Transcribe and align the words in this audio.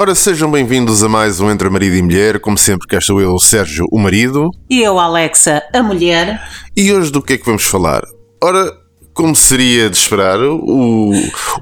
Ora, 0.00 0.14
sejam 0.14 0.50
bem-vindos 0.50 1.04
a 1.04 1.10
mais 1.10 1.40
um 1.40 1.50
Entre 1.50 1.68
Marido 1.68 1.94
e 1.94 2.00
Mulher. 2.00 2.40
Como 2.40 2.56
sempre, 2.56 2.88
cá 2.88 2.96
estou 2.96 3.20
eu, 3.20 3.38
Sérgio, 3.38 3.84
o 3.92 3.98
marido. 3.98 4.50
E 4.70 4.80
eu, 4.80 4.98
Alexa, 4.98 5.62
a 5.74 5.82
mulher. 5.82 6.40
E 6.74 6.90
hoje 6.90 7.12
do 7.12 7.20
que 7.20 7.34
é 7.34 7.36
que 7.36 7.44
vamos 7.44 7.64
falar? 7.64 8.02
Ora, 8.42 8.72
como 9.12 9.36
seria 9.36 9.90
de 9.90 9.98
esperar, 9.98 10.40
o, 10.40 11.12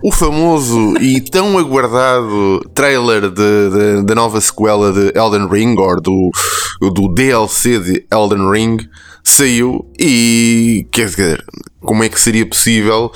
o 0.04 0.12
famoso 0.12 0.94
e 1.00 1.20
tão 1.20 1.58
aguardado 1.58 2.60
trailer 2.72 3.28
da 4.04 4.14
nova 4.14 4.40
sequela 4.40 4.92
de 4.92 5.18
Elden 5.18 5.48
Ring, 5.48 5.74
ou 5.76 6.00
do, 6.00 6.30
do 6.92 7.12
DLC 7.12 7.80
de 7.80 8.06
Elden 8.08 8.48
Ring, 8.52 8.76
saiu 9.30 9.84
e 9.98 10.86
quer 10.90 11.06
dizer, 11.06 11.44
como 11.80 12.02
é 12.02 12.08
que 12.08 12.20
seria 12.20 12.44
possível 12.44 13.10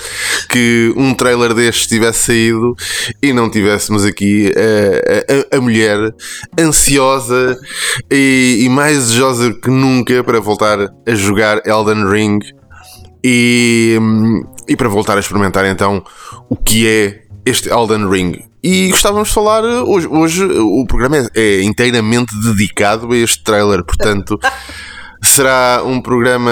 que 0.48 0.92
um 0.96 1.14
trailer 1.14 1.54
deste 1.54 1.88
tivesse 1.88 2.26
saído 2.26 2.74
e 3.22 3.32
não 3.32 3.50
tivéssemos 3.50 4.04
aqui 4.04 4.52
a, 4.56 5.54
a, 5.54 5.58
a 5.58 5.60
mulher 5.60 5.98
ansiosa 6.58 7.58
e, 8.10 8.60
e, 8.62 8.68
mais 8.68 8.96
desejosa 8.98 9.52
que 9.52 9.70
nunca 9.70 10.22
para 10.22 10.40
voltar 10.40 10.78
a 10.80 11.14
jogar 11.14 11.60
Elden 11.66 12.08
Ring 12.08 12.38
e, 13.24 13.98
e 14.68 14.76
para 14.76 14.88
voltar 14.88 15.16
a 15.16 15.20
experimentar 15.20 15.66
então 15.66 16.02
o 16.48 16.56
que 16.56 16.86
é 16.86 17.22
este 17.44 17.68
Elden 17.68 18.08
Ring. 18.08 18.44
E 18.62 18.90
gostávamos 18.90 19.28
de 19.28 19.34
falar 19.34 19.64
hoje. 19.64 20.06
Hoje 20.06 20.44
o 20.44 20.86
programa 20.86 21.16
é, 21.16 21.28
é 21.34 21.62
inteiramente 21.62 22.32
dedicado 22.44 23.10
a 23.12 23.16
este 23.16 23.42
trailer, 23.42 23.84
portanto. 23.84 24.38
será 25.32 25.82
um 25.84 26.00
programa 26.00 26.50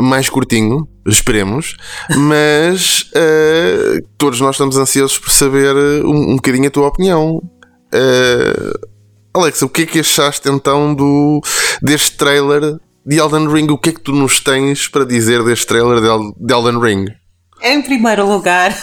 mais 0.00 0.28
curtinho, 0.28 0.86
esperemos, 1.04 1.76
mas 2.16 3.10
uh, 3.14 4.06
todos 4.16 4.40
nós 4.40 4.54
estamos 4.54 4.76
ansiosos 4.76 5.18
por 5.18 5.30
saber 5.30 5.74
um, 6.04 6.32
um 6.32 6.36
bocadinho 6.36 6.68
a 6.68 6.70
tua 6.70 6.86
opinião. 6.86 7.36
Uh, 7.92 8.88
Alexa, 9.34 9.66
o 9.66 9.68
que 9.68 9.82
é 9.82 9.86
que 9.86 10.00
achaste 10.00 10.48
então 10.48 10.94
do, 10.94 11.40
deste 11.82 12.16
trailer 12.16 12.76
de 13.04 13.18
Elden 13.18 13.48
Ring? 13.48 13.68
O 13.70 13.78
que 13.78 13.90
é 13.90 13.92
que 13.92 14.00
tu 14.00 14.12
nos 14.12 14.38
tens 14.38 14.86
para 14.86 15.04
dizer 15.04 15.42
deste 15.42 15.66
trailer 15.66 16.00
de, 16.00 16.46
de 16.46 16.54
Elden 16.54 16.80
Ring? 16.80 17.06
Em 17.62 17.82
primeiro 17.82 18.26
lugar, 18.26 18.74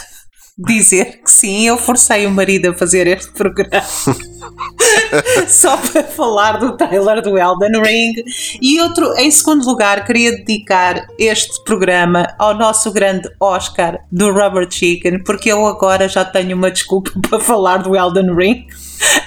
dizer 0.58 1.22
que 1.24 1.30
sim, 1.30 1.68
eu 1.68 1.78
forcei 1.78 2.26
o 2.26 2.32
marido 2.32 2.70
a 2.70 2.74
fazer 2.74 3.06
este 3.06 3.32
programa. 3.32 3.84
Só 5.48 5.78
para 5.78 6.04
falar 6.04 6.54
do 6.54 6.76
trailer 6.76 7.22
do 7.22 7.38
Elden 7.38 7.82
Ring. 7.82 8.14
E 8.60 8.82
outro, 8.82 9.14
em 9.18 9.30
segundo 9.30 9.66
lugar, 9.66 10.04
queria 10.04 10.32
dedicar 10.32 11.06
este 11.20 11.64
programa 11.64 12.28
ao 12.40 12.56
nosso 12.56 12.92
grande 12.92 13.30
Oscar 13.40 14.00
do 14.12 14.32
Rubber 14.32 14.68
Chicken, 14.70 15.24
porque 15.24 15.52
eu 15.52 15.66
agora 15.68 16.10
já 16.10 16.26
tenho 16.26 16.58
uma 16.58 16.72
desculpa 16.72 17.12
para 17.30 17.40
falar 17.40 17.78
do 17.78 17.96
Elden 17.96 18.36
Ring 18.36 18.66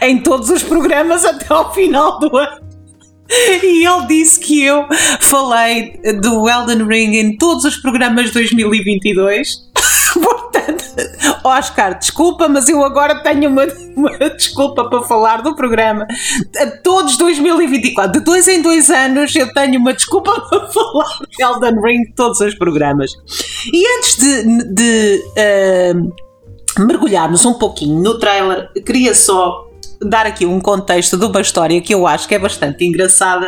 em 0.03 0.19
todos 0.23 0.51
os 0.51 0.65
programas 0.65 1.25
até 1.25 1.47
ao 1.49 1.73
final 1.73 2.19
do 2.19 2.37
ano. 2.37 2.69
E 3.63 3.87
ele 3.87 4.07
disse 4.09 4.41
que 4.41 4.65
eu 4.65 4.87
falei 5.21 6.01
do 6.21 6.49
Elden 6.49 6.85
Ring 6.85 7.15
em 7.17 7.37
todos 7.37 7.65
os 7.65 7.77
programas 7.77 8.27
de 8.27 8.33
2022 8.33 9.71
Portanto, 10.23 10.85
Oscar, 11.45 11.99
desculpa, 11.99 12.49
mas 12.49 12.69
eu 12.69 12.85
agora 12.85 13.23
tenho 13.23 13.51
uma, 13.51 13.67
uma 13.97 14.31
desculpa 14.31 14.89
para 14.89 15.03
falar 15.03 15.43
do 15.43 15.55
programa. 15.55 16.07
Todos 16.83 17.17
2024, 17.17 18.13
de 18.13 18.25
dois 18.25 18.49
em 18.49 18.61
dois 18.61 18.91
anos, 18.91 19.35
eu 19.35 19.53
tenho 19.53 19.79
uma 19.79 19.93
desculpa 19.93 20.33
para 20.49 20.67
falar 20.69 21.19
de 21.29 21.43
Elden 21.43 21.83
Ring 21.83 22.13
todos 22.15 22.41
os 22.41 22.55
programas. 22.55 23.11
E 23.73 23.85
antes 23.99 24.17
de, 24.17 24.75
de 24.75 25.25
uh, 25.37 26.85
mergulharmos 26.87 27.45
um 27.45 27.55
pouquinho 27.55 28.03
no 28.03 28.19
trailer, 28.19 28.71
queria 28.85 29.15
só 29.15 29.67
dar 30.03 30.27
aqui 30.27 30.47
um 30.47 30.61
contexto 30.61 31.17
de 31.17 31.27
uma 31.27 31.41
história 31.41 31.81
que 31.81 31.95
eu 31.95 32.07
acho 32.07 32.27
que 32.27 32.35
é 32.35 32.39
bastante 32.39 32.85
engraçada 32.87 33.47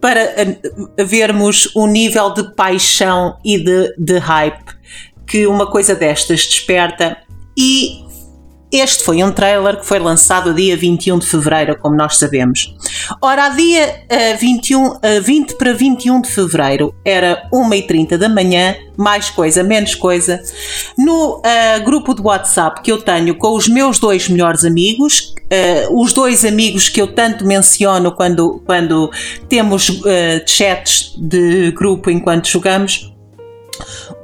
para 0.00 0.22
ah, 0.22 1.02
vermos 1.04 1.74
o 1.74 1.86
nível 1.86 2.32
de 2.32 2.54
paixão 2.54 3.36
e 3.44 3.58
de, 3.58 3.94
de 3.98 4.18
hype 4.18 4.79
que 5.30 5.46
uma 5.46 5.70
coisa 5.70 5.94
destas 5.94 6.44
desperta 6.44 7.16
e 7.56 8.04
este 8.72 9.02
foi 9.02 9.22
um 9.22 9.32
trailer 9.32 9.80
que 9.80 9.86
foi 9.86 9.98
lançado 9.98 10.54
dia 10.54 10.76
21 10.76 11.18
de 11.18 11.26
fevereiro, 11.26 11.76
como 11.78 11.96
nós 11.96 12.16
sabemos. 12.18 12.72
Ora, 13.20 13.46
a 13.46 13.48
dia 13.48 14.04
uh, 14.34 14.38
21, 14.38 14.86
uh, 14.86 15.00
20 15.22 15.54
para 15.54 15.72
21 15.72 16.20
de 16.20 16.30
fevereiro 16.30 16.94
era 17.04 17.48
1h30 17.52 18.16
da 18.16 18.28
manhã, 18.28 18.76
mais 18.96 19.28
coisa, 19.28 19.64
menos 19.64 19.96
coisa, 19.96 20.40
no 20.96 21.38
uh, 21.38 21.84
grupo 21.84 22.14
de 22.14 22.22
WhatsApp 22.22 22.80
que 22.80 22.92
eu 22.92 23.02
tenho 23.02 23.36
com 23.36 23.56
os 23.56 23.66
meus 23.66 23.98
dois 23.98 24.28
melhores 24.28 24.64
amigos, 24.64 25.34
uh, 25.52 26.00
os 26.00 26.12
dois 26.12 26.44
amigos 26.44 26.88
que 26.88 27.00
eu 27.00 27.08
tanto 27.08 27.44
menciono 27.44 28.12
quando, 28.12 28.62
quando 28.64 29.10
temos 29.48 29.88
uh, 29.88 30.04
chats 30.46 31.12
de 31.16 31.72
grupo 31.72 32.08
enquanto 32.08 32.48
jogamos. 32.48 33.09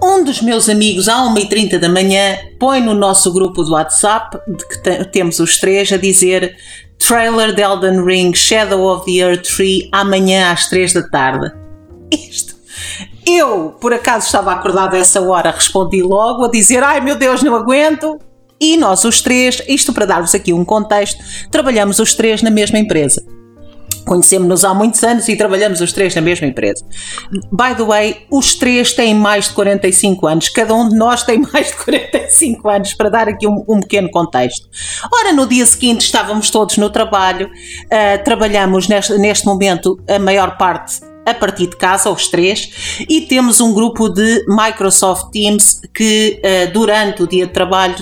Um 0.03 0.25
dos 0.25 0.41
meus 0.43 0.69
amigos, 0.69 1.09
à 1.09 1.17
1h30 1.17 1.79
da 1.79 1.89
manhã, 1.89 2.37
põe 2.59 2.81
no 2.81 2.95
nosso 2.95 3.33
grupo 3.33 3.63
do 3.63 3.73
WhatsApp, 3.73 4.39
de 4.47 4.67
que 4.67 5.05
temos 5.07 5.39
os 5.39 5.59
três, 5.59 5.93
a 5.93 5.97
dizer 5.97 6.57
trailer 6.99 7.55
de 7.55 7.63
Elden 7.63 8.05
Ring 8.05 8.35
Shadow 8.35 8.83
of 8.83 9.05
the 9.05 9.19
Earth 9.19 9.47
3 9.57 9.89
amanhã 9.93 10.53
às 10.53 10.69
3 10.69 10.93
da 10.93 11.03
tarde. 11.03 11.53
Isto. 12.11 12.55
Eu, 13.27 13.77
por 13.81 13.93
acaso, 13.93 14.27
estava 14.27 14.53
acordado 14.53 14.95
a 14.95 14.99
essa 14.99 15.21
hora, 15.21 15.51
respondi 15.51 16.01
logo 16.01 16.45
a 16.45 16.51
dizer: 16.51 16.83
Ai 16.83 17.01
meu 17.01 17.17
Deus, 17.17 17.43
não 17.43 17.55
aguento. 17.55 18.19
E 18.59 18.77
nós, 18.77 19.05
os 19.05 19.21
três, 19.21 19.61
isto 19.69 19.93
para 19.93 20.07
dar-vos 20.07 20.35
aqui 20.35 20.53
um 20.53 20.65
contexto, 20.65 21.23
trabalhamos 21.51 21.99
os 21.99 22.15
três 22.15 22.41
na 22.41 22.51
mesma 22.51 22.79
empresa. 22.79 23.23
Conhecemos-nos 24.07 24.65
há 24.65 24.73
muitos 24.73 25.03
anos 25.03 25.29
e 25.29 25.37
trabalhamos 25.37 25.81
os 25.81 25.93
três 25.93 26.15
na 26.15 26.21
mesma 26.21 26.47
empresa. 26.47 26.85
By 27.51 27.75
the 27.77 27.83
way, 27.83 28.27
os 28.31 28.55
três 28.55 28.93
têm 28.93 29.15
mais 29.15 29.49
de 29.49 29.55
45 29.55 30.27
anos, 30.27 30.49
cada 30.49 30.75
um 30.75 30.89
de 30.89 30.95
nós 30.95 31.25
tem 31.25 31.41
mais 31.53 31.67
de 31.69 31.77
45 31.77 32.69
anos, 32.69 32.95
para 32.95 33.09
dar 33.09 33.29
aqui 33.29 33.47
um, 33.47 33.65
um 33.69 33.81
pequeno 33.81 34.11
contexto. 34.11 34.69
Ora, 35.13 35.33
no 35.33 35.47
dia 35.47 35.67
seguinte 35.67 36.03
estávamos 36.03 36.51
todos 36.51 36.77
no 36.77 36.89
trabalho, 36.89 37.49
uh, 37.49 38.25
trabalhamos 38.25 38.89
neste, 38.89 39.19
neste 39.19 39.45
momento 39.45 39.99
a 40.09 40.19
maior 40.19 40.57
parte 40.57 41.01
a 41.27 41.35
partir 41.35 41.67
de 41.67 41.77
casa, 41.77 42.09
os 42.09 42.29
três, 42.29 43.01
e 43.09 43.23
temos 43.23 43.61
um 43.61 43.75
grupo 43.75 44.09
de 44.09 44.45
Microsoft 44.47 45.33
Teams 45.33 45.81
que 45.93 46.41
uh, 46.41 46.73
durante 46.73 47.25
o 47.25 47.27
dia 47.27 47.49
de 47.49 47.53
trabalho 47.53 47.97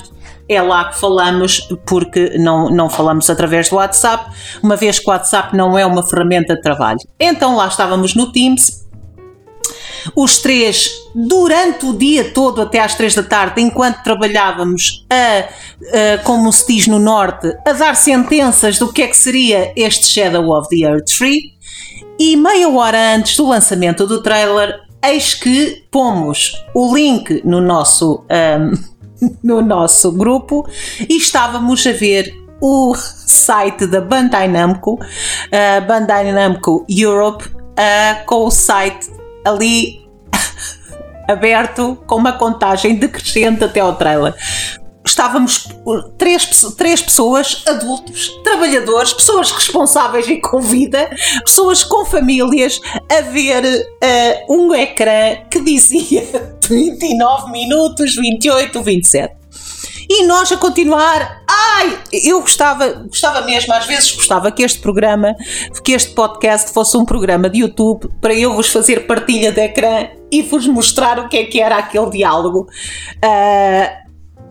é 0.49 0.61
lá 0.61 0.87
que 0.87 0.99
falamos, 0.99 1.69
porque 1.87 2.37
não, 2.39 2.69
não 2.71 2.91
falamos 2.91 3.29
através 3.31 3.69
do 3.69 3.77
WhatsApp, 3.77 4.31
uma 4.63 4.77
vez 4.77 4.99
que 4.99 5.09
o 5.09 5.13
WhatsApp 5.13 5.57
não 5.57 5.79
é 5.79 5.87
uma 5.87 6.03
ferramenta 6.03 6.55
de 6.55 6.61
trabalho. 6.61 6.99
Então 7.19 7.57
lá 7.57 7.67
estávamos 7.69 8.15
no 8.15 8.31
Teams, 8.31 8.85
os 10.15 10.39
três, 10.39 10.91
durante 11.15 11.87
o 11.87 11.97
dia 11.97 12.31
todo, 12.33 12.61
até 12.61 12.81
às 12.81 12.95
três 12.95 13.15
da 13.15 13.23
tarde, 13.23 13.61
enquanto 13.63 14.03
trabalhávamos, 14.03 15.07
a, 15.09 16.15
a, 16.15 16.19
como 16.19 16.53
se 16.53 16.67
diz 16.67 16.87
no 16.87 16.99
Norte, 16.99 17.55
a 17.67 17.73
dar 17.73 17.97
sentenças 17.97 18.79
do 18.79 18.93
que 18.93 19.03
é 19.03 19.07
que 19.07 19.17
seria 19.17 19.73
este 19.77 20.07
Shadow 20.07 20.51
of 20.51 20.69
the 20.69 20.87
Earth 20.87 21.07
Tree. 21.17 21.55
E 22.19 22.37
meia 22.37 22.69
hora 22.69 23.15
antes 23.15 23.37
do 23.37 23.49
lançamento 23.49 24.07
do 24.07 24.23
trailer, 24.23 24.79
eis 25.03 25.35
que 25.35 25.85
pomos 25.91 26.55
o 26.75 26.95
link 26.95 27.41
no 27.45 27.61
nosso. 27.61 28.25
Um, 28.31 28.94
no 29.43 29.61
nosso 29.63 30.13
grupo 30.13 30.67
e 31.09 31.17
estávamos 31.17 31.87
a 31.87 31.93
ver 31.93 32.33
o 32.61 32.95
site 32.95 33.87
da 33.87 34.01
Bandai 34.01 34.49
Namco, 34.49 34.95
uh, 34.95 35.87
Bandai 35.87 36.33
Namco 36.33 36.85
Europe, 36.89 37.47
uh, 37.47 38.25
com 38.27 38.47
o 38.47 38.51
site 38.51 39.11
ali 39.45 40.09
aberto 41.29 41.99
com 42.07 42.17
uma 42.17 42.33
contagem 42.33 42.97
decrescente 42.97 43.65
até 43.65 43.81
ao 43.81 43.97
trailer 43.97 44.35
estávamos 45.05 45.69
três, 46.17 46.47
três 46.77 47.03
pessoas, 47.03 47.63
adultos, 47.67 48.29
trabalhadores, 48.43 49.13
pessoas 49.13 49.51
responsáveis 49.51 50.29
e 50.29 50.41
com 50.41 50.61
vida, 50.61 51.11
pessoas 51.45 51.85
com 51.85 52.05
famílias, 52.07 52.81
a 53.11 53.21
ver 53.21 53.65
uh, 53.65 54.55
um 54.55 54.75
ecrã 54.75 55.37
que 55.51 55.61
dizia 55.61 56.27
29 56.67 57.53
minutos, 57.53 58.17
28, 58.17 58.83
27. 58.83 59.45
E 60.09 60.27
nós 60.27 60.53
a 60.53 60.57
continuar. 60.57 61.43
Ai, 61.49 61.99
eu 62.13 62.41
gostava, 62.41 62.89
gostava 62.89 63.41
mesmo, 63.43 63.73
às 63.73 63.87
vezes 63.87 64.13
gostava 64.13 64.53
que 64.53 64.63
este 64.63 64.79
programa, 64.79 65.35
que 65.83 65.93
este 65.93 66.13
podcast 66.13 66.73
fosse 66.73 66.97
um 66.97 67.05
programa 67.05 67.49
de 67.49 67.61
YouTube 67.61 68.11
para 68.21 68.35
eu 68.35 68.55
vos 68.55 68.69
fazer 68.69 69.07
partilha 69.07 69.51
de 69.51 69.63
ecrã 69.63 70.09
e 70.31 70.43
vos 70.43 70.67
mostrar 70.67 71.19
o 71.19 71.29
que 71.29 71.39
é 71.39 71.45
que 71.45 71.61
era 71.61 71.79
aquele 71.79 72.11
diálogo. 72.11 72.69
Uh, 73.25 74.04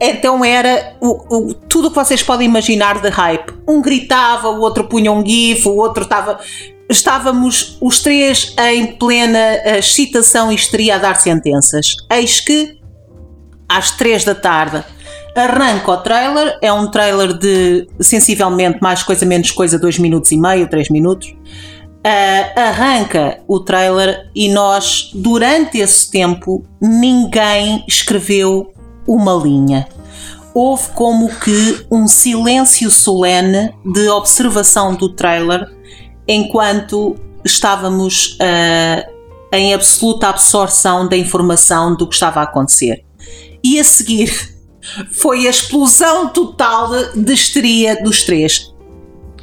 então 0.09 0.43
era 0.43 0.95
o, 0.99 1.49
o, 1.49 1.53
tudo 1.53 1.87
o 1.87 1.89
que 1.89 1.95
vocês 1.95 2.23
podem 2.23 2.47
imaginar 2.47 3.01
de 3.01 3.09
hype. 3.09 3.53
Um 3.67 3.81
gritava, 3.81 4.49
o 4.49 4.59
outro 4.59 4.85
punha 4.85 5.11
um 5.11 5.25
gif, 5.25 5.67
o 5.67 5.75
outro 5.75 6.03
estava. 6.03 6.39
Estávamos 6.89 7.77
os 7.81 8.01
três 8.01 8.53
em 8.59 8.87
plena 8.87 9.39
uh, 9.65 9.77
excitação 9.77 10.51
e 10.51 10.55
histeria 10.55 10.95
a 10.95 10.99
dar 10.99 11.15
sentenças. 11.15 11.95
Eis 12.11 12.39
que, 12.39 12.77
às 13.69 13.91
três 13.91 14.25
da 14.25 14.35
tarde, 14.35 14.83
Arranca 15.35 15.91
o 15.91 15.97
trailer, 15.97 16.59
é 16.61 16.71
um 16.71 16.91
trailer 16.91 17.33
de 17.33 17.87
sensivelmente 17.99 18.79
mais 18.81 19.01
coisa 19.01 19.25
menos 19.25 19.49
coisa, 19.49 19.79
2 19.79 19.97
minutos 19.97 20.31
e 20.31 20.37
meio, 20.37 20.69
3 20.69 20.89
minutos. 20.89 21.29
Uh, 21.29 22.59
arranca 22.59 23.39
o 23.47 23.59
trailer 23.59 24.29
e 24.35 24.49
nós, 24.49 25.09
durante 25.13 25.79
esse 25.79 26.11
tempo, 26.11 26.63
ninguém 26.79 27.83
escreveu 27.87 28.73
uma 29.07 29.33
linha. 29.33 29.87
Houve 30.53 30.89
como 30.89 31.29
que 31.39 31.85
um 31.91 32.07
silêncio 32.07 32.91
solene 32.91 33.73
de 33.83 34.07
observação 34.09 34.95
do 34.95 35.09
trailer 35.09 35.67
enquanto 36.27 37.15
estávamos 37.43 38.37
uh, 38.39 39.11
em 39.51 39.73
absoluta 39.73 40.29
absorção 40.29 41.07
da 41.07 41.17
informação 41.17 41.95
do 41.95 42.07
que 42.07 42.13
estava 42.13 42.39
a 42.39 42.43
acontecer. 42.43 43.03
E 43.63 43.79
a 43.79 43.83
seguir 43.83 44.31
foi 45.11 45.47
a 45.47 45.49
explosão 45.49 46.29
total 46.29 46.89
de 47.15 47.33
histeria 47.33 48.01
dos 48.03 48.23
três. 48.23 48.73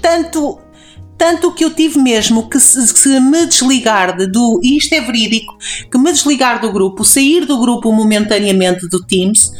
Tanto, 0.00 0.58
tanto 1.20 1.52
que 1.52 1.66
eu 1.66 1.74
tive 1.74 1.98
mesmo 1.98 2.48
que 2.48 2.58
se, 2.58 3.20
me 3.20 3.44
desligar 3.44 4.16
de, 4.16 4.26
do, 4.26 4.58
e 4.62 4.78
isto 4.78 4.94
é 4.94 5.02
verídico, 5.02 5.54
que 5.92 5.98
me 5.98 6.10
desligar 6.10 6.62
do 6.62 6.72
grupo, 6.72 7.04
sair 7.04 7.44
do 7.44 7.60
grupo 7.60 7.92
momentaneamente 7.92 8.88
do 8.88 9.04
Teams, 9.04 9.52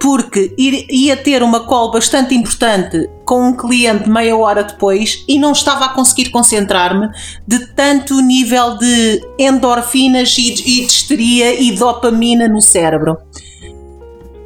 porque 0.00 0.54
ia 0.58 1.14
ter 1.14 1.42
uma 1.42 1.66
call 1.66 1.90
bastante 1.90 2.34
importante 2.34 3.06
com 3.26 3.48
um 3.48 3.54
cliente 3.54 4.08
meia 4.08 4.34
hora 4.34 4.64
depois 4.64 5.22
e 5.28 5.38
não 5.38 5.52
estava 5.52 5.84
a 5.84 5.88
conseguir 5.90 6.30
concentrar-me 6.30 7.06
de 7.46 7.66
tanto 7.74 8.18
nível 8.22 8.78
de 8.78 9.20
endorfinas 9.38 10.34
e, 10.38 10.52
e 10.52 10.54
de 10.54 10.86
histeria 10.86 11.60
e 11.60 11.72
dopamina 11.72 12.48
no 12.48 12.62
cérebro. 12.62 13.18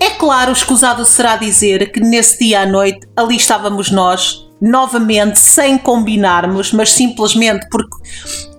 É 0.01 0.11
claro, 0.11 0.51
escusado 0.51 1.05
será 1.05 1.37
dizer 1.37 1.93
que 1.93 2.01
nesse 2.01 2.41
dia 2.41 2.63
à 2.63 2.67
noite 2.67 3.07
ali 3.17 3.37
estávamos 3.37 3.93
nós, 3.93 4.48
novamente 4.61 5.39
sem 5.39 5.79
combinarmos, 5.79 6.73
mas 6.73 6.93
simplesmente 6.93 7.67
porque 7.71 7.97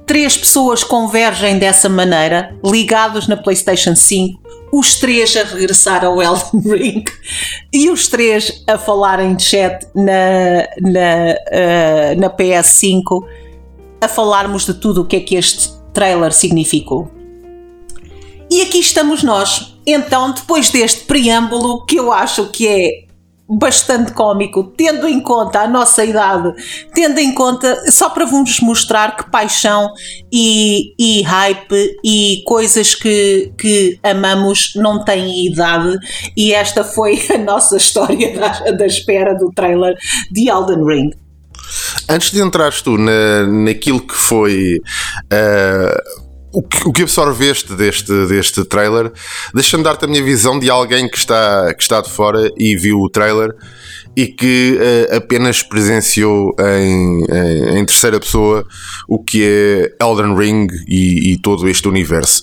três 0.05 0.35
pessoas 0.35 0.83
convergem 0.83 1.59
dessa 1.59 1.87
maneira, 1.87 2.55
ligados 2.63 3.27
na 3.27 3.37
PlayStation 3.37 3.95
5, 3.95 4.39
os 4.71 4.95
três 4.95 5.35
a 5.35 5.43
regressar 5.43 6.03
ao 6.05 6.21
Elden 6.21 6.61
Ring 6.65 7.03
e 7.73 7.89
os 7.89 8.07
três 8.07 8.63
a 8.67 8.77
falarem 8.77 9.35
de 9.35 9.43
chat 9.43 9.87
na, 9.95 10.67
na, 10.81 11.35
uh, 11.35 12.19
na 12.19 12.29
PS5 12.29 13.23
a 14.01 14.07
falarmos 14.07 14.65
de 14.65 14.73
tudo 14.75 15.01
o 15.01 15.05
que 15.05 15.17
é 15.17 15.19
que 15.19 15.35
este 15.35 15.69
trailer 15.93 16.31
significou. 16.31 17.11
E 18.49 18.61
aqui 18.61 18.79
estamos 18.79 19.21
nós. 19.21 19.75
Então, 19.85 20.31
depois 20.31 20.69
deste 20.69 21.01
preâmbulo, 21.01 21.85
que 21.85 21.97
eu 21.97 22.11
acho 22.11 22.47
que 22.47 22.67
é 22.67 23.08
bastante 23.49 24.11
cómico, 24.11 24.63
tendo 24.77 25.07
em 25.07 25.19
conta 25.19 25.61
a 25.61 25.67
nossa 25.67 26.05
idade, 26.05 26.53
tendo 26.93 27.19
em 27.19 27.33
conta, 27.33 27.91
só 27.91 28.09
para 28.09 28.25
vos 28.25 28.59
mostrar 28.59 29.17
que 29.17 29.31
paixão 29.31 29.91
e, 30.31 30.93
e 30.99 31.23
hype 31.23 31.97
e 32.03 32.43
coisas 32.45 32.93
que, 32.93 33.51
que 33.57 33.99
amamos 34.03 34.73
não 34.75 35.03
têm 35.03 35.47
idade, 35.47 35.97
e 36.37 36.53
esta 36.53 36.83
foi 36.83 37.19
a 37.33 37.37
nossa 37.37 37.77
história 37.77 38.37
da, 38.37 38.71
da 38.71 38.85
espera 38.85 39.33
do 39.33 39.51
trailer 39.51 39.95
de 40.31 40.49
Elden 40.49 40.85
Ring. 40.85 41.09
Antes 42.07 42.31
de 42.31 42.41
entrares 42.41 42.81
tu 42.81 42.97
na, 42.97 43.45
naquilo 43.45 44.01
que 44.01 44.15
foi. 44.15 44.79
Uh 45.31 46.28
o 46.51 46.63
que, 46.63 46.87
o 46.87 46.91
que 46.91 47.03
absorveste 47.03 47.73
deste, 47.75 48.27
deste 48.27 48.65
trailer? 48.65 49.11
Deixa-me 49.53 49.83
dar-te 49.83 50.05
a 50.05 50.07
minha 50.07 50.23
visão 50.23 50.59
de 50.59 50.69
alguém 50.69 51.09
que 51.09 51.17
está, 51.17 51.73
que 51.73 51.81
está 51.81 52.01
de 52.01 52.09
fora 52.09 52.49
e 52.57 52.75
viu 52.75 52.97
o 52.97 53.09
trailer 53.09 53.53
e 54.19 54.27
que 54.27 54.77
uh, 54.77 55.15
apenas 55.15 55.63
presenciou 55.63 56.53
em, 56.59 57.23
em, 57.23 57.79
em, 57.79 57.85
terceira 57.85 58.19
pessoa 58.19 58.65
o 59.07 59.23
que 59.23 59.41
é 59.45 59.95
Elden 60.05 60.35
Ring 60.35 60.67
e, 60.89 61.31
e 61.31 61.37
todo 61.37 61.69
este 61.69 61.87
universo. 61.87 62.41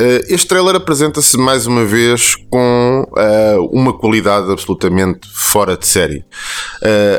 Uh, 0.00 0.22
este 0.28 0.46
trailer 0.46 0.76
apresenta-se 0.76 1.36
mais 1.36 1.66
uma 1.66 1.84
vez 1.84 2.36
com 2.48 3.04
uh, 3.10 3.68
uma 3.72 3.92
qualidade 3.92 4.52
absolutamente 4.52 5.28
fora 5.34 5.76
de 5.76 5.84
série. 5.84 6.24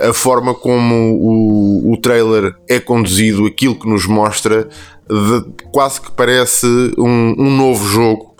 a 0.09 0.13
forma 0.13 0.53
como 0.53 0.95
o, 0.95 1.91
o 1.91 1.97
trailer 1.97 2.55
é 2.69 2.79
conduzido, 2.79 3.45
aquilo 3.45 3.77
que 3.77 3.89
nos 3.89 4.05
mostra, 4.05 4.69
de, 5.09 5.67
quase 5.73 5.99
que 5.99 6.11
parece 6.13 6.65
um, 6.97 7.35
um, 7.37 7.57
novo 7.57 7.85
jogo, 7.85 8.35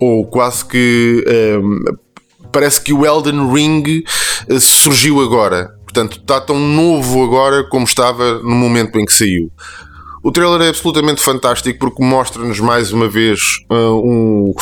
ou 0.00 0.26
quase 0.26 0.64
que 0.64 1.24
um, 1.62 2.05
parece 2.56 2.80
que 2.80 2.90
o 2.90 3.04
Elden 3.04 3.52
Ring 3.52 4.02
eh, 4.48 4.58
surgiu 4.58 5.20
agora. 5.20 5.76
Portanto, 5.82 6.18
está 6.18 6.40
tão 6.40 6.58
novo 6.58 7.22
agora 7.22 7.68
como 7.68 7.84
estava 7.84 8.38
no 8.38 8.54
momento 8.54 8.98
em 8.98 9.04
que 9.04 9.12
saiu. 9.12 9.52
O 10.24 10.32
trailer 10.32 10.62
é 10.62 10.68
absolutamente 10.70 11.22
fantástico 11.22 11.78
porque 11.78 12.02
mostra-nos 12.02 12.58
mais 12.58 12.94
uma 12.94 13.10
vez 13.10 13.58
uh, 13.70 13.94
um, 13.94 14.54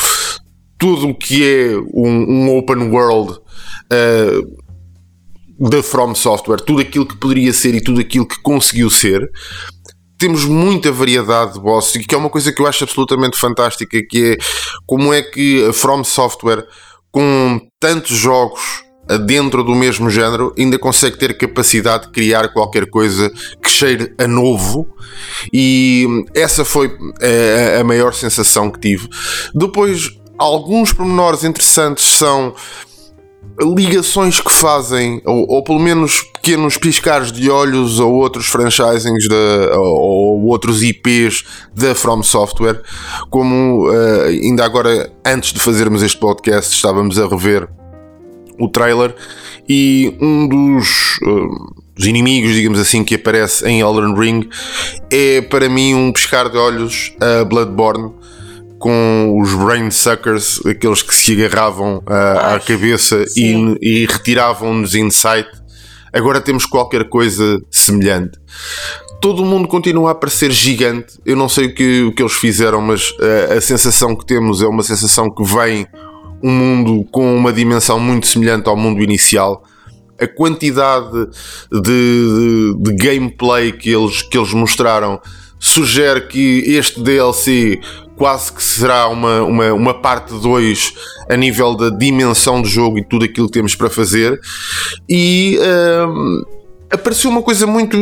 tudo 0.77 1.07
o 1.07 1.15
que 1.15 1.41
é 1.41 1.77
um, 1.93 2.09
um 2.09 2.57
open 2.57 2.91
world 2.91 3.31
uh, 3.31 4.55
da 5.57 5.81
From 5.81 6.15
Software, 6.15 6.57
tudo 6.57 6.81
aquilo 6.81 7.05
que 7.05 7.15
poderia 7.15 7.53
ser 7.53 7.75
e 7.75 7.81
tudo 7.81 8.01
aquilo 8.01 8.27
que 8.27 8.41
conseguiu 8.41 8.89
ser 8.89 9.31
temos 10.17 10.45
muita 10.45 10.91
variedade 10.91 11.53
de 11.53 11.61
bosses, 11.61 12.05
que 12.05 12.15
é 12.15 12.17
uma 12.17 12.29
coisa 12.29 12.51
que 12.51 12.61
eu 12.61 12.67
acho 12.67 12.83
absolutamente 12.83 13.37
fantástica, 13.37 14.01
que 14.01 14.33
é 14.33 14.37
como 14.85 15.13
é 15.13 15.21
que 15.21 15.65
a 15.65 15.73
From 15.73 16.03
Software, 16.03 16.65
com 17.15 17.61
tantos 17.79 18.17
jogos 18.17 18.83
dentro 19.25 19.63
do 19.63 19.73
mesmo 19.73 20.09
género, 20.09 20.53
ainda 20.59 20.77
consegue 20.77 21.17
ter 21.17 21.37
capacidade 21.37 22.07
de 22.07 22.11
criar 22.11 22.51
qualquer 22.51 22.89
coisa 22.89 23.31
que 23.63 23.69
cheire 23.69 24.13
a 24.17 24.27
novo, 24.27 24.85
e 25.53 26.25
essa 26.33 26.65
foi 26.65 26.91
a, 27.21 27.79
a 27.79 27.83
maior 27.85 28.13
sensação 28.13 28.69
que 28.69 28.81
tive. 28.81 29.07
Depois, 29.53 30.09
alguns 30.37 30.91
pormenores 30.91 31.45
interessantes 31.45 32.03
são 32.03 32.53
ligações 33.59 34.39
que 34.39 34.51
fazem, 34.51 35.21
ou, 35.25 35.45
ou, 35.49 35.63
pelo 35.63 35.79
menos 35.79 36.21
pequenos 36.21 36.77
piscares 36.77 37.31
de 37.31 37.49
olhos 37.49 37.99
a 37.99 38.05
outros 38.05 38.47
franchisings 38.47 39.27
de, 39.27 39.69
ou, 39.77 40.41
ou, 40.41 40.45
outros 40.45 40.83
IPs 40.83 41.43
da 41.73 41.95
From 41.95 42.21
Software, 42.21 42.81
como 43.29 43.89
uh, 43.89 44.25
ainda 44.27 44.65
agora, 44.65 45.09
antes 45.25 45.53
de 45.53 45.59
fazermos 45.59 46.03
este 46.03 46.19
podcast, 46.19 46.73
estávamos 46.73 47.17
a 47.17 47.27
rever 47.27 47.67
o 48.59 48.67
trailer 48.67 49.15
e 49.67 50.15
um 50.21 50.47
dos, 50.47 51.17
uh, 51.23 51.73
dos 51.95 52.05
inimigos, 52.05 52.53
digamos 52.53 52.79
assim, 52.79 53.03
que 53.03 53.15
aparece 53.15 53.65
em 53.67 53.79
Elden 53.79 54.13
Ring 54.15 54.49
é 55.09 55.41
para 55.41 55.69
mim 55.69 55.93
um 55.93 56.11
piscar 56.11 56.49
de 56.49 56.57
olhos 56.57 57.13
a 57.21 57.43
Bloodborne 57.45 58.11
com 58.85 59.39
os 59.41 59.51
brain 59.55 59.89
suckers, 59.89 60.63
aqueles 60.63 61.01
que 61.01 61.15
se 61.15 61.43
agarravam 61.43 62.03
uh, 62.07 62.53
à 62.53 62.59
cabeça 62.59 63.25
e, 63.35 63.51
e 63.81 64.05
retiravam-nos 64.05 64.93
insight. 64.93 65.49
Agora 66.13 66.39
temos 66.39 66.67
qualquer 66.67 67.09
coisa 67.09 67.59
semelhante. 67.71 68.37
Todo 69.19 69.41
o 69.41 69.45
mundo 69.45 69.67
continua 69.67 70.11
a 70.11 70.15
parecer 70.15 70.51
gigante. 70.51 71.15
Eu 71.25 71.35
não 71.35 71.49
sei 71.49 71.65
o 71.65 71.73
que, 71.73 72.03
o 72.03 72.13
que 72.13 72.21
eles 72.21 72.33
fizeram, 72.33 72.79
mas 72.79 73.09
uh, 73.09 73.57
a 73.57 73.59
sensação 73.59 74.15
que 74.15 74.23
temos 74.23 74.61
é 74.61 74.67
uma 74.67 74.83
sensação 74.83 75.31
que 75.31 75.43
vem 75.43 75.87
um 76.43 76.51
mundo 76.51 77.07
com 77.09 77.35
uma 77.35 77.51
dimensão 77.51 77.99
muito 77.99 78.27
semelhante 78.27 78.69
ao 78.69 78.77
mundo 78.77 79.01
inicial. 79.01 79.63
A 80.21 80.27
quantidade 80.27 81.27
de, 81.71 81.81
de, 81.81 82.75
de 82.77 82.95
gameplay 82.97 83.71
que 83.71 83.89
eles, 83.89 84.21
que 84.21 84.37
eles 84.37 84.53
mostraram 84.53 85.19
sugere 85.59 86.27
que 86.27 86.63
este 86.67 87.01
DLC 87.01 87.79
quase 88.15 88.51
que 88.51 88.63
será 88.63 89.07
uma, 89.07 89.41
uma, 89.43 89.73
uma 89.73 89.93
parte 89.93 90.33
2 90.33 90.93
a 91.29 91.35
nível 91.35 91.75
da 91.75 91.89
dimensão 91.89 92.61
do 92.61 92.67
jogo 92.67 92.97
e 92.97 93.03
tudo 93.03 93.25
aquilo 93.25 93.47
que 93.47 93.53
temos 93.53 93.75
para 93.75 93.89
fazer. 93.89 94.39
E 95.09 95.59
um, 96.07 96.43
apareceu 96.89 97.29
uma 97.29 97.41
coisa 97.41 97.67
muito. 97.67 97.97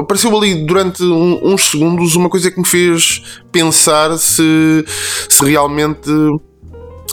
Apareceu 0.00 0.36
ali 0.36 0.66
durante 0.66 1.02
um, 1.02 1.52
uns 1.52 1.70
segundos 1.70 2.14
uma 2.16 2.28
coisa 2.28 2.50
que 2.50 2.58
me 2.58 2.66
fez 2.66 3.22
pensar 3.52 4.16
se, 4.18 4.84
se 5.28 5.44
realmente 5.44 6.10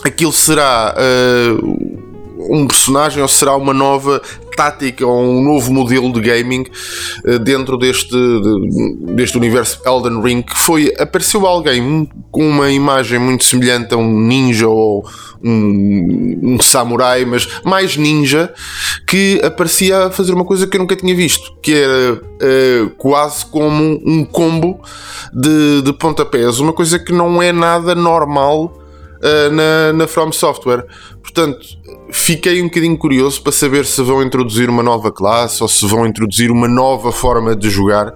aquilo 0.04 0.32
será. 0.32 0.94
Uh, 0.96 2.04
um 2.46 2.66
personagem 2.66 3.22
ou 3.22 3.28
será 3.28 3.56
uma 3.56 3.72
nova 3.72 4.20
tática 4.54 5.06
ou 5.06 5.22
um 5.22 5.42
novo 5.42 5.72
modelo 5.72 6.12
de 6.12 6.20
gaming 6.20 6.64
uh, 7.24 7.38
dentro 7.38 7.76
deste, 7.76 8.10
de, 8.10 9.14
deste 9.14 9.36
universo 9.36 9.80
Elden 9.86 10.20
Ring 10.22 10.42
que 10.42 10.58
foi 10.58 10.92
apareceu 10.98 11.46
alguém 11.46 12.08
com 12.30 12.48
uma 12.48 12.70
imagem 12.70 13.18
muito 13.18 13.44
semelhante 13.44 13.94
a 13.94 13.96
um 13.96 14.20
ninja 14.20 14.68
ou 14.68 15.04
um, 15.44 16.40
um 16.42 16.60
samurai, 16.60 17.24
mas 17.24 17.46
mais 17.62 17.96
ninja 17.96 18.52
que 19.06 19.40
aparecia 19.44 20.06
a 20.06 20.10
fazer 20.10 20.32
uma 20.32 20.44
coisa 20.44 20.66
que 20.66 20.76
eu 20.76 20.80
nunca 20.80 20.96
tinha 20.96 21.14
visto, 21.14 21.54
que 21.62 21.74
era 21.74 22.14
uh, 22.14 22.90
quase 22.96 23.44
como 23.46 24.00
um 24.04 24.24
combo 24.24 24.80
de, 25.32 25.82
de 25.82 25.92
pontapés, 25.92 26.58
uma 26.58 26.72
coisa 26.72 26.98
que 26.98 27.12
não 27.12 27.42
é 27.42 27.52
nada 27.52 27.94
normal 27.94 28.72
uh, 29.18 29.50
na, 29.52 29.92
na 29.92 30.06
From 30.06 30.32
Software. 30.32 30.86
Portanto, 31.22 31.66
fiquei 32.10 32.60
um 32.60 32.66
bocadinho 32.66 32.96
curioso 32.96 33.42
para 33.42 33.52
saber 33.52 33.84
se 33.84 34.02
vão 34.02 34.22
introduzir 34.22 34.68
uma 34.68 34.82
nova 34.82 35.10
classe 35.10 35.62
ou 35.62 35.68
se 35.68 35.86
vão 35.86 36.06
introduzir 36.06 36.50
uma 36.50 36.68
nova 36.68 37.12
forma 37.12 37.54
de 37.56 37.70
jogar, 37.70 38.12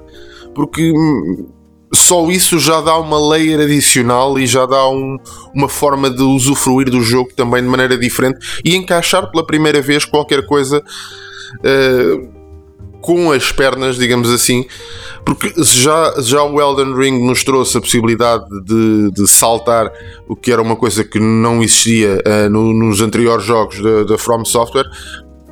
porque 0.54 0.92
hum, 0.92 1.48
só 1.92 2.28
isso 2.30 2.58
já 2.58 2.80
dá 2.80 2.96
uma 2.98 3.18
layer 3.18 3.60
adicional 3.60 4.38
e 4.38 4.46
já 4.46 4.66
dá 4.66 4.88
um, 4.88 5.16
uma 5.54 5.68
forma 5.68 6.10
de 6.10 6.22
usufruir 6.22 6.90
do 6.90 7.00
jogo 7.02 7.30
também 7.34 7.62
de 7.62 7.68
maneira 7.68 7.96
diferente 7.96 8.38
e 8.64 8.76
encaixar 8.76 9.30
pela 9.30 9.46
primeira 9.46 9.80
vez 9.80 10.04
qualquer 10.04 10.46
coisa. 10.46 10.82
Uh, 11.60 12.37
com 13.00 13.30
as 13.32 13.52
pernas, 13.52 13.96
digamos 13.96 14.30
assim, 14.30 14.66
porque 15.24 15.52
já, 15.62 16.14
já 16.20 16.42
o 16.42 16.60
Elden 16.60 16.94
Ring 16.94 17.26
nos 17.26 17.44
trouxe 17.44 17.76
a 17.76 17.80
possibilidade 17.80 18.44
de, 18.64 19.10
de 19.12 19.28
saltar 19.28 19.90
o 20.28 20.34
que 20.34 20.50
era 20.50 20.62
uma 20.62 20.76
coisa 20.76 21.04
que 21.04 21.20
não 21.20 21.62
existia 21.62 22.22
uh, 22.26 22.50
no, 22.50 22.72
nos 22.72 23.00
anteriores 23.00 23.44
jogos 23.44 23.78
da 24.06 24.16
From 24.18 24.44
Software. 24.44 24.86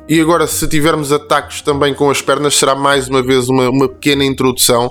E 0.09 0.21
agora, 0.21 0.47
se 0.47 0.67
tivermos 0.67 1.11
ataques 1.11 1.61
também 1.61 1.93
com 1.93 2.09
as 2.09 2.21
pernas, 2.21 2.55
será 2.55 2.73
mais 2.75 3.09
uma 3.09 3.21
vez 3.21 3.49
uma, 3.49 3.69
uma 3.69 3.89
pequena 3.89 4.23
introdução 4.23 4.89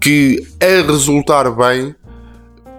que, 0.00 0.46
a 0.60 0.86
resultar 0.86 1.50
bem, 1.50 1.94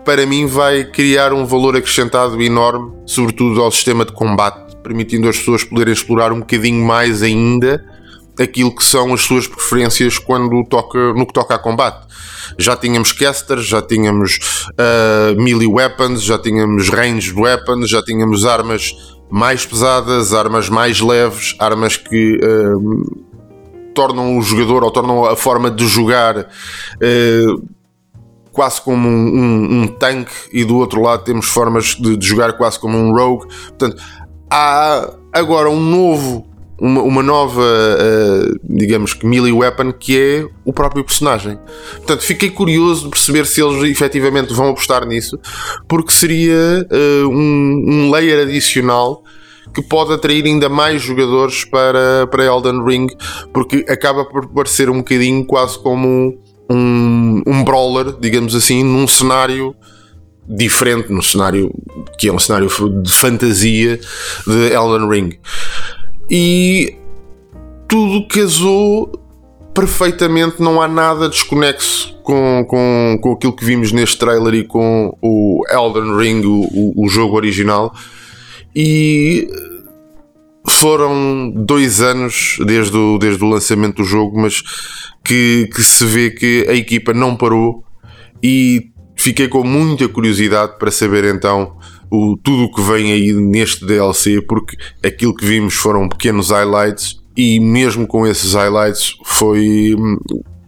para 0.05 0.25
mim 0.25 0.45
vai 0.45 0.85
criar 0.85 1.33
um 1.33 1.45
valor 1.45 1.75
acrescentado 1.75 2.41
enorme, 2.41 2.93
sobretudo 3.05 3.61
ao 3.61 3.71
sistema 3.71 4.05
de 4.05 4.13
combate, 4.13 4.77
permitindo 4.83 5.27
as 5.27 5.37
pessoas 5.37 5.63
poderem 5.63 5.93
explorar 5.93 6.31
um 6.31 6.39
bocadinho 6.39 6.85
mais 6.85 7.21
ainda 7.23 7.96
aquilo 8.39 8.73
que 8.75 8.83
são 8.83 9.13
as 9.13 9.21
suas 9.21 9.47
preferências 9.47 10.17
quando 10.17 10.63
toca, 10.65 11.13
no 11.13 11.25
que 11.25 11.33
toca 11.33 11.55
a 11.55 11.59
combate. 11.59 12.07
Já 12.57 12.75
tínhamos 12.75 13.11
casters, 13.11 13.65
já 13.65 13.81
tínhamos 13.81 14.39
uh, 14.71 15.41
melee 15.41 15.67
weapons, 15.67 16.23
já 16.23 16.37
tínhamos 16.37 16.89
ranged 16.89 17.33
weapons, 17.37 17.89
já 17.89 18.01
tínhamos 18.01 18.45
armas 18.45 18.93
mais 19.29 19.65
pesadas, 19.65 20.33
armas 20.33 20.69
mais 20.69 21.01
leves, 21.01 21.55
armas 21.59 21.97
que 21.97 22.37
uh, 22.37 23.27
tornam 23.93 24.37
o 24.37 24.41
jogador 24.41 24.83
ou 24.83 24.91
tornam 24.91 25.25
a 25.25 25.35
forma 25.35 25.69
de 25.69 25.87
jogar 25.87 26.37
uh, 26.37 27.67
quase 28.51 28.81
como 28.81 29.07
um, 29.07 29.11
um, 29.11 29.81
um, 29.81 29.87
tanque 29.87 30.33
e 30.51 30.63
do 30.63 30.77
outro 30.77 31.01
lado 31.01 31.23
temos 31.23 31.47
formas 31.47 31.95
de, 31.95 32.17
de 32.17 32.25
jogar 32.25 32.53
quase 32.53 32.79
como 32.79 32.97
um 32.97 33.11
rogue. 33.13 33.47
Portanto, 33.67 34.01
há 34.49 35.13
agora 35.33 35.69
um 35.69 35.79
novo 35.79 36.46
uma, 36.79 37.01
uma 37.01 37.23
nova, 37.23 37.61
uh, 37.61 38.59
digamos 38.63 39.13
que, 39.13 39.25
melee 39.25 39.51
weapon 39.51 39.91
que 39.91 40.17
é 40.17 40.47
o 40.63 40.71
próprio 40.71 41.03
personagem. 41.03 41.57
Portanto, 41.97 42.21
fiquei 42.21 42.49
curioso 42.49 43.05
de 43.05 43.09
perceber 43.09 43.45
se 43.45 43.61
eles 43.61 43.83
efetivamente 43.89 44.53
vão 44.53 44.69
apostar 44.69 45.05
nisso, 45.05 45.39
porque 45.87 46.11
seria 46.11 46.87
uh, 46.91 47.27
um, 47.27 47.85
um 47.87 48.11
layer 48.11 48.43
adicional 48.43 49.23
que 49.73 49.81
pode 49.81 50.13
atrair 50.13 50.45
ainda 50.45 50.69
mais 50.69 51.01
jogadores 51.01 51.65
para, 51.65 52.27
para 52.27 52.45
Elden 52.45 52.83
Ring, 52.85 53.07
porque 53.53 53.85
acaba 53.89 54.25
por 54.25 54.47
parecer 54.47 54.89
um 54.89 54.97
bocadinho 54.97 55.45
quase 55.45 55.77
como 55.79 56.39
um, 56.69 57.41
um 57.45 57.63
brawler, 57.63 58.15
digamos 58.19 58.55
assim, 58.55 58.83
num 58.83 59.07
cenário 59.07 59.75
diferente, 60.47 61.11
num 61.11 61.21
cenário 61.21 61.69
que 62.17 62.29
é 62.29 62.33
um 62.33 62.39
cenário 62.39 62.69
de 63.01 63.11
fantasia 63.11 63.99
de 64.47 64.73
Elden 64.73 65.09
Ring 65.09 65.39
e 66.29 66.95
tudo 67.87 68.27
casou 68.27 69.11
perfeitamente, 69.73 70.61
não 70.61 70.81
há 70.81 70.87
nada 70.87 71.29
desconexo 71.29 72.17
com, 72.23 72.65
com, 72.67 73.19
com 73.21 73.31
aquilo 73.33 73.55
que 73.55 73.63
vimos 73.63 73.91
neste 73.91 74.17
trailer 74.17 74.55
e 74.55 74.63
com 74.63 75.15
o 75.21 75.61
Elden 75.69 76.17
Ring, 76.17 76.43
o, 76.45 76.93
o 76.95 77.07
jogo 77.07 77.35
original. 77.35 77.93
E 78.75 79.47
foram 80.67 81.51
dois 81.55 82.01
anos 82.01 82.57
desde 82.65 82.97
o, 82.97 83.17
desde 83.17 83.43
o 83.43 83.49
lançamento 83.49 83.97
do 83.97 84.03
jogo, 84.03 84.39
mas 84.39 84.61
que, 85.23 85.69
que 85.73 85.81
se 85.81 86.03
vê 86.05 86.31
que 86.31 86.65
a 86.67 86.73
equipa 86.73 87.13
não 87.13 87.35
parou 87.35 87.83
e 88.41 88.91
fiquei 89.15 89.47
com 89.47 89.63
muita 89.63 90.07
curiosidade 90.07 90.77
para 90.77 90.91
saber 90.91 91.23
então 91.23 91.77
o, 92.09 92.37
tudo 92.37 92.63
o 92.63 92.71
que 92.71 92.81
vem 92.81 93.11
aí 93.11 93.33
neste 93.33 93.85
DLC, 93.85 94.41
porque 94.41 94.77
aquilo 95.03 95.35
que 95.35 95.45
vimos 95.45 95.75
foram 95.75 96.07
pequenos 96.07 96.49
highlights 96.49 97.21
e 97.35 97.59
mesmo 97.59 98.07
com 98.07 98.25
esses 98.25 98.53
highlights 98.53 99.15
foi. 99.23 99.95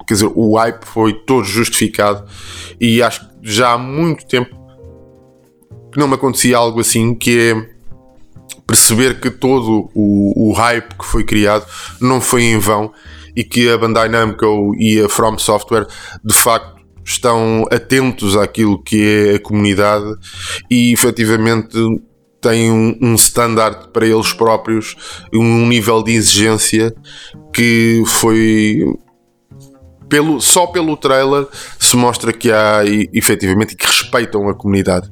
Quer 0.07 0.13
dizer, 0.15 0.31
o 0.33 0.55
hype 0.55 0.83
foi 0.85 1.13
todo 1.13 1.43
justificado 1.43 2.25
e 2.79 3.01
acho 3.01 3.21
que 3.21 3.27
já 3.43 3.73
há 3.73 3.77
muito 3.77 4.25
tempo 4.25 4.57
que 5.91 5.99
não 5.99 6.07
me 6.07 6.15
acontecia 6.15 6.57
algo 6.57 6.79
assim, 6.79 7.13
que 7.13 7.51
é 7.51 7.69
perceber 8.65 9.19
que 9.19 9.31
todo 9.31 9.89
o, 9.93 10.49
o 10.49 10.51
hype 10.53 10.95
que 10.95 11.05
foi 11.05 11.23
criado 11.23 11.65
não 11.99 12.21
foi 12.21 12.43
em 12.43 12.59
vão 12.59 12.91
e 13.35 13.43
que 13.43 13.69
a 13.69 13.77
Bandai 13.77 14.09
Namco 14.09 14.75
e 14.77 14.99
a 14.99 15.09
From 15.09 15.37
Software 15.37 15.87
de 16.23 16.33
facto 16.33 16.78
estão 17.09 17.65
atentos 17.71 18.37
àquilo 18.37 18.81
que 18.81 19.31
é 19.31 19.35
a 19.35 19.39
comunidade 19.39 20.13
e 20.69 20.93
efetivamente 20.93 21.77
têm 22.39 22.71
um, 22.71 22.97
um 23.01 23.15
standard 23.15 23.89
para 23.91 24.05
eles 24.05 24.31
próprios, 24.31 24.95
um 25.33 25.67
nível 25.67 26.01
de 26.03 26.13
exigência 26.13 26.93
que 27.53 28.03
foi 28.05 28.85
pelo, 30.07 30.39
só 30.39 30.67
pelo 30.67 30.95
trailer 30.95 31.47
se 31.77 31.95
mostra 31.95 32.31
que 32.31 32.51
há 32.51 32.81
efetivamente 33.13 33.75
que 33.75 33.85
respeitam 33.85 34.47
a 34.49 34.55
comunidade. 34.55 35.11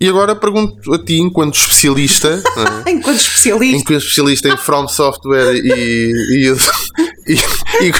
E 0.00 0.08
agora 0.08 0.34
pergunto 0.34 0.92
a 0.92 1.02
ti, 1.02 1.18
enquanto 1.18 1.54
especialista, 1.54 2.42
é? 2.86 2.90
enquanto 2.90 3.20
especialista, 3.20 3.76
enquanto 3.76 3.98
especialista 3.98 4.48
em 4.48 4.56
From 4.56 4.88
Software 4.88 5.54
e, 5.54 5.68
e, 5.68 6.52
e, 7.32 7.92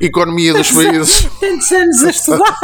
e 0.00 0.06
economia 0.06 0.54
dos 0.54 0.70
países, 0.70 1.28
tantos 1.40 1.72
anos 1.72 2.04
a 2.04 2.10
estudar. 2.10 2.58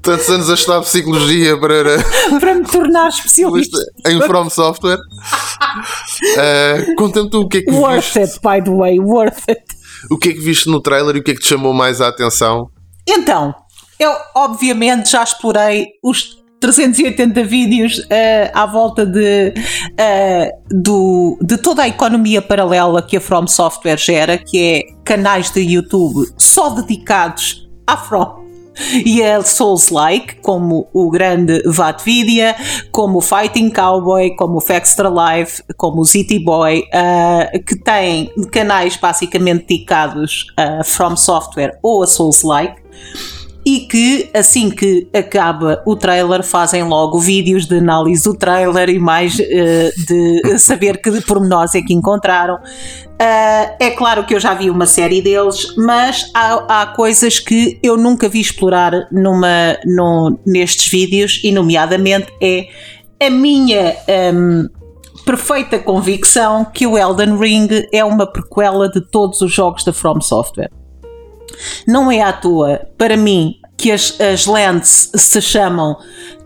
Tantos 0.00 0.28
anos 0.30 0.50
a 0.50 0.54
estudar 0.54 0.80
psicologia 0.80 1.58
para, 1.60 2.02
para 2.40 2.54
me 2.54 2.64
tornar 2.64 3.08
especialista 3.08 3.78
em 4.06 4.20
From 4.22 4.48
Software. 4.48 4.98
Uh, 4.98 6.94
Conta-me 6.96 7.30
tu 7.30 7.42
o 7.42 7.48
que 7.48 7.58
é 7.58 7.62
que 7.62 7.70
Worth 7.70 8.14
viste. 8.14 8.18
it, 8.18 8.32
by 8.42 8.62
the 8.62 8.70
way, 8.74 8.98
worth 8.98 9.48
it. 9.48 9.62
O 10.10 10.16
que 10.18 10.30
é 10.30 10.32
que 10.32 10.40
viste 10.40 10.68
no 10.68 10.80
trailer 10.80 11.16
e 11.16 11.18
o 11.20 11.22
que 11.22 11.32
é 11.32 11.34
que 11.34 11.40
te 11.40 11.48
chamou 11.48 11.72
mais 11.72 12.00
a 12.00 12.08
atenção? 12.08 12.70
Então, 13.06 13.54
eu 13.98 14.12
obviamente 14.34 15.10
já 15.10 15.22
explorei 15.22 15.88
os 16.02 16.41
380 16.62 17.42
vídeos 17.42 17.98
uh, 17.98 18.04
à 18.54 18.64
volta 18.66 19.04
de, 19.04 19.52
uh, 19.52 20.62
do, 20.70 21.36
de 21.42 21.58
toda 21.58 21.82
a 21.82 21.88
economia 21.88 22.40
paralela 22.40 23.02
que 23.02 23.16
a 23.16 23.20
From 23.20 23.48
Software 23.48 23.98
gera, 23.98 24.38
que 24.38 24.62
é 24.62 24.82
canais 25.04 25.50
de 25.50 25.60
YouTube 25.60 26.24
só 26.38 26.70
dedicados 26.70 27.68
à 27.84 27.96
From. 27.96 28.40
E 29.04 29.20
é 29.20 29.42
Souls-like, 29.42 30.36
como 30.36 30.88
o 30.94 31.10
grande 31.10 31.62
Vatvidia, 31.66 32.56
como 32.90 33.18
o 33.18 33.20
Fighting 33.20 33.68
Cowboy, 33.68 34.34
como 34.36 34.58
o 34.58 34.60
Faxtra 34.60 35.10
Life, 35.10 35.62
como 35.76 36.00
o 36.00 36.04
Zity 36.04 36.38
Boy, 36.38 36.84
uh, 36.94 37.64
que 37.64 37.76
têm 37.76 38.32
canais 38.50 38.96
basicamente 38.96 39.66
dedicados 39.66 40.46
a 40.56 40.82
From 40.84 41.16
Software 41.16 41.78
ou 41.82 42.02
a 42.02 42.06
Souls-like 42.06 42.80
e 43.64 43.80
que 43.80 44.28
assim 44.34 44.70
que 44.70 45.08
acaba 45.14 45.82
o 45.86 45.94
trailer 45.94 46.42
fazem 46.42 46.82
logo 46.82 47.18
vídeos 47.18 47.66
de 47.66 47.78
análise 47.78 48.24
do 48.24 48.34
trailer 48.34 48.88
e 48.88 48.98
mais 48.98 49.38
uh, 49.38 50.06
de 50.06 50.58
saber 50.58 51.00
que 51.00 51.20
pormenores 51.22 51.74
é 51.74 51.80
que 51.80 51.94
encontraram. 51.94 52.56
Uh, 52.56 53.76
é 53.78 53.90
claro 53.90 54.24
que 54.24 54.34
eu 54.34 54.40
já 54.40 54.52
vi 54.52 54.68
uma 54.68 54.86
série 54.86 55.22
deles, 55.22 55.74
mas 55.76 56.30
há, 56.34 56.82
há 56.82 56.86
coisas 56.86 57.38
que 57.38 57.78
eu 57.82 57.96
nunca 57.96 58.28
vi 58.28 58.40
explorar 58.40 59.08
numa, 59.12 59.78
nestes 60.44 60.88
vídeos, 60.88 61.40
e 61.44 61.52
nomeadamente 61.52 62.32
é 62.40 62.68
a 63.24 63.30
minha 63.30 63.94
um, 64.34 64.68
perfeita 65.24 65.78
convicção 65.78 66.64
que 66.64 66.86
o 66.86 66.98
Elden 66.98 67.38
Ring 67.38 67.68
é 67.92 68.04
uma 68.04 68.26
prequela 68.26 68.88
de 68.88 69.00
todos 69.00 69.40
os 69.40 69.52
jogos 69.52 69.84
da 69.84 69.92
From 69.92 70.20
Software. 70.20 70.81
Não 71.86 72.10
é 72.10 72.20
à 72.20 72.32
toa, 72.32 72.80
para 72.96 73.16
mim, 73.16 73.56
que 73.76 73.90
as, 73.90 74.18
as 74.20 74.46
lands 74.46 75.10
se 75.14 75.40
chamam 75.42 75.96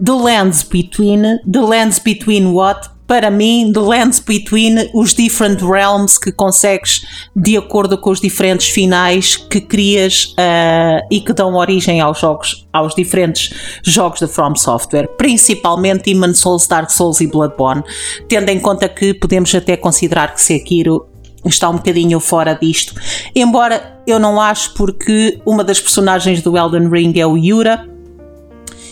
The 0.03 0.13
Lands 0.13 0.63
Between. 0.63 1.39
The 1.51 1.61
Lands 1.61 1.99
Between 1.99 2.53
what? 2.53 2.89
Para 3.07 3.31
mim, 3.31 3.71
The 3.73 3.81
Lands 3.81 4.19
Between 4.19 4.91
os 4.93 5.15
different 5.15 5.63
realms 5.63 6.19
que 6.19 6.33
consegues 6.33 7.07
de 7.37 7.57
acordo 7.57 7.97
com 7.99 8.11
os 8.11 8.21
diferentes 8.21 8.69
finais 8.69 9.37
que 9.37 9.61
crias 9.61 10.33
uh, 10.33 11.07
e 11.09 11.21
que 11.21 11.33
dão 11.33 11.55
origem 11.55 12.01
aos 12.01 12.19
jogos, 12.19 12.67
aos 12.73 12.95
diferentes 12.97 13.55
jogos 13.85 14.21
da 14.21 14.27
From 14.27 14.57
Software, 14.57 15.09
principalmente 15.17 16.13
Demon 16.13 16.35
Souls, 16.35 16.67
Dark 16.67 16.91
Souls 16.91 17.21
e 17.21 17.29
Bloodborne, 17.29 17.85
tendo 18.29 18.49
em 18.49 18.59
conta 18.59 18.89
que 18.89 19.15
podemos 19.15 19.55
até 19.55 19.77
considerar 19.77 20.35
que 20.35 20.43
Sekiro 20.43 21.07
está 21.45 21.69
um 21.69 21.77
bocadinho 21.77 22.19
fora 22.21 22.55
disto. 22.55 22.95
Embora 23.35 24.01
eu 24.07 24.19
não 24.19 24.41
acho 24.41 24.75
porque 24.75 25.41
uma 25.45 25.63
das 25.63 25.81
personagens 25.81 26.43
do 26.43 26.57
Elden 26.57 26.89
Ring 26.89 27.13
é 27.19 27.27
o 27.27 27.37
Yura 27.37 27.87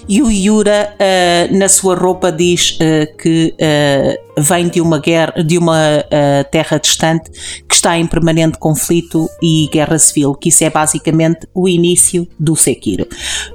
e 0.09 0.23
o 0.23 0.31
Yura 0.31 0.95
uh, 0.95 1.57
na 1.57 1.69
sua 1.69 1.95
roupa 1.95 2.31
diz 2.31 2.73
uh, 2.73 3.17
que 3.17 3.55
uh, 3.55 4.43
vem 4.43 4.69
de 4.69 4.81
uma 4.81 4.99
guerra, 4.99 5.43
de 5.43 5.57
uma 5.57 6.05
terra 6.51 6.79
distante 6.79 7.31
que 7.69 7.75
está 7.75 7.97
em 7.97 8.07
permanente 8.07 8.59
conflito 8.59 9.29
e 9.43 9.69
guerra 9.73 9.99
civil, 9.99 10.35
que 10.35 10.49
isso 10.49 10.65
é 10.65 10.71
basicamente 10.71 11.49
o 11.55 11.69
início 11.69 12.27
do 12.39 12.57
Sekiro. 12.57 13.07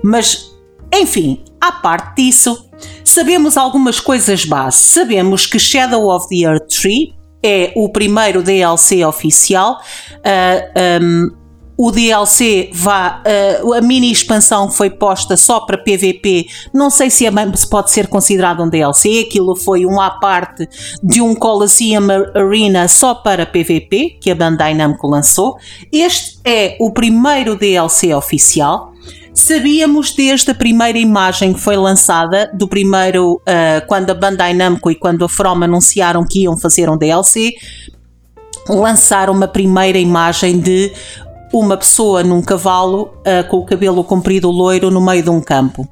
Mas, 0.01 0.49
enfim, 0.93 1.43
à 1.59 1.71
parte 1.71 2.23
disso, 2.23 2.69
sabemos 3.03 3.57
algumas 3.57 3.99
coisas 3.99 4.45
base. 4.45 4.77
Sabemos 4.77 5.45
que 5.45 5.59
Shadow 5.59 6.09
of 6.09 6.27
the 6.29 6.47
Earth 6.47 6.67
Tree 6.69 7.13
é 7.43 7.71
o 7.75 7.89
primeiro 7.89 8.43
DLC 8.43 9.03
oficial. 9.05 9.79
Uh, 10.17 11.03
um, 11.03 11.39
o 11.81 11.91
DLC 11.91 12.69
vá, 12.73 13.23
uh, 13.63 13.73
a 13.73 13.79
mini 13.79 14.11
expansão 14.11 14.69
foi 14.69 14.89
posta 14.89 15.37
só 15.37 15.61
para 15.61 15.77
PVP. 15.77 16.45
Não 16.73 16.89
sei 16.89 17.09
se, 17.09 17.25
é, 17.25 17.31
se 17.55 17.69
pode 17.69 17.89
ser 17.89 18.07
considerado 18.07 18.61
um 18.61 18.67
DLC. 18.67 19.25
Aquilo 19.25 19.55
foi 19.55 19.85
um 19.85 20.01
à 20.01 20.09
parte 20.09 20.67
de 21.01 21.21
um 21.21 21.33
Colosseum 21.33 22.05
Arena 22.35 22.89
só 22.89 23.15
para 23.15 23.45
PVP 23.45 24.17
que 24.19 24.29
a 24.29 24.35
Bandai 24.35 24.73
Namco 24.73 25.07
lançou. 25.07 25.55
Este 25.89 26.37
é 26.43 26.75
o 26.81 26.91
primeiro 26.91 27.55
DLC 27.55 28.13
oficial. 28.13 28.91
Sabíamos 29.33 30.11
desde 30.11 30.51
a 30.51 30.55
primeira 30.55 30.97
imagem 30.97 31.53
que 31.53 31.59
foi 31.59 31.77
lançada, 31.77 32.51
do 32.53 32.67
primeiro, 32.67 33.35
uh, 33.35 33.85
quando 33.87 34.09
a 34.09 34.13
Bandai 34.13 34.53
Namco 34.53 34.91
e 34.91 34.95
quando 34.95 35.23
a 35.23 35.29
From 35.29 35.63
anunciaram 35.63 36.25
que 36.25 36.43
iam 36.43 36.57
fazer 36.57 36.89
um 36.89 36.97
DLC, 36.97 37.53
lançaram 38.67 39.33
uma 39.33 39.47
primeira 39.47 39.97
imagem 39.97 40.59
de 40.59 40.91
uma 41.53 41.77
pessoa 41.77 42.23
num 42.23 42.41
cavalo 42.41 43.13
uh, 43.19 43.47
com 43.49 43.57
o 43.57 43.65
cabelo 43.65 44.03
comprido 44.03 44.49
loiro 44.51 44.91
no 44.91 45.01
meio 45.01 45.23
de 45.23 45.29
um 45.29 45.41
campo. 45.41 45.87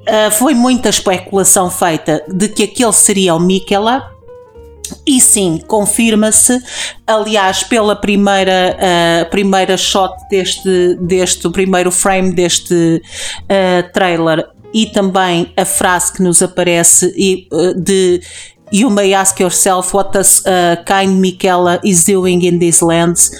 Uh, 0.00 0.30
foi 0.32 0.54
muita 0.54 0.88
especulação 0.88 1.70
feita 1.70 2.24
de 2.28 2.48
que 2.48 2.64
aquele 2.64 2.92
seria 2.92 3.34
o 3.34 3.40
Miquela. 3.40 4.09
E 5.06 5.20
sim, 5.20 5.60
confirma-se, 5.66 6.62
aliás, 7.06 7.62
pela 7.62 7.96
primeira, 7.96 8.76
uh, 8.76 9.30
primeira 9.30 9.76
shot 9.76 10.14
deste, 10.30 10.96
deste 11.00 11.48
primeiro 11.50 11.90
frame 11.90 12.32
deste 12.32 13.02
trailer 13.92 14.46
e 14.72 14.86
também 14.86 15.52
a 15.56 15.64
frase 15.64 16.12
que 16.12 16.22
nos 16.22 16.42
aparece 16.42 17.12
de 17.76 18.20
You 18.72 18.88
may 18.88 19.12
ask 19.12 19.40
yourself 19.40 19.92
what 19.92 20.12
does 20.12 20.44
uh, 20.46 20.76
kind 20.84 21.20
Michaela 21.20 21.80
is 21.82 22.04
doing 22.04 22.42
in 22.44 22.60
these 22.60 22.84
lands. 22.84 23.32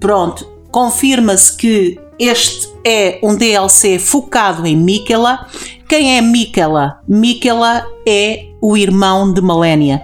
Pronto, 0.00 0.46
confirma-se 0.70 1.54
que 1.54 2.00
este 2.18 2.68
é 2.84 3.20
um 3.22 3.36
DLC 3.36 3.98
focado 3.98 4.66
em 4.66 4.74
Mikela. 4.74 5.46
Quem 5.86 6.16
é 6.16 6.22
Mikela? 6.22 7.00
Mikela 7.06 7.86
é 8.08 8.46
o 8.62 8.74
irmão 8.74 9.30
de 9.30 9.42
Malenia, 9.42 10.00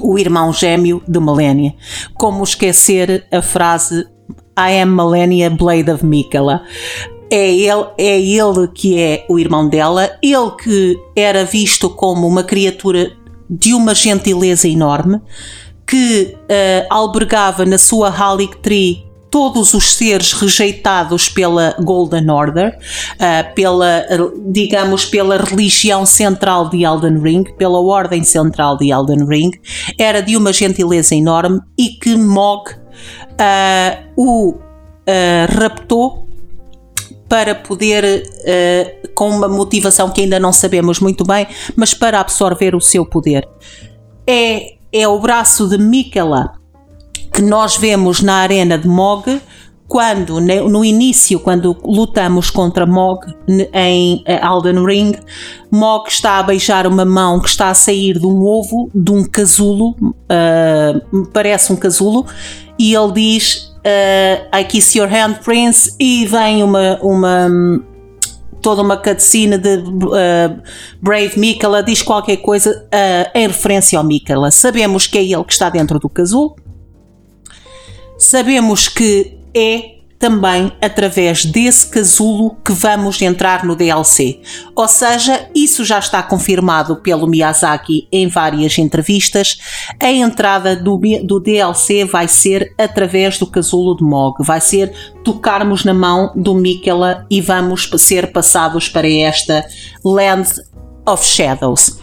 o 0.00 0.18
irmão 0.18 0.52
gêmeo 0.52 1.02
de 1.06 1.18
Malenia. 1.18 1.74
Como 2.14 2.42
esquecer 2.42 3.26
a 3.30 3.42
frase 3.42 4.06
I 4.58 4.80
am 4.82 4.90
Malenia 4.90 5.50
Blade 5.50 5.90
of 5.90 6.04
Mikela? 6.04 6.62
É 7.30 7.50
ele, 7.50 7.86
é 7.96 8.20
ele 8.20 8.68
que 8.74 8.98
é 8.98 9.24
o 9.28 9.38
irmão 9.38 9.68
dela, 9.68 10.10
ele 10.22 10.50
que 10.62 10.98
era 11.16 11.44
visto 11.44 11.88
como 11.88 12.26
uma 12.26 12.42
criatura 12.42 13.12
de 13.48 13.72
uma 13.72 13.94
gentileza 13.94 14.68
enorme, 14.68 15.20
que 15.86 16.34
uh, 16.34 16.86
albergava 16.90 17.64
na 17.64 17.78
sua 17.78 18.10
Halic 18.10 18.58
Tree 18.58 19.11
todos 19.32 19.72
os 19.72 19.94
seres 19.94 20.34
rejeitados 20.34 21.30
pela 21.30 21.74
Golden 21.80 22.30
Order, 22.30 22.78
uh, 23.14 23.54
pela, 23.54 24.04
digamos, 24.52 25.06
pela 25.06 25.38
religião 25.38 26.04
central 26.04 26.68
de 26.68 26.84
Elden 26.84 27.18
Ring, 27.18 27.44
pela 27.56 27.80
ordem 27.80 28.22
central 28.22 28.76
de 28.76 28.92
Elden 28.92 29.26
Ring, 29.26 29.50
era 29.98 30.20
de 30.20 30.36
uma 30.36 30.52
gentileza 30.52 31.14
enorme 31.14 31.58
e 31.78 31.88
que 31.98 32.14
Mog 32.14 32.70
uh, 32.70 34.12
o 34.16 34.50
uh, 34.50 35.58
raptou 35.58 36.28
para 37.26 37.54
poder, 37.54 38.04
uh, 38.04 39.08
com 39.14 39.30
uma 39.30 39.48
motivação 39.48 40.10
que 40.10 40.20
ainda 40.20 40.38
não 40.38 40.52
sabemos 40.52 41.00
muito 41.00 41.24
bem, 41.24 41.46
mas 41.74 41.94
para 41.94 42.20
absorver 42.20 42.74
o 42.74 42.80
seu 42.80 43.06
poder. 43.06 43.48
É, 44.26 44.74
é 44.92 45.08
o 45.08 45.18
braço 45.18 45.66
de 45.66 45.78
Mikela 45.78 46.61
que 47.32 47.42
nós 47.42 47.76
vemos 47.76 48.20
na 48.20 48.34
arena 48.36 48.76
de 48.76 48.86
Mog 48.86 49.40
quando 49.88 50.40
no 50.40 50.82
início, 50.82 51.38
quando 51.38 51.76
lutamos 51.84 52.48
contra 52.48 52.86
Mog 52.86 53.26
em 53.74 54.24
Elden 54.26 54.86
Ring, 54.86 55.12
Mog 55.70 56.08
está 56.08 56.38
a 56.38 56.42
beijar 56.42 56.86
uma 56.86 57.04
mão 57.04 57.38
que 57.38 57.48
está 57.50 57.68
a 57.68 57.74
sair 57.74 58.18
de 58.18 58.26
um 58.26 58.42
ovo 58.42 58.90
de 58.94 59.12
um 59.12 59.22
casulo, 59.22 59.90
uh, 60.00 61.26
parece 61.30 61.74
um 61.74 61.76
casulo, 61.76 62.24
e 62.78 62.94
ele 62.94 63.12
diz 63.12 63.74
uh, 63.84 64.58
I 64.58 64.64
kiss 64.64 64.96
your 64.96 65.08
hand, 65.12 65.40
Prince, 65.44 65.94
e 66.00 66.24
vem 66.24 66.62
uma, 66.62 66.98
uma 67.02 67.50
toda 68.62 68.80
uma 68.80 68.96
cutscene 68.96 69.58
de 69.58 69.76
uh, 69.76 70.62
Brave 71.02 71.38
Mikala, 71.38 71.82
diz 71.82 72.00
qualquer 72.00 72.38
coisa 72.38 72.86
uh, 72.86 73.38
em 73.38 73.46
referência 73.46 73.98
ao 73.98 74.04
Mikala. 74.04 74.50
Sabemos 74.50 75.06
que 75.06 75.18
é 75.18 75.22
ele 75.22 75.44
que 75.44 75.52
está 75.52 75.68
dentro 75.68 75.98
do 75.98 76.08
casulo 76.08 76.56
sabemos 78.22 78.88
que 78.88 79.36
é 79.52 79.96
também 80.16 80.70
através 80.80 81.44
desse 81.44 81.84
casulo 81.84 82.56
que 82.64 82.70
vamos 82.70 83.20
entrar 83.20 83.64
no 83.64 83.74
DLC. 83.74 84.40
Ou 84.76 84.86
seja, 84.86 85.50
isso 85.52 85.84
já 85.84 85.98
está 85.98 86.22
confirmado 86.22 86.94
pelo 86.94 87.26
Miyazaki 87.26 88.06
em 88.12 88.28
várias 88.28 88.78
entrevistas. 88.78 89.58
A 90.00 90.12
entrada 90.12 90.76
do, 90.76 91.00
do 91.24 91.40
DLC 91.40 92.04
vai 92.04 92.28
ser 92.28 92.72
através 92.78 93.36
do 93.36 93.48
casulo 93.48 93.96
de 93.96 94.04
Mog, 94.04 94.36
vai 94.44 94.60
ser 94.60 94.92
tocarmos 95.24 95.84
na 95.84 95.92
mão 95.92 96.30
do 96.36 96.54
Mikela 96.54 97.26
e 97.28 97.40
vamos 97.40 97.90
ser 97.98 98.30
passados 98.30 98.88
para 98.88 99.10
esta 99.10 99.66
Land 100.04 100.48
of 101.04 101.26
Shadows. 101.26 101.98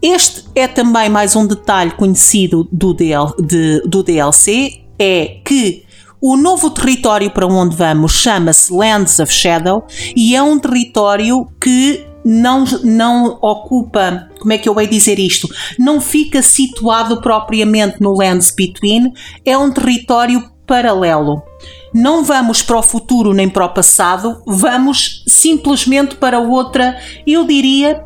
Este 0.00 0.44
é 0.54 0.66
também 0.66 1.10
mais 1.10 1.36
um 1.36 1.46
detalhe 1.46 1.90
conhecido 1.90 2.66
do, 2.72 2.94
DL, 2.94 3.34
de, 3.38 3.82
do 3.82 4.02
DLC 4.02 4.80
é 5.00 5.40
que 5.42 5.84
o 6.20 6.36
novo 6.36 6.68
território 6.68 7.30
para 7.30 7.46
onde 7.46 7.74
vamos 7.74 8.12
chama-se 8.12 8.70
Lands 8.70 9.18
of 9.18 9.32
Shadow 9.32 9.86
e 10.14 10.36
é 10.36 10.42
um 10.42 10.58
território 10.58 11.48
que 11.58 12.06
não, 12.22 12.64
não 12.84 13.38
ocupa, 13.40 14.28
como 14.38 14.52
é 14.52 14.58
que 14.58 14.68
eu 14.68 14.74
vou 14.74 14.86
dizer 14.86 15.18
isto? 15.18 15.48
Não 15.78 15.98
fica 15.98 16.42
situado 16.42 17.22
propriamente 17.22 17.96
no 18.00 18.12
Lands 18.12 18.50
Between, 18.50 19.14
é 19.46 19.56
um 19.56 19.72
território 19.72 20.44
paralelo. 20.66 21.42
Não 21.94 22.22
vamos 22.22 22.62
para 22.62 22.78
o 22.78 22.82
futuro 22.82 23.32
nem 23.32 23.48
para 23.48 23.64
o 23.64 23.70
passado, 23.70 24.42
vamos 24.46 25.24
simplesmente 25.26 26.16
para 26.16 26.38
outra, 26.38 26.98
eu 27.26 27.46
diria, 27.46 28.04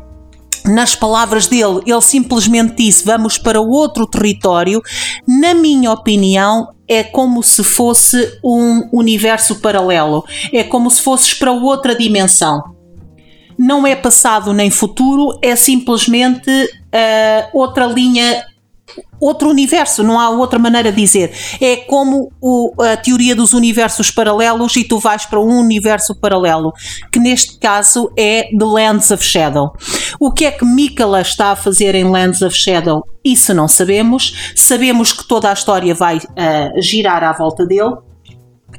nas 0.67 0.95
palavras 0.95 1.47
dele, 1.47 1.81
ele 1.85 2.01
simplesmente 2.01 2.75
disse: 2.75 3.05
Vamos 3.05 3.37
para 3.37 3.61
outro 3.61 4.05
território. 4.07 4.81
Na 5.27 5.53
minha 5.53 5.91
opinião, 5.91 6.73
é 6.87 7.03
como 7.03 7.41
se 7.43 7.63
fosse 7.63 8.39
um 8.43 8.89
universo 8.91 9.55
paralelo. 9.55 10.23
É 10.53 10.63
como 10.63 10.89
se 10.89 11.01
fosses 11.01 11.33
para 11.33 11.51
outra 11.51 11.95
dimensão. 11.95 12.75
Não 13.57 13.87
é 13.87 13.95
passado 13.95 14.53
nem 14.53 14.69
futuro, 14.69 15.39
é 15.41 15.55
simplesmente 15.55 16.49
uh, 16.51 17.49
outra 17.57 17.85
linha 17.85 18.43
outro 19.19 19.49
universo, 19.49 20.03
não 20.03 20.19
há 20.19 20.29
outra 20.29 20.59
maneira 20.59 20.91
de 20.91 21.01
dizer. 21.01 21.33
É 21.59 21.77
como 21.77 22.31
o, 22.41 22.71
a 22.81 22.97
teoria 22.97 23.35
dos 23.35 23.53
universos 23.53 24.11
paralelos 24.11 24.75
e 24.75 24.83
tu 24.83 24.99
vais 24.99 25.25
para 25.25 25.39
um 25.39 25.59
universo 25.59 26.15
paralelo, 26.15 26.73
que 27.11 27.19
neste 27.19 27.57
caso 27.57 28.11
é 28.17 28.49
The 28.57 28.65
Lands 28.65 29.11
of 29.11 29.23
Shadow. 29.23 29.73
O 30.19 30.31
que 30.31 30.45
é 30.45 30.51
que 30.51 30.65
Mikala 30.65 31.21
está 31.21 31.51
a 31.51 31.55
fazer 31.55 31.95
em 31.95 32.03
Lands 32.05 32.41
of 32.41 32.55
Shadow? 32.55 33.03
Isso 33.23 33.53
não 33.53 33.67
sabemos. 33.67 34.53
Sabemos 34.55 35.11
que 35.11 35.27
toda 35.27 35.49
a 35.49 35.53
história 35.53 35.95
vai 35.95 36.17
uh, 36.17 36.81
girar 36.81 37.23
à 37.23 37.33
volta 37.33 37.65
dele 37.65 37.95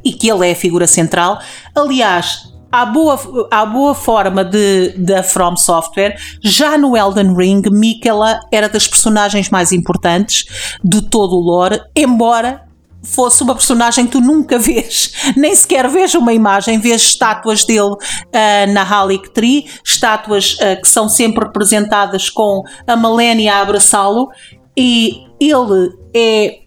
e 0.05 0.13
que 0.13 0.31
ele 0.31 0.49
é 0.49 0.53
a 0.53 0.57
figura 0.57 0.87
central. 0.87 1.39
Aliás, 1.75 2.56
à 2.77 2.85
boa, 2.85 3.49
à 3.51 3.65
boa 3.65 3.95
forma 3.95 4.45
de, 4.45 4.95
da 4.99 5.23
From 5.23 5.57
Software, 5.57 6.19
já 6.43 6.77
no 6.77 6.95
Elden 6.95 7.35
Ring, 7.35 7.63
Miquela 7.71 8.41
era 8.53 8.69
das 8.69 8.87
personagens 8.87 9.49
mais 9.49 9.73
importantes 9.73 10.45
de 10.85 11.01
todo 11.01 11.37
o 11.37 11.41
lore, 11.41 11.81
embora 11.97 12.67
fosse 13.03 13.43
uma 13.43 13.55
personagem 13.55 14.05
que 14.05 14.13
tu 14.13 14.21
nunca 14.21 14.59
vês, 14.61 15.33
nem 15.37 15.55
sequer 15.55 15.89
vês 15.89 16.15
uma 16.15 16.35
imagem, 16.35 16.79
vês 16.79 17.01
estátuas 17.03 17.65
dele 17.65 17.93
uh, 17.93 18.73
na 18.73 18.83
Halic 18.83 19.31
Tree, 19.31 19.67
estátuas 19.83 20.55
uh, 20.55 20.81
que 20.83 20.89
são 20.89 21.09
sempre 21.09 21.47
representadas 21.47 22.29
com 22.29 22.63
a 22.87 22.95
Malenia 22.95 23.55
a 23.55 23.63
abraçá-lo, 23.63 24.29
e 24.77 25.25
ele 25.41 25.93
é, 26.15 26.59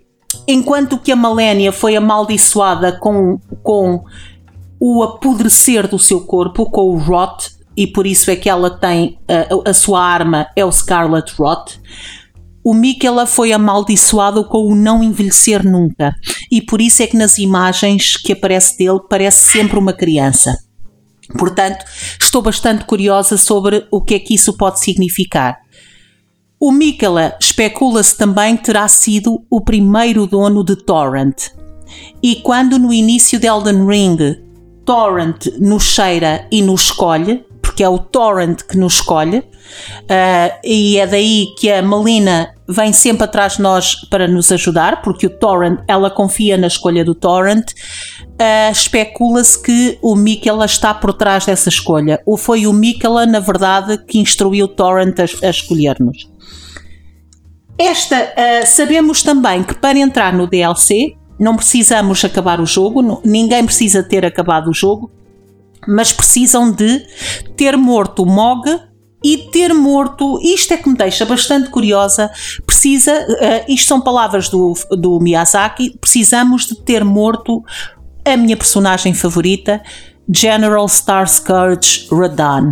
enquanto 0.48 0.98
que 0.98 1.12
a 1.12 1.16
Malenia 1.16 1.72
foi 1.72 1.96
amaldiçoada 1.96 2.98
com, 3.00 3.38
com 3.62 4.04
o 4.80 5.04
apodrecer 5.04 5.88
do 5.88 6.00
seu 6.00 6.22
corpo 6.22 6.70
com 6.70 6.90
o 6.90 6.98
rot, 6.98 7.52
e 7.76 7.88
por 7.88 8.06
isso 8.06 8.30
é 8.32 8.36
que 8.36 8.50
ela 8.50 8.70
tem 8.70 9.20
a, 9.28 9.70
a 9.70 9.74
sua 9.74 10.04
arma 10.04 10.48
é 10.56 10.66
o 10.66 10.72
Scarlet 10.72 11.32
Rot. 11.34 11.80
O 12.64 12.74
Mikela 12.74 13.26
foi 13.26 13.54
amaldiçoado 13.54 14.44
com 14.44 14.68
o 14.68 14.76
não 14.76 15.02
envelhecer 15.02 15.66
nunca 15.66 16.14
e 16.52 16.62
por 16.62 16.82
isso 16.82 17.02
é 17.02 17.08
que 17.08 17.16
nas 17.16 17.38
imagens 17.38 18.18
que 18.18 18.34
aparece 18.34 18.78
dele 18.78 19.00
parece 19.10 19.52
sempre 19.52 19.80
uma 19.80 19.94
criança. 19.94 20.58
Portanto, 21.38 21.86
estou 22.22 22.42
bastante 22.42 22.84
curiosa 22.84 23.38
sobre 23.38 23.88
o 23.90 24.02
que 24.02 24.16
é 24.16 24.20
que 24.20 24.34
isso 24.34 24.58
pode 24.58 24.82
significar. 24.82 25.60
O 26.60 26.72
Mikela 26.72 27.38
especula-se 27.40 28.18
também 28.18 28.58
que 28.58 28.66
terá 28.66 28.88
sido 28.90 29.46
o 29.50 29.62
primeiro 29.62 30.28
dono 30.28 30.64
de 30.64 30.76
Torrent. 30.76 31.52
E 32.22 32.38
quando 32.38 32.78
no 32.78 32.92
início 32.92 33.40
de 33.40 33.48
Elden 33.48 33.86
Ring 33.86 34.49
Torrent 34.86 35.46
nos 35.60 35.84
cheira 35.84 36.48
e 36.52 36.62
nos 36.62 36.84
escolhe, 36.84 37.46
porque 37.62 37.84
é 37.84 37.90
o 37.90 38.00
Torrent 38.00 38.64
que 38.64 38.78
nos 38.78 38.96
escolhe, 38.96 39.40
uh, 39.40 40.60
e 40.64 40.98
é 40.98 41.08
daí 41.08 41.48
que 41.58 41.72
a 41.72 41.82
Melina 41.82 42.54
vem 42.68 42.92
sempre 42.94 43.24
atrás 43.24 43.58
de 43.58 43.62
nós 43.62 43.96
para 44.10 44.28
nos 44.28 44.52
ajudar, 44.52 45.02
porque 45.02 45.28
o 45.28 45.30
Torrent, 45.30 45.80
ela 45.88 46.10
confia 46.10 46.58
na 46.58 46.68
escolha 46.68 47.04
do 47.04 47.16
Torrent. 47.16 47.72
Uh, 48.22 48.72
Especula-se 48.72 49.62
que 49.62 49.98
o 50.02 50.16
Mikela 50.16 50.66
está 50.66 50.94
por 50.94 51.14
trás 51.14 51.46
dessa 51.46 51.70
escolha, 51.70 52.22
ou 52.26 52.38
foi 52.38 52.68
o 52.68 52.74
Mikela, 52.74 53.26
na 53.26 53.40
verdade, 53.40 53.98
que 54.06 54.20
instruiu 54.20 54.66
o 54.66 54.68
Torrent 54.68 55.18
a, 55.20 55.48
a 55.48 55.50
escolher-nos. 55.50 56.30
Esta, 57.78 58.16
uh, 58.18 58.66
sabemos 58.68 59.24
também 59.24 59.64
que 59.64 59.74
para 59.74 59.98
entrar 59.98 60.34
no 60.34 60.48
DLC 60.48 61.16
não 61.40 61.56
precisamos 61.56 62.24
acabar 62.26 62.60
o 62.60 62.66
jogo, 62.66 63.22
ninguém 63.24 63.66
precisa 63.66 64.04
ter 64.04 64.26
acabado 64.26 64.70
o 64.70 64.74
jogo, 64.74 65.10
mas 65.88 66.12
precisam 66.12 66.72
de 66.72 67.06
ter 67.56 67.78
morto 67.78 68.24
o 68.24 68.26
Mog 68.26 68.64
e 69.24 69.50
ter 69.52 69.74
morto, 69.74 70.40
isto 70.42 70.74
é 70.74 70.78
que 70.78 70.90
me 70.90 70.96
deixa 70.96 71.26
bastante 71.26 71.70
curiosa, 71.70 72.32
precisa, 72.66 73.14
uh, 73.14 73.72
isto 73.72 73.88
são 73.88 74.00
palavras 74.00 74.50
do, 74.50 74.74
do 74.92 75.20
Miyazaki, 75.20 75.98
precisamos 76.00 76.66
de 76.66 76.76
ter 76.76 77.04
morto 77.04 77.64
a 78.26 78.38
minha 78.38 78.56
personagem 78.56 79.14
favorita, 79.14 79.82
General 80.32 80.86
Starscourge 80.86 82.08
Radan. 82.12 82.72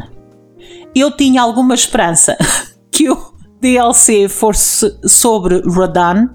Eu 0.95 1.11
tinha 1.11 1.41
alguma 1.41 1.73
esperança 1.73 2.37
que 2.91 3.09
o 3.09 3.33
DLC 3.59 4.29
fosse 4.29 4.95
sobre 5.07 5.61
Rodan. 5.61 6.29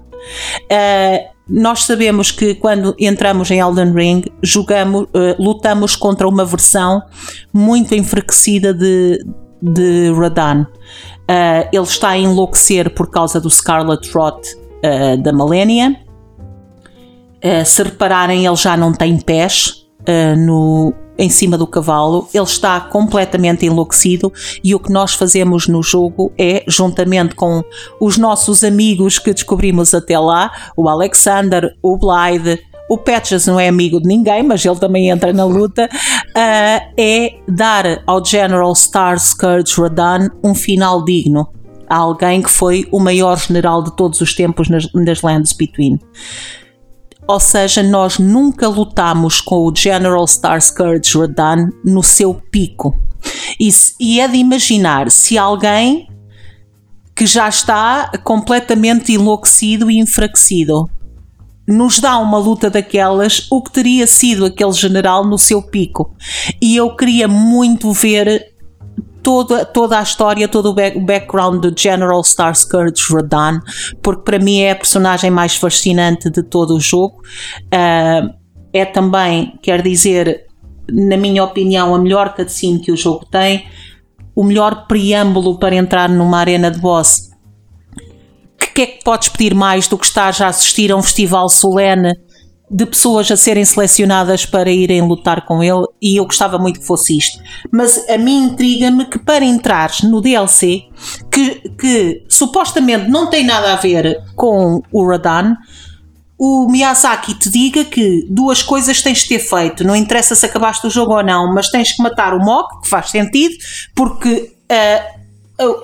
Uh, 0.71 1.32
nós 1.47 1.83
sabemos 1.83 2.31
que 2.31 2.55
quando 2.55 2.95
entramos 2.97 3.51
em 3.51 3.59
Elden 3.59 3.93
Ring, 3.93 4.23
jogamos, 4.41 5.03
uh, 5.03 5.35
lutamos 5.37 5.95
contra 5.95 6.27
uma 6.27 6.45
versão 6.45 7.01
muito 7.51 7.93
enfraquecida 7.93 8.73
de, 8.73 9.25
de 9.61 10.11
Radan. 10.13 10.65
Uh, 11.29 11.67
ele 11.71 11.83
está 11.83 12.09
a 12.09 12.17
enlouquecer 12.17 12.89
por 12.89 13.09
causa 13.09 13.41
do 13.41 13.49
Scarlet 13.49 14.09
Rot 14.13 14.55
uh, 14.55 15.21
da 15.21 15.33
Malenia. 15.33 15.99
se 17.65 17.83
repararem, 17.83 18.45
ele 18.45 18.55
já 18.55 18.77
não 18.77 18.93
tem 18.93 19.17
pés 19.19 19.85
no, 20.37 20.93
em 21.17 21.29
cima 21.29 21.57
do 21.57 21.67
cavalo, 21.67 22.27
ele 22.33 22.43
está 22.43 22.79
completamente 22.79 23.65
enlouquecido 23.65 24.31
e 24.63 24.73
o 24.73 24.79
que 24.79 24.91
nós 24.91 25.13
fazemos 25.13 25.67
no 25.67 25.83
jogo 25.83 26.31
é, 26.37 26.63
juntamente 26.67 27.35
com 27.35 27.63
os 27.99 28.17
nossos 28.17 28.63
amigos 28.63 29.19
que 29.19 29.33
descobrimos 29.33 29.93
até 29.93 30.17
lá, 30.17 30.51
o 30.75 30.89
Alexander, 30.89 31.75
o 31.81 31.97
Blythe, 31.97 32.61
o 32.89 32.97
Patches 32.97 33.47
não 33.47 33.59
é 33.59 33.67
amigo 33.67 33.99
de 34.01 34.07
ninguém, 34.07 34.43
mas 34.43 34.63
ele 34.65 34.75
também 34.75 35.09
entra 35.09 35.31
na 35.31 35.45
luta, 35.45 35.89
uh, 35.91 36.93
é 36.97 37.33
dar 37.47 38.03
ao 38.05 38.23
General 38.23 38.75
Star 38.75 39.19
Scourge 39.19 39.79
Radan 39.81 40.29
um 40.43 40.53
final 40.53 41.03
digno. 41.03 41.49
A 41.89 41.97
alguém 41.97 42.41
que 42.41 42.51
foi 42.51 42.87
o 42.91 42.99
maior 42.99 43.37
general 43.37 43.83
de 43.83 43.95
todos 43.95 44.19
os 44.21 44.33
tempos 44.33 44.69
nas, 44.69 44.91
nas 44.93 45.21
Lands 45.21 45.53
Between. 45.53 45.99
Ou 47.27 47.39
seja, 47.39 47.81
nós 47.81 48.19
nunca 48.19 48.67
lutamos 48.67 49.39
com 49.39 49.65
o 49.65 49.75
General 49.75 50.25
Starscourge 50.25 51.17
Radan 51.17 51.69
no 51.83 52.03
seu 52.03 52.33
pico. 52.33 52.97
E, 53.59 53.69
e 53.99 54.19
é 54.19 54.27
de 54.27 54.37
imaginar 54.37 55.09
se 55.09 55.37
alguém 55.37 56.07
que 57.15 57.25
já 57.25 57.47
está 57.47 58.11
completamente 58.23 59.13
enlouquecido 59.13 59.89
e 59.89 59.99
enfraquecido 59.99 60.89
nos 61.67 61.99
dá 61.99 62.17
uma 62.17 62.37
luta 62.37 62.69
daquelas, 62.69 63.47
o 63.49 63.61
que 63.61 63.71
teria 63.71 64.05
sido 64.05 64.45
aquele 64.45 64.73
general 64.73 65.25
no 65.25 65.37
seu 65.37 65.61
pico. 65.61 66.13
E 66.61 66.75
eu 66.75 66.95
queria 66.95 67.27
muito 67.27 67.91
ver 67.93 68.52
toda, 69.23 69.65
toda 69.65 69.97
a 69.97 70.03
história, 70.03 70.47
todo 70.47 70.69
o, 70.69 70.73
back, 70.73 70.97
o 70.97 71.01
background 71.01 71.61
do 71.61 71.73
General 71.75 72.21
Starscourge 72.21 73.01
Radan, 73.11 73.59
porque 74.01 74.23
para 74.23 74.37
mim 74.37 74.59
é 74.59 74.71
a 74.71 74.75
personagem 74.75 75.31
mais 75.31 75.55
fascinante 75.55 76.29
de 76.29 76.43
todo 76.43 76.75
o 76.75 76.79
jogo. 76.79 77.21
Uh, 77.73 78.33
é 78.73 78.85
também, 78.85 79.57
quer 79.61 79.81
dizer, 79.81 80.45
na 80.91 81.15
minha 81.15 81.43
opinião, 81.43 81.95
a 81.95 81.99
melhor 81.99 82.35
cutscene 82.35 82.79
que 82.79 82.91
o 82.91 82.97
jogo 82.97 83.25
tem, 83.25 83.65
o 84.35 84.43
melhor 84.43 84.87
preâmbulo 84.87 85.57
para 85.57 85.75
entrar 85.75 86.09
numa 86.09 86.39
arena 86.39 86.69
de 86.69 86.79
boss. 86.79 87.31
O 88.55 88.73
que 88.73 88.81
é 88.81 88.85
que 88.87 89.03
podes 89.03 89.29
pedir 89.29 89.53
mais 89.53 89.87
do 89.87 89.97
que 89.97 90.05
estar 90.05 90.33
a 90.41 90.47
assistir 90.47 90.91
a 90.91 90.95
um 90.95 91.03
festival 91.03 91.47
solene 91.47 92.13
de 92.73 92.87
pessoas 92.87 93.29
a 93.29 93.37
serem 93.37 93.63
selecionadas 93.63 94.47
para 94.47 94.71
irem 94.71 95.07
lutar 95.07 95.45
com 95.45 95.61
ele 95.61 95.85
e 96.01 96.19
eu 96.19 96.25
gostava 96.25 96.57
muito 96.57 96.79
que 96.79 96.87
fosse 96.87 97.15
isto. 97.15 97.39
Mas 97.71 98.09
a 98.09 98.17
mim 98.17 98.45
intriga-me 98.45 99.05
que 99.05 99.19
para 99.19 99.45
entrares 99.45 100.01
no 100.01 100.19
DLC, 100.19 100.85
que, 101.31 101.69
que 101.69 102.25
supostamente 102.27 103.07
não 103.11 103.29
tem 103.29 103.45
nada 103.45 103.73
a 103.73 103.75
ver 103.75 104.23
com 104.35 104.81
o 104.91 105.07
Radan, 105.07 105.55
o 106.35 106.67
Miyazaki 106.67 107.35
te 107.35 107.47
diga 107.47 107.85
que 107.85 108.25
duas 108.27 108.63
coisas 108.63 109.03
tens 109.03 109.19
de 109.19 109.27
ter 109.27 109.39
feito, 109.39 109.83
não 109.83 109.95
interessa 109.95 110.33
se 110.33 110.45
acabaste 110.45 110.87
o 110.87 110.89
jogo 110.89 111.13
ou 111.15 111.23
não, 111.23 111.53
mas 111.53 111.69
tens 111.69 111.91
que 111.91 112.01
matar 112.01 112.33
o 112.33 112.39
Mok, 112.39 112.81
que 112.81 112.89
faz 112.89 113.11
sentido, 113.11 113.53
porque 113.95 114.51
uh, 114.71 115.22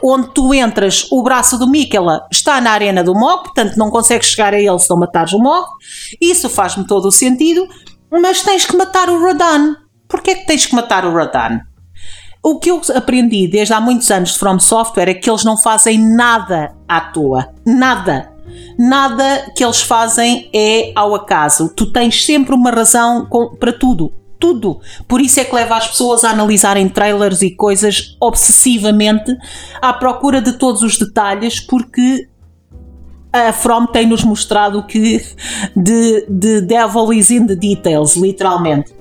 onde 0.04 0.34
tu 0.34 0.54
entras, 0.54 1.08
o 1.12 1.22
braço 1.22 1.58
do 1.58 1.70
Mikela 1.70 2.28
está 2.32 2.60
na 2.60 2.72
arena 2.72 3.04
do 3.04 3.14
Mog, 3.14 3.44
portanto 3.44 3.78
não 3.78 3.90
consegues 3.90 4.28
chegar 4.28 4.54
a 4.54 4.60
ele 4.60 4.80
se 4.80 4.90
não 4.90 4.98
matares 4.98 5.34
o 5.34 5.40
Mog. 5.40 5.68
Isso 6.20 6.50
faz-me 6.50 6.86
todo 6.86 7.08
o 7.08 7.12
sentido, 7.12 7.68
mas 8.12 8.42
tens 8.42 8.66
que 8.66 8.76
matar 8.76 9.10
o 9.10 9.20
Rodan. 9.20 9.76
Porquê 10.08 10.36
que 10.36 10.46
tens 10.46 10.66
que 10.66 10.76
matar 10.76 11.06
o 11.06 11.14
Rodan? 11.14 11.60
O 12.42 12.58
que 12.58 12.72
eu 12.72 12.82
aprendi 12.96 13.48
desde 13.48 13.74
há 13.74 13.82
muitos 13.82 14.10
anos 14.10 14.32
de 14.32 14.40
From 14.40 14.60
Software 14.60 15.10
é 15.10 15.14
que 15.14 15.30
eles 15.30 15.44
não 15.44 15.58
fazem 15.58 16.00
nada 16.00 16.74
à 16.88 17.02
toa. 17.02 17.50
Nada. 17.66 18.32
Nada 18.78 19.52
que 19.56 19.64
eles 19.64 19.82
fazem 19.82 20.50
é 20.56 20.92
ao 20.96 21.14
acaso. 21.14 21.70
Tu 21.76 21.92
tens 21.92 22.26
sempre 22.26 22.56
uma 22.56 22.72
razão 22.72 23.28
para 23.60 23.74
tudo 23.74 24.19
tudo. 24.40 24.80
Por 25.08 25.22
isso 25.22 25.40
é 25.40 25.44
que 25.44 25.54
leva 25.54 25.76
as 25.76 25.88
pessoas 25.88 26.24
a 26.24 26.32
analisarem 26.32 26.88
trailers 26.88 27.42
e 27.42 27.52
coisas 27.52 28.16
obsessivamente 28.20 29.36
à 29.82 29.94
procura 29.94 30.42
de 30.42 30.54
todos 30.54 30.82
os 30.82 30.98
detalhes, 30.98 31.60
porque 31.60 32.28
a 33.32 33.54
From 33.54 33.86
tem-nos 33.88 34.24
mostrado 34.24 34.84
que 34.88 35.20
the 35.76 36.62
devil 36.62 37.14
is 37.14 37.30
in 37.30 37.46
the 37.46 37.56
details, 37.56 38.16
literalmente. 38.16 38.94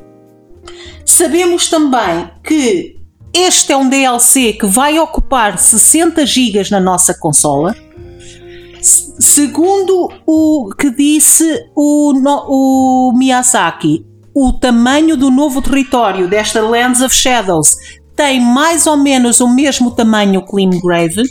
Sabemos 1.04 1.70
também 1.70 2.30
que 2.44 2.98
este 3.32 3.72
é 3.72 3.76
um 3.76 3.88
DLC 3.88 4.52
que 4.52 4.66
vai 4.66 4.98
ocupar 4.98 5.58
60 5.58 6.24
GB 6.26 6.70
na 6.70 6.80
nossa 6.80 7.14
consola. 7.14 7.74
Segundo 8.80 10.10
o 10.26 10.70
que 10.78 10.90
disse 10.90 11.66
o, 11.74 12.12
o 12.48 13.12
Miyazaki, 13.16 14.06
o 14.40 14.52
tamanho 14.52 15.16
do 15.16 15.32
novo 15.32 15.60
território 15.60 16.28
desta 16.28 16.60
Lands 16.60 17.00
of 17.00 17.12
Shadows 17.12 17.74
tem 18.14 18.40
mais 18.40 18.86
ou 18.86 18.96
menos 18.96 19.40
o 19.40 19.48
mesmo 19.48 19.90
tamanho 19.90 20.46
que 20.46 20.54
Limgrave, 20.54 21.22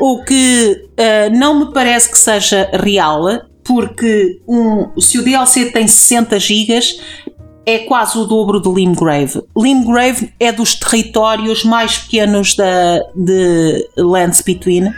o 0.00 0.22
que 0.22 0.88
uh, 0.90 1.36
não 1.36 1.58
me 1.58 1.72
parece 1.72 2.08
que 2.08 2.16
seja 2.16 2.70
real, 2.72 3.24
porque 3.64 4.40
um, 4.46 5.00
se 5.00 5.18
o 5.18 5.24
DLC 5.24 5.72
tem 5.72 5.88
60 5.88 6.38
GB, 6.38 6.80
é 7.66 7.78
quase 7.80 8.16
o 8.16 8.24
dobro 8.24 8.60
de 8.60 8.68
Limgrave. 8.72 9.42
Limgrave 9.56 10.32
é 10.38 10.52
dos 10.52 10.76
territórios 10.76 11.64
mais 11.64 11.98
pequenos 11.98 12.54
da, 12.54 13.00
de 13.16 13.88
Lands 13.96 14.40
Between 14.40 14.92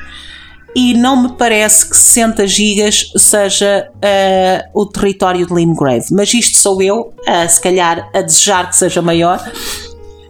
e 0.74 0.94
não 0.94 1.22
me 1.22 1.32
parece 1.36 1.88
que 1.88 1.96
60 1.96 2.46
gigas 2.46 3.12
seja 3.16 3.90
uh, 3.94 4.80
o 4.80 4.86
território 4.86 5.46
de 5.46 5.54
Limgrave, 5.54 6.06
mas 6.12 6.32
isto 6.32 6.58
sou 6.58 6.80
eu, 6.82 7.12
uh, 7.28 7.48
se 7.48 7.60
calhar 7.60 8.10
a 8.14 8.22
desejar 8.22 8.68
que 8.68 8.76
seja 8.76 9.02
maior. 9.02 9.42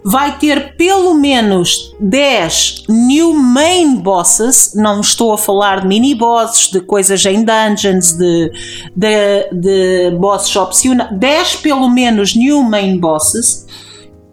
Vai 0.05 0.37
ter 0.37 0.75
pelo 0.75 1.13
menos 1.13 1.95
10 1.97 2.83
new 2.89 3.33
main 3.33 3.95
bosses, 3.95 4.73
não 4.75 4.99
estou 4.99 5.31
a 5.31 5.37
falar 5.37 5.81
de 5.81 5.87
mini 5.87 6.13
bosses, 6.13 6.69
de 6.69 6.81
coisas 6.81 7.25
em 7.25 7.45
dungeons, 7.45 8.11
de, 8.17 8.51
de, 8.93 9.49
de 9.53 10.17
bosses 10.17 10.53
opcionais, 10.57 11.17
10 11.17 11.55
pelo 11.57 11.89
menos 11.89 12.35
new 12.35 12.61
main 12.63 12.99
bosses. 12.99 13.65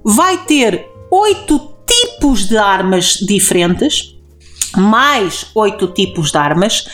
Vai 0.05 0.39
ter 0.45 0.89
8 1.09 1.71
tipos 1.87 2.49
de 2.49 2.57
armas 2.57 3.15
diferentes 3.21 4.20
mais 4.77 5.47
oito 5.55 5.89
tipos 5.89 6.31
de 6.31 6.39
armas 6.39 6.85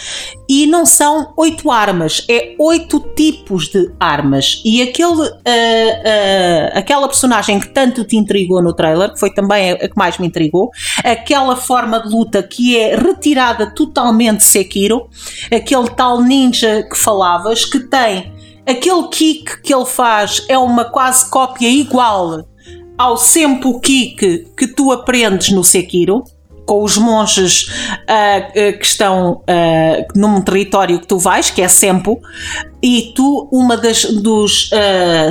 e 0.48 0.66
não 0.66 0.86
são 0.86 1.32
oito 1.36 1.70
armas, 1.70 2.24
é 2.28 2.54
oito 2.58 3.00
tipos 3.16 3.68
de 3.68 3.92
armas. 3.98 4.62
E 4.64 4.80
aquele, 4.82 5.22
uh, 5.22 5.26
uh, 5.26 6.78
aquela 6.78 7.08
personagem 7.08 7.58
que 7.58 7.68
tanto 7.68 8.04
te 8.04 8.16
intrigou 8.16 8.62
no 8.62 8.74
trailer, 8.74 9.12
que 9.12 9.20
foi 9.20 9.32
também 9.32 9.72
a, 9.72 9.76
que 9.88 9.96
mais 9.96 10.18
me 10.18 10.26
intrigou, 10.26 10.70
aquela 11.04 11.56
forma 11.56 12.00
de 12.00 12.08
luta 12.08 12.42
que 12.42 12.76
é 12.78 12.96
retirada 12.96 13.66
totalmente 13.66 14.38
de 14.38 14.44
Sekiro, 14.44 15.08
aquele 15.52 15.90
tal 15.90 16.22
ninja 16.22 16.82
que 16.82 16.96
falavas, 16.96 17.64
que 17.64 17.80
tem 17.80 18.32
aquele 18.66 19.08
kick 19.08 19.62
que 19.62 19.74
ele 19.74 19.86
faz, 19.86 20.44
é 20.48 20.58
uma 20.58 20.84
quase 20.84 21.30
cópia 21.30 21.68
igual 21.68 22.44
ao 22.98 23.16
Sempo 23.16 23.78
Kick 23.80 24.48
que 24.56 24.66
tu 24.66 24.90
aprendes 24.90 25.50
no 25.50 25.62
Sekiro 25.62 26.24
com 26.66 26.82
os 26.82 26.98
monges 26.98 27.68
uh, 27.68 28.48
uh, 28.50 28.78
que 28.78 28.84
estão 28.84 29.42
uh, 29.42 30.06
num 30.14 30.42
território 30.42 30.98
que 30.98 31.06
tu 31.06 31.18
vais, 31.18 31.48
que 31.48 31.62
é 31.62 31.68
Sempo, 31.68 32.20
e 32.82 33.12
tu, 33.14 33.48
uma 33.52 33.76
das 33.76 34.04
dos 34.04 34.70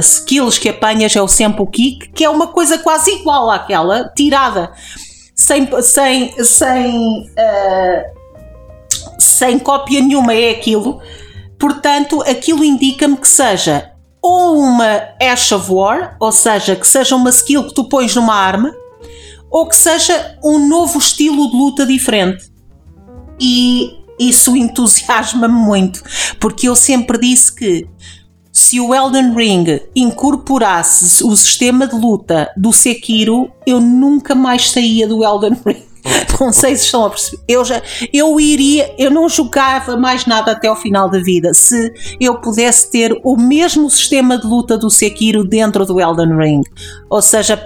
skills 0.01 0.57
que 0.57 0.69
apanhas 0.69 1.15
é 1.15 1.21
o 1.21 1.27
Sempo 1.27 1.67
Kick, 1.67 2.09
que 2.09 2.23
é 2.23 2.29
uma 2.29 2.47
coisa 2.47 2.77
quase 2.77 3.11
igual 3.11 3.51
àquela, 3.51 4.09
tirada 4.15 4.71
sem, 5.35 5.69
sem, 5.81 6.43
sem, 6.43 7.31
sem 9.17 9.59
cópia 9.59 10.01
nenhuma, 10.01 10.33
é 10.33 10.51
aquilo. 10.51 11.01
Portanto, 11.59 12.21
aquilo 12.21 12.63
indica-me 12.63 13.17
que 13.17 13.27
seja 13.27 13.91
ou 14.21 14.57
uma 14.57 15.03
Ash 15.21 15.51
of 15.51 15.71
War, 15.71 16.17
ou 16.19 16.31
seja, 16.31 16.75
que 16.75 16.87
seja 16.87 17.15
uma 17.15 17.29
skill 17.29 17.67
que 17.67 17.75
tu 17.75 17.87
pões 17.87 18.15
numa 18.15 18.33
arma 18.33 18.73
ou 19.55 19.65
que 19.69 19.77
seja 19.77 20.37
um 20.43 20.67
novo 20.67 20.99
estilo 20.99 21.49
de 21.49 21.55
luta 21.55 21.85
diferente. 21.85 22.51
E 23.39 23.89
isso 24.19 24.53
entusiasma-me 24.53 25.53
muito, 25.53 26.03
porque 26.41 26.67
eu 26.67 26.75
sempre 26.75 27.17
disse 27.17 27.55
que 27.55 27.87
se 28.51 28.81
o 28.81 28.93
Elden 28.93 29.33
Ring 29.33 29.79
incorporasse 29.95 31.23
o 31.23 31.33
sistema 31.37 31.87
de 31.87 31.95
luta 31.95 32.51
do 32.57 32.73
Sekiro, 32.73 33.49
eu 33.65 33.79
nunca 33.79 34.35
mais 34.35 34.71
saía 34.71 35.07
do 35.07 35.23
Elden 35.23 35.57
Ring. 35.65 35.85
Não 36.37 36.51
sei 36.51 36.75
se 36.75 36.83
estão 36.83 37.05
a 37.05 37.09
perceber. 37.09 37.41
Eu, 37.47 37.63
já, 37.63 37.81
eu 38.11 38.37
iria, 38.37 38.93
eu 38.97 39.09
não 39.09 39.29
jogava 39.29 39.95
mais 39.95 40.25
nada 40.25 40.51
até 40.51 40.67
ao 40.67 40.75
final 40.75 41.09
da 41.09 41.19
vida 41.19 41.53
se 41.53 41.93
eu 42.19 42.41
pudesse 42.41 42.91
ter 42.91 43.17
o 43.23 43.37
mesmo 43.37 43.89
sistema 43.89 44.37
de 44.37 44.45
luta 44.45 44.77
do 44.77 44.89
Sekiro 44.89 45.45
dentro 45.45 45.85
do 45.85 45.99
Elden 45.99 46.37
Ring. 46.37 46.61
Ou 47.09 47.21
seja, 47.21 47.57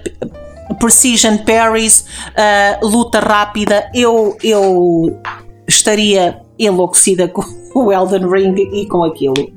precision 0.75 1.37
parries, 1.37 2.05
uh, 2.29 2.85
luta 2.87 3.19
rápida, 3.19 3.89
eu, 3.93 4.37
eu 4.43 5.19
estaria 5.67 6.41
enlouquecida 6.57 7.27
com 7.27 7.43
o 7.73 7.91
Elden 7.91 8.27
Ring 8.29 8.55
e 8.73 8.87
com 8.87 9.03
aquilo. 9.03 9.51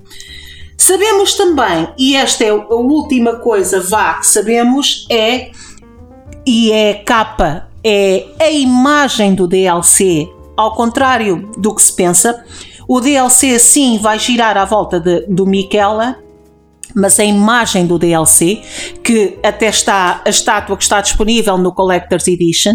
Sabemos 0.77 1.35
também, 1.35 1.89
e 1.99 2.17
esta 2.17 2.45
é 2.45 2.51
a 2.51 2.75
última 2.75 3.37
coisa 3.37 3.81
vá 3.81 4.15
que 4.15 4.27
sabemos, 4.27 5.07
é 5.11 5.51
e 6.45 6.73
é 6.73 6.95
capa, 6.95 7.69
é 7.85 8.27
a 8.41 8.51
imagem 8.51 9.35
do 9.35 9.47
DLC, 9.47 10.29
ao 10.57 10.75
contrário 10.75 11.51
do 11.57 11.75
que 11.75 11.83
se 11.83 11.95
pensa. 11.95 12.45
O 12.89 13.01
DLC 13.01 13.59
sim 13.59 13.99
vai 13.99 14.19
girar 14.19 14.57
à 14.57 14.65
volta 14.65 14.99
de, 14.99 15.21
do 15.29 15.47
Miquela, 15.47 16.19
mas 16.95 17.19
a 17.19 17.25
imagem 17.25 17.87
do 17.87 17.99
DLC, 17.99 18.63
que 19.03 19.39
até 19.43 19.69
está 19.69 20.23
a 20.25 20.31
estátua 20.31 20.77
que 20.77 20.83
está 20.83 21.01
disponível 21.01 21.57
no 21.59 21.75
Collector's 21.75 22.27
Edition, 22.27 22.75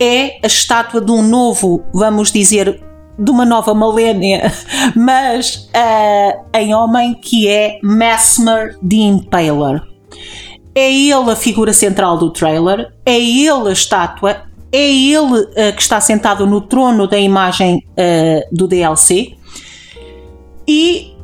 é 0.00 0.38
a 0.42 0.46
estátua 0.46 1.00
de 1.00 1.12
um 1.12 1.22
novo, 1.22 1.84
vamos 1.92 2.32
dizer, 2.32 2.82
de 3.18 3.30
uma 3.30 3.44
nova 3.44 3.74
malénia, 3.74 4.50
mas 4.96 5.68
uh, 5.74 6.56
em 6.56 6.74
homem 6.74 7.14
que 7.14 7.48
é 7.48 7.78
Mesmer 7.82 8.78
the 8.78 8.96
Impaler. 8.96 9.82
É 10.74 10.90
ele 10.90 11.30
a 11.30 11.36
figura 11.36 11.72
central 11.72 12.16
do 12.16 12.32
trailer, 12.32 12.92
é 13.04 13.18
ele 13.18 13.68
a 13.68 13.72
estátua, 13.72 14.42
é 14.72 14.90
ele 14.90 15.40
uh, 15.40 15.74
que 15.74 15.82
está 15.82 16.00
sentado 16.00 16.46
no 16.46 16.60
trono 16.60 17.06
da 17.06 17.18
imagem 17.18 17.84
uh, 17.90 18.56
do 18.56 18.66
DLC. 18.66 19.34
E 20.66 21.16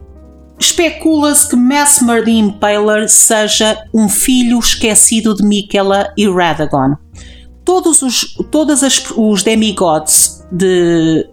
Especula-se 0.58 1.50
que 1.50 1.56
Mesmer 1.56 2.24
the 2.24 2.30
Impaler 2.30 3.08
seja 3.08 3.76
um 3.92 4.08
filho 4.08 4.58
esquecido 4.58 5.34
de 5.34 5.44
Miquela 5.44 6.12
e 6.16 6.28
Radagon. 6.28 6.96
Todos 7.64 8.00
os, 8.02 8.34
todas 8.50 8.82
as, 8.82 9.10
os 9.16 9.42
demigods 9.42 10.46
de, 10.50 11.28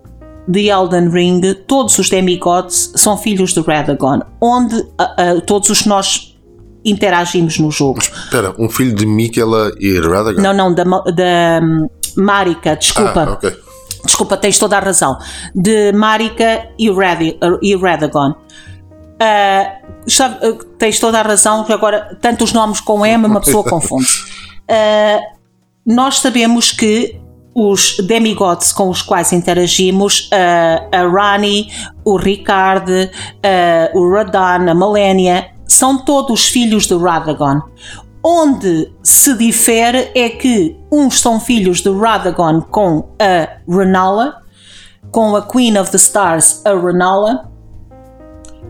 de 0.47 0.67
Elden 0.67 1.09
Ring, 1.09 1.41
todos 1.67 1.97
os 1.99 2.09
demigods 2.09 2.91
são 2.95 3.17
filhos 3.17 3.53
de 3.53 3.61
Radagon, 3.61 4.19
onde 4.41 4.75
uh, 4.75 5.37
uh, 5.37 5.41
todos 5.41 5.69
os 5.69 5.85
nós 5.85 6.35
interagimos 6.83 7.59
no 7.59 7.71
jogo. 7.71 7.99
Espera, 7.99 8.53
um 8.59 8.67
filho 8.67 8.93
de 8.93 9.05
Miquela 9.05 9.71
e 9.79 9.99
Radagon? 9.99 10.41
Não, 10.41 10.53
não, 10.53 10.73
da, 10.73 10.83
da 10.83 11.61
um, 11.63 11.87
Marika, 12.17 12.75
desculpa. 12.75 13.23
Ah, 13.23 13.31
okay. 13.33 13.53
Desculpa, 14.05 14.35
tens 14.35 14.59
toda 14.59 14.77
a 14.77 14.79
razão. 14.81 15.17
De 15.55 15.93
Marika 15.93 16.67
e, 16.77 16.91
Radi, 16.91 17.37
e 17.61 17.75
Radagon. 17.75 18.35
Uh, 19.23 20.63
tens 20.77 20.99
toda 20.99 21.19
a 21.19 21.21
razão, 21.21 21.63
que 21.63 21.71
agora 21.71 22.17
tantos 22.21 22.51
nomes 22.51 22.79
com 22.79 23.05
M 23.05 23.25
uma 23.25 23.39
pessoa 23.39 23.63
confunde. 23.63 24.07
Uh, 24.69 25.21
nós 25.85 26.19
sabemos 26.19 26.71
que 26.71 27.21
os 27.55 27.97
demigods 27.97 28.71
com 28.71 28.89
os 28.89 29.01
quais 29.01 29.31
interagimos, 29.31 30.29
uh, 30.31 30.89
a 30.91 31.07
Rani, 31.07 31.71
o 32.03 32.17
Ricard, 32.17 32.91
uh, 32.91 33.97
o 33.97 34.11
Radan, 34.11 34.71
a 34.71 34.73
Malenia, 34.73 35.51
são 35.67 36.03
todos 36.03 36.47
filhos 36.47 36.87
de 36.87 36.95
Radagon. 36.95 37.61
Onde 38.25 38.91
se 39.03 39.37
difere 39.37 40.11
é 40.15 40.29
que 40.29 40.79
uns 40.91 41.19
são 41.19 41.39
filhos 41.39 41.81
de 41.81 41.89
Radagon 41.89 42.61
com 42.61 43.09
a 43.19 43.49
Renala, 43.69 44.41
com 45.11 45.35
a 45.35 45.41
Queen 45.45 45.77
of 45.77 45.91
the 45.91 45.97
Stars, 45.97 46.65
a 46.65 46.73
Renala, 46.73 47.51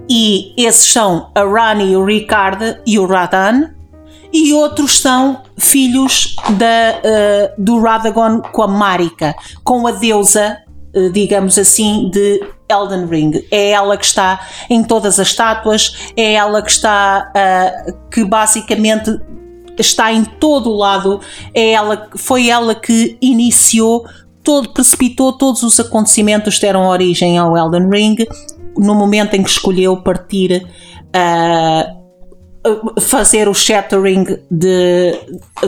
e 0.10 0.54
esses 0.58 0.92
são 0.92 1.32
a 1.34 1.44
Rani, 1.44 1.96
o 1.96 2.06
Ricard 2.06 2.80
e 2.86 3.00
o 3.00 3.06
Radan, 3.06 3.70
e 4.32 4.54
outros 4.54 5.00
são 5.00 5.42
filhos 5.58 6.36
da, 6.58 7.00
uh, 7.00 7.64
do 7.64 7.80
Radagon 7.80 8.42
com 8.42 8.64
a 8.64 8.68
Marika, 8.68 9.36
com 9.64 9.86
a 9.86 9.92
deusa, 9.92 10.58
uh, 10.96 11.12
digamos 11.12 11.58
assim, 11.58 12.10
de 12.10 12.44
Elden 12.70 13.06
Ring. 13.06 13.46
É 13.52 13.72
ela 13.72 13.96
que 13.96 14.06
está 14.06 14.40
em 14.70 14.84
todas 14.84 15.20
as 15.20 15.28
estátuas, 15.28 16.12
é 16.18 16.34
ela 16.34 16.62
que 16.64 16.72
está, 16.72 17.32
uh, 17.32 18.10
que 18.10 18.24
basicamente 18.26 19.12
está 19.78 20.12
em 20.12 20.26
todo 20.26 20.70
o 20.72 20.78
lado, 20.78 21.22
é 21.54 21.72
ela, 21.72 22.10
foi 22.16 22.50
ela 22.50 22.74
que 22.76 23.18
iniciou 23.22 24.06
todo, 24.44 24.70
precipitou 24.70 25.34
todos 25.34 25.64
os 25.64 25.80
acontecimentos 25.80 26.56
que 26.56 26.62
deram 26.62 26.88
origem 26.88 27.38
ao 27.38 27.58
Elden 27.58 27.90
Ring 27.90 28.16
no 28.78 28.96
momento 28.96 29.36
em 29.36 29.44
que 29.44 29.50
escolheu 29.50 29.98
partir 29.98 30.66
uh, 31.16 32.04
fazer 33.02 33.50
o 33.50 33.54
shattering 33.54 34.26
de 34.50 35.20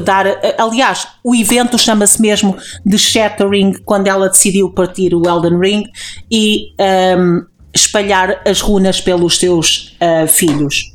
dar. 0.04 0.26
Aliás, 0.58 1.08
o 1.24 1.36
evento 1.36 1.78
chama-se 1.78 2.22
mesmo 2.22 2.56
de 2.86 2.98
shattering 2.98 3.74
quando 3.84 4.08
ela 4.08 4.30
decidiu 4.30 4.70
partir 4.72 5.14
o 5.14 5.28
Elden 5.28 5.60
Ring 5.60 5.84
e 6.32 6.74
um, 7.18 7.46
espalhar 7.74 8.42
as 8.48 8.62
runas 8.62 9.02
pelos 9.02 9.38
seus 9.38 9.98
uh, 10.02 10.28
filhos. 10.28 10.94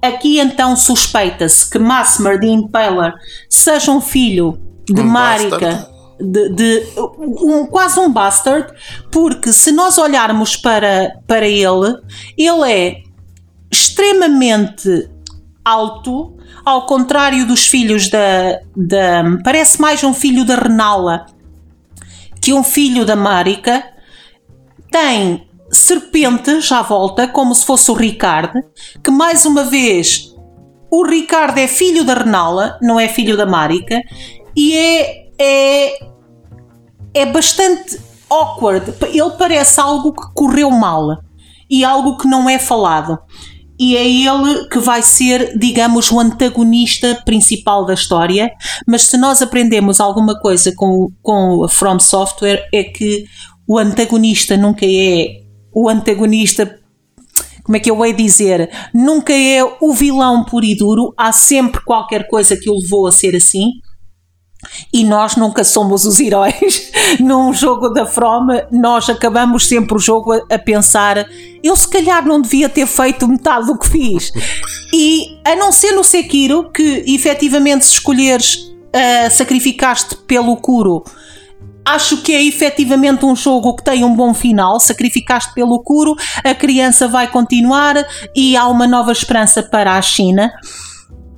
Aqui 0.00 0.38
então 0.38 0.76
suspeita-se 0.76 1.68
que 1.68 1.78
Masmer 1.78 2.38
de 2.38 2.46
Impaler 2.46 3.12
seja 3.50 3.90
um 3.90 4.00
filho 4.00 4.60
de 4.88 5.00
um 5.00 5.04
Marika 5.04 5.88
de, 6.20 6.48
de 6.50 6.82
um, 6.96 7.66
quase 7.66 7.98
um 7.98 8.12
bastard, 8.12 8.72
porque 9.10 9.52
se 9.52 9.72
nós 9.72 9.98
olharmos 9.98 10.56
para, 10.56 11.20
para 11.26 11.46
ele, 11.46 11.98
ele 12.36 12.72
é 12.72 13.02
extremamente 13.70 15.10
alto, 15.64 16.36
ao 16.64 16.86
contrário 16.86 17.46
dos 17.46 17.66
filhos 17.66 18.08
da, 18.08 18.60
da. 18.76 19.24
Parece 19.44 19.80
mais 19.80 20.02
um 20.04 20.14
filho 20.14 20.44
da 20.44 20.54
Renala 20.54 21.26
que 22.40 22.52
um 22.52 22.62
filho 22.62 23.04
da 23.04 23.16
Marika. 23.16 23.84
Tem 24.90 25.48
serpentes 25.68 26.70
à 26.70 26.80
volta, 26.80 27.26
como 27.26 27.52
se 27.52 27.66
fosse 27.66 27.90
o 27.90 27.94
Ricardo, 27.94 28.62
que 29.02 29.10
mais 29.10 29.44
uma 29.44 29.64
vez 29.64 30.32
o 30.88 31.04
Ricardo 31.04 31.58
é 31.58 31.66
filho 31.66 32.04
da 32.04 32.14
Renala, 32.14 32.78
não 32.80 33.00
é 33.00 33.08
filho 33.08 33.36
da 33.36 33.44
Marika, 33.44 34.00
e 34.54 34.74
é 34.74 35.25
é, 35.38 35.98
é 37.14 37.26
bastante 37.26 38.00
awkward. 38.30 38.92
Ele 39.12 39.30
parece 39.38 39.80
algo 39.80 40.12
que 40.12 40.32
correu 40.34 40.70
mal 40.70 41.18
e 41.68 41.84
algo 41.84 42.16
que 42.16 42.28
não 42.28 42.48
é 42.48 42.58
falado. 42.58 43.18
e 43.78 43.96
é 43.96 44.08
ele 44.08 44.68
que 44.68 44.78
vai 44.78 45.02
ser, 45.02 45.56
digamos, 45.58 46.10
o 46.10 46.18
antagonista 46.18 47.22
principal 47.24 47.84
da 47.84 47.94
história. 47.94 48.50
Mas 48.86 49.02
se 49.02 49.16
nós 49.18 49.42
aprendemos 49.42 50.00
alguma 50.00 50.38
coisa 50.40 50.72
com, 50.74 51.08
com 51.22 51.62
a 51.64 51.68
From 51.68 51.98
Software, 51.98 52.66
é 52.72 52.84
que 52.84 53.26
o 53.66 53.78
antagonista 53.78 54.56
nunca 54.56 54.86
é 54.86 55.42
o 55.74 55.88
antagonista. 55.88 56.78
Como 57.62 57.76
é 57.76 57.80
que 57.80 57.90
eu 57.90 58.04
hei 58.04 58.14
dizer? 58.14 58.70
Nunca 58.94 59.32
é 59.34 59.62
o 59.80 59.92
vilão 59.92 60.44
puro 60.44 60.64
e 60.64 60.74
duro, 60.74 61.12
há 61.16 61.32
sempre 61.32 61.82
qualquer 61.84 62.28
coisa 62.28 62.56
que 62.56 62.70
o 62.70 62.78
levou 62.78 63.06
a 63.06 63.12
ser 63.12 63.36
assim. 63.36 63.72
E 64.92 65.04
nós 65.04 65.36
nunca 65.36 65.64
somos 65.64 66.04
os 66.04 66.18
heróis. 66.18 66.92
Num 67.20 67.52
jogo 67.52 67.88
da 67.90 68.06
From, 68.06 68.46
nós 68.70 69.08
acabamos 69.08 69.66
sempre 69.66 69.96
o 69.96 70.00
jogo 70.00 70.32
a, 70.32 70.42
a, 70.50 70.58
pensar: 70.58 71.26
eu 71.62 71.76
se 71.76 71.88
calhar 71.88 72.26
não 72.26 72.40
devia 72.40 72.68
ter 72.68 72.86
feito 72.86 73.28
metade 73.28 73.66
do 73.66 73.78
que 73.78 73.88
fiz. 73.88 74.32
E 74.92 75.40
a 75.44 75.54
não 75.56 75.70
ser 75.70 75.92
no 75.92 76.02
Sekiro, 76.02 76.70
que 76.72 77.04
efetivamente 77.06 77.84
se 77.84 77.92
escolheres 77.92 78.54
uh, 78.56 79.30
sacrificaste 79.30 80.16
pelo 80.26 80.56
Kuro, 80.56 81.04
acho 81.84 82.22
que 82.22 82.32
é 82.32 82.42
efetivamente 82.42 83.24
um 83.24 83.36
jogo 83.36 83.76
que 83.76 83.84
tem 83.84 84.04
um 84.04 84.14
bom 84.14 84.34
final. 84.34 84.80
Sacrificaste 84.80 85.54
pelo 85.54 85.80
Kuro, 85.82 86.16
a 86.42 86.54
criança 86.54 87.06
vai 87.06 87.28
continuar 87.28 87.94
e 88.34 88.56
há 88.56 88.66
uma 88.66 88.86
nova 88.86 89.12
esperança 89.12 89.62
para 89.62 89.96
a 89.96 90.02
China. 90.02 90.52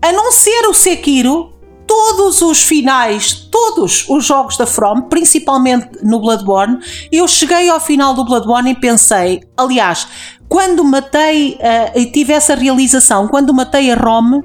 A 0.00 0.12
não 0.12 0.30
ser 0.30 0.66
o 0.68 0.74
Sekiro, 0.74 1.57
todos 1.88 2.42
os 2.42 2.62
finais, 2.62 3.32
todos 3.50 4.04
os 4.08 4.24
jogos 4.24 4.58
da 4.58 4.66
From, 4.66 5.08
principalmente 5.08 5.88
no 6.04 6.20
Bloodborne, 6.20 6.78
eu 7.10 7.26
cheguei 7.26 7.68
ao 7.70 7.80
final 7.80 8.12
do 8.12 8.24
Bloodborne 8.24 8.72
e 8.72 8.74
pensei, 8.74 9.40
aliás, 9.56 10.06
quando 10.48 10.84
matei 10.84 11.54
uh, 11.54 11.98
e 11.98 12.06
tive 12.06 12.34
essa 12.34 12.54
realização, 12.54 13.26
quando 13.26 13.54
matei 13.54 13.90
a 13.90 13.96
Rom 13.96 14.42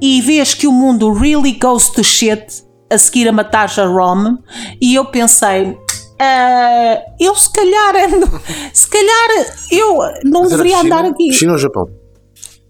e 0.00 0.20
vês 0.22 0.54
que 0.54 0.68
o 0.68 0.72
mundo 0.72 1.12
really 1.12 1.52
goes 1.52 1.90
to 1.90 2.02
shit 2.02 2.64
a 2.90 2.96
seguir 2.96 3.28
a 3.28 3.32
matar 3.32 3.68
a 3.78 3.86
Rom, 3.86 4.38
e 4.80 4.94
eu 4.94 5.04
pensei, 5.06 5.70
uh, 5.70 7.02
eu 7.18 7.34
se 7.34 7.52
calhar 7.52 7.96
ando, 7.96 8.40
se 8.72 8.88
calhar 8.88 9.46
eu 9.70 9.98
não 10.24 10.42
Mas 10.42 10.50
deveria 10.50 10.80
andar 10.80 11.04
aqui. 11.06 11.32
China 11.32 11.52
ou 11.52 11.58
Japão? 11.58 12.01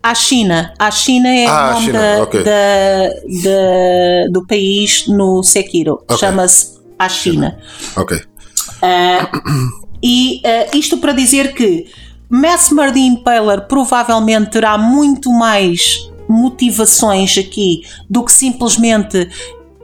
À 0.02 0.14
China. 0.14 0.74
A 0.78 0.90
China 0.90 1.28
é 1.28 1.46
ah, 1.46 1.68
o 1.68 1.72
nome 1.74 1.86
China. 1.86 1.98
Da, 1.98 2.22
okay. 2.22 2.42
da, 2.42 3.08
da, 3.42 4.30
do 4.30 4.46
país 4.46 5.06
no 5.06 5.42
Sekiro. 5.42 6.02
Okay. 6.04 6.18
Chama-se 6.18 6.78
a 6.98 7.08
China. 7.08 7.58
Ok. 7.96 8.16
Uh, 8.16 9.82
e 10.02 10.42
uh, 10.44 10.76
isto 10.76 10.98
para 10.98 11.12
dizer 11.12 11.54
que 11.54 11.86
Mesmer 12.28 12.92
the 12.92 12.98
Impaler 12.98 13.66
provavelmente 13.66 14.50
terá 14.50 14.76
muito 14.76 15.30
mais 15.30 16.10
motivações 16.28 17.36
aqui 17.38 17.82
do 18.08 18.24
que 18.24 18.32
simplesmente 18.32 19.28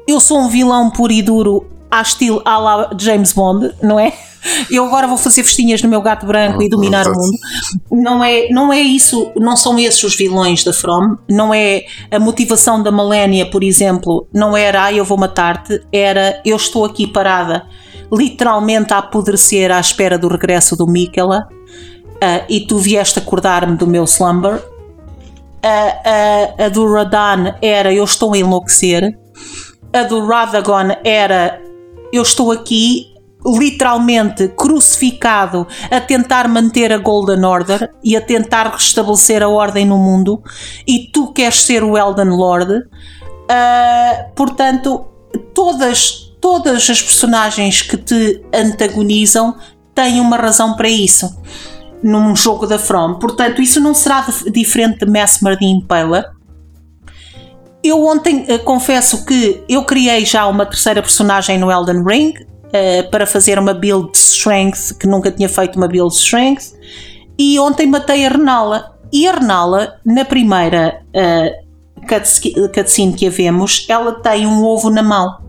eu 0.06 0.18
sou 0.18 0.40
um 0.40 0.48
vilão 0.48 0.90
puro 0.90 1.12
e 1.12 1.20
duro 1.20 1.66
à 1.90 2.00
estilo 2.00 2.40
à 2.44 2.58
la 2.58 2.90
James 2.98 3.32
Bond, 3.32 3.74
não 3.82 4.00
é? 4.00 4.12
Eu 4.70 4.84
agora 4.84 5.06
vou 5.06 5.16
fazer 5.16 5.42
festinhas 5.42 5.82
no 5.82 5.88
meu 5.88 6.00
gato 6.00 6.26
branco 6.26 6.62
e 6.62 6.68
dominar 6.68 7.06
o 7.06 7.12
mundo. 7.12 7.38
Não 7.90 8.22
é, 8.22 8.48
não 8.50 8.72
é 8.72 8.80
isso, 8.80 9.30
não 9.36 9.56
são 9.56 9.78
esses 9.78 10.02
os 10.02 10.16
vilões 10.16 10.64
da 10.64 10.72
From, 10.72 11.16
não 11.28 11.52
é 11.52 11.84
a 12.10 12.18
motivação 12.18 12.82
da 12.82 12.90
Malénia, 12.90 13.50
por 13.50 13.62
exemplo, 13.62 14.26
não 14.32 14.56
era 14.56 14.84
ah, 14.84 14.92
eu 14.92 15.04
vou 15.04 15.18
matar-te, 15.18 15.80
era 15.92 16.40
eu 16.44 16.56
estou 16.56 16.84
aqui 16.84 17.06
parada, 17.06 17.66
literalmente 18.12 18.92
a 18.92 18.98
apodrecer 18.98 19.70
à 19.70 19.80
espera 19.80 20.18
do 20.18 20.28
regresso 20.28 20.76
do 20.76 20.86
Mikela 20.86 21.48
uh, 22.18 22.44
e 22.48 22.60
tu 22.60 22.78
vieste 22.78 23.18
acordar-me 23.18 23.76
do 23.76 23.86
meu 23.86 24.04
slumber. 24.04 24.62
A, 25.60 26.68
do 26.68 26.90
Radan 26.90 27.56
era 27.60 27.92
eu 27.92 28.04
estou 28.04 28.32
a 28.32 28.38
enlouquecer. 28.38 29.18
A 29.92 30.04
do 30.04 30.24
Radagon 30.24 30.96
era 31.04 31.60
eu 32.12 32.22
estou 32.22 32.52
aqui 32.52 33.07
literalmente 33.44 34.48
crucificado 34.48 35.66
a 35.90 36.00
tentar 36.00 36.48
manter 36.48 36.92
a 36.92 36.98
Golden 36.98 37.44
Order 37.44 37.90
e 38.02 38.16
a 38.16 38.20
tentar 38.20 38.72
restabelecer 38.72 39.42
a 39.42 39.48
ordem 39.48 39.86
no 39.86 39.96
mundo, 39.96 40.42
e 40.86 41.10
tu 41.12 41.32
queres 41.32 41.62
ser 41.62 41.82
o 41.82 41.96
Elden 41.96 42.30
Lord. 42.30 42.72
Uh, 42.74 44.34
portanto, 44.34 45.06
todas, 45.54 46.34
todas 46.40 46.90
as 46.90 47.00
personagens 47.00 47.82
que 47.82 47.96
te 47.96 48.42
antagonizam 48.52 49.56
têm 49.94 50.20
uma 50.20 50.36
razão 50.36 50.76
para 50.76 50.88
isso 50.88 51.36
num 52.02 52.34
jogo 52.36 52.66
da 52.66 52.78
From. 52.78 53.14
Portanto, 53.14 53.60
isso 53.60 53.80
não 53.80 53.94
será 53.94 54.26
diferente 54.52 55.04
de 55.04 55.10
Mesmer 55.10 55.56
de 55.56 55.64
Impaler. 55.64 56.24
Eu 57.82 58.04
ontem 58.04 58.44
uh, 58.48 58.58
confesso 58.64 59.24
que 59.24 59.62
eu 59.68 59.84
criei 59.84 60.24
já 60.24 60.46
uma 60.46 60.66
terceira 60.66 61.00
personagem 61.00 61.58
no 61.58 61.70
Elden 61.70 62.04
Ring, 62.04 62.34
uh, 62.68 63.10
para 63.10 63.26
fazer 63.26 63.58
uma 63.58 63.74
build 63.74 64.16
strength, 64.16 64.94
que 64.98 65.06
nunca 65.06 65.30
tinha 65.30 65.48
feito 65.48 65.76
uma 65.76 65.88
build 65.88 66.14
strength. 66.14 66.74
E 67.38 67.58
ontem 67.58 67.86
matei 67.86 68.26
a 68.26 68.28
Renala. 68.28 68.96
E 69.12 69.26
a 69.26 69.32
Renala, 69.32 69.98
na 70.04 70.24
primeira 70.24 71.02
uh, 71.08 71.68
cutscene 72.72 73.12
que 73.12 73.26
a 73.26 73.30
vemos, 73.30 73.86
ela 73.88 74.12
tem 74.20 74.46
um 74.46 74.64
ovo 74.64 74.90
na 74.90 75.02
mão. 75.02 75.48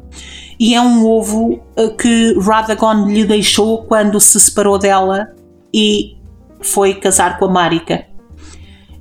E 0.59 0.75
é 0.75 0.81
um 0.81 1.05
ovo 1.05 1.53
uh, 1.77 1.95
que 1.97 2.37
Radagon 2.39 3.07
lhe 3.07 3.25
deixou 3.25 3.83
quando 3.83 4.19
se 4.19 4.39
separou 4.39 4.77
dela 4.77 5.29
e 5.73 6.17
foi 6.61 6.93
casar 6.95 7.39
com 7.39 7.45
a 7.45 7.49
Marika. 7.49 8.05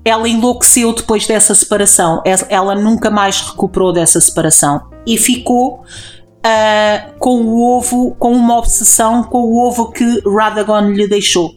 Ela 0.04 0.28
enlouqueceu 0.28 0.94
depois 0.94 1.26
dessa 1.26 1.54
separação. 1.54 2.22
Ela 2.48 2.74
nunca 2.74 3.10
mais 3.10 3.40
recuperou 3.40 3.92
dessa 3.92 4.20
separação 4.20 4.88
e 5.06 5.18
ficou 5.18 5.84
uh, 6.38 7.18
com 7.18 7.42
o 7.42 7.76
ovo, 7.76 8.14
com 8.18 8.32
uma 8.32 8.56
obsessão 8.56 9.24
com 9.24 9.38
o 9.38 9.66
ovo 9.66 9.90
que 9.90 10.22
Radagon 10.26 10.90
lhe 10.90 11.08
deixou. 11.08 11.54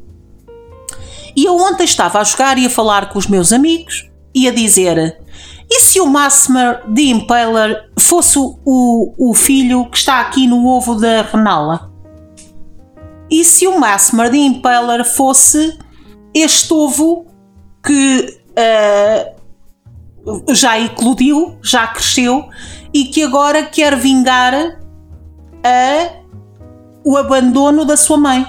E 1.36 1.46
eu 1.46 1.56
ontem 1.56 1.84
estava 1.84 2.20
a 2.20 2.24
jogar 2.24 2.58
e 2.58 2.66
a 2.66 2.70
falar 2.70 3.10
com 3.10 3.18
os 3.18 3.28
meus 3.28 3.54
amigos 3.54 4.10
e 4.36 4.48
a 4.48 4.52
dizer: 4.52 5.18
e 5.70 5.80
se 5.80 6.02
o 6.02 6.06
Massmer 6.06 6.82
de 6.92 7.04
Impaler 7.04 7.90
fosse 7.98 8.38
o, 8.38 9.14
o 9.18 9.34
filho 9.34 9.90
que 9.90 9.98
está 9.98 10.20
aqui 10.20 10.46
no 10.46 10.68
ovo 10.68 10.96
da 10.96 11.22
Renala? 11.22 11.90
E 13.30 13.46
se 13.46 13.66
o 13.66 13.80
Massmer 13.80 14.30
de 14.30 14.38
Impaler 14.38 15.06
fosse 15.06 15.78
este 16.34 16.74
ovo 16.74 17.26
que 17.82 18.42
uh, 18.52 20.54
já 20.54 20.78
eclodiu, 20.78 21.58
já 21.64 21.88
cresceu 21.88 22.50
e 22.94 23.06
que 23.06 23.24
agora 23.24 23.64
quer 23.64 23.96
vingar 23.96 24.54
a 25.64 26.22
o 27.04 27.18
abandono 27.18 27.86
da 27.86 27.98
sua 27.98 28.18
mãe. 28.18 28.46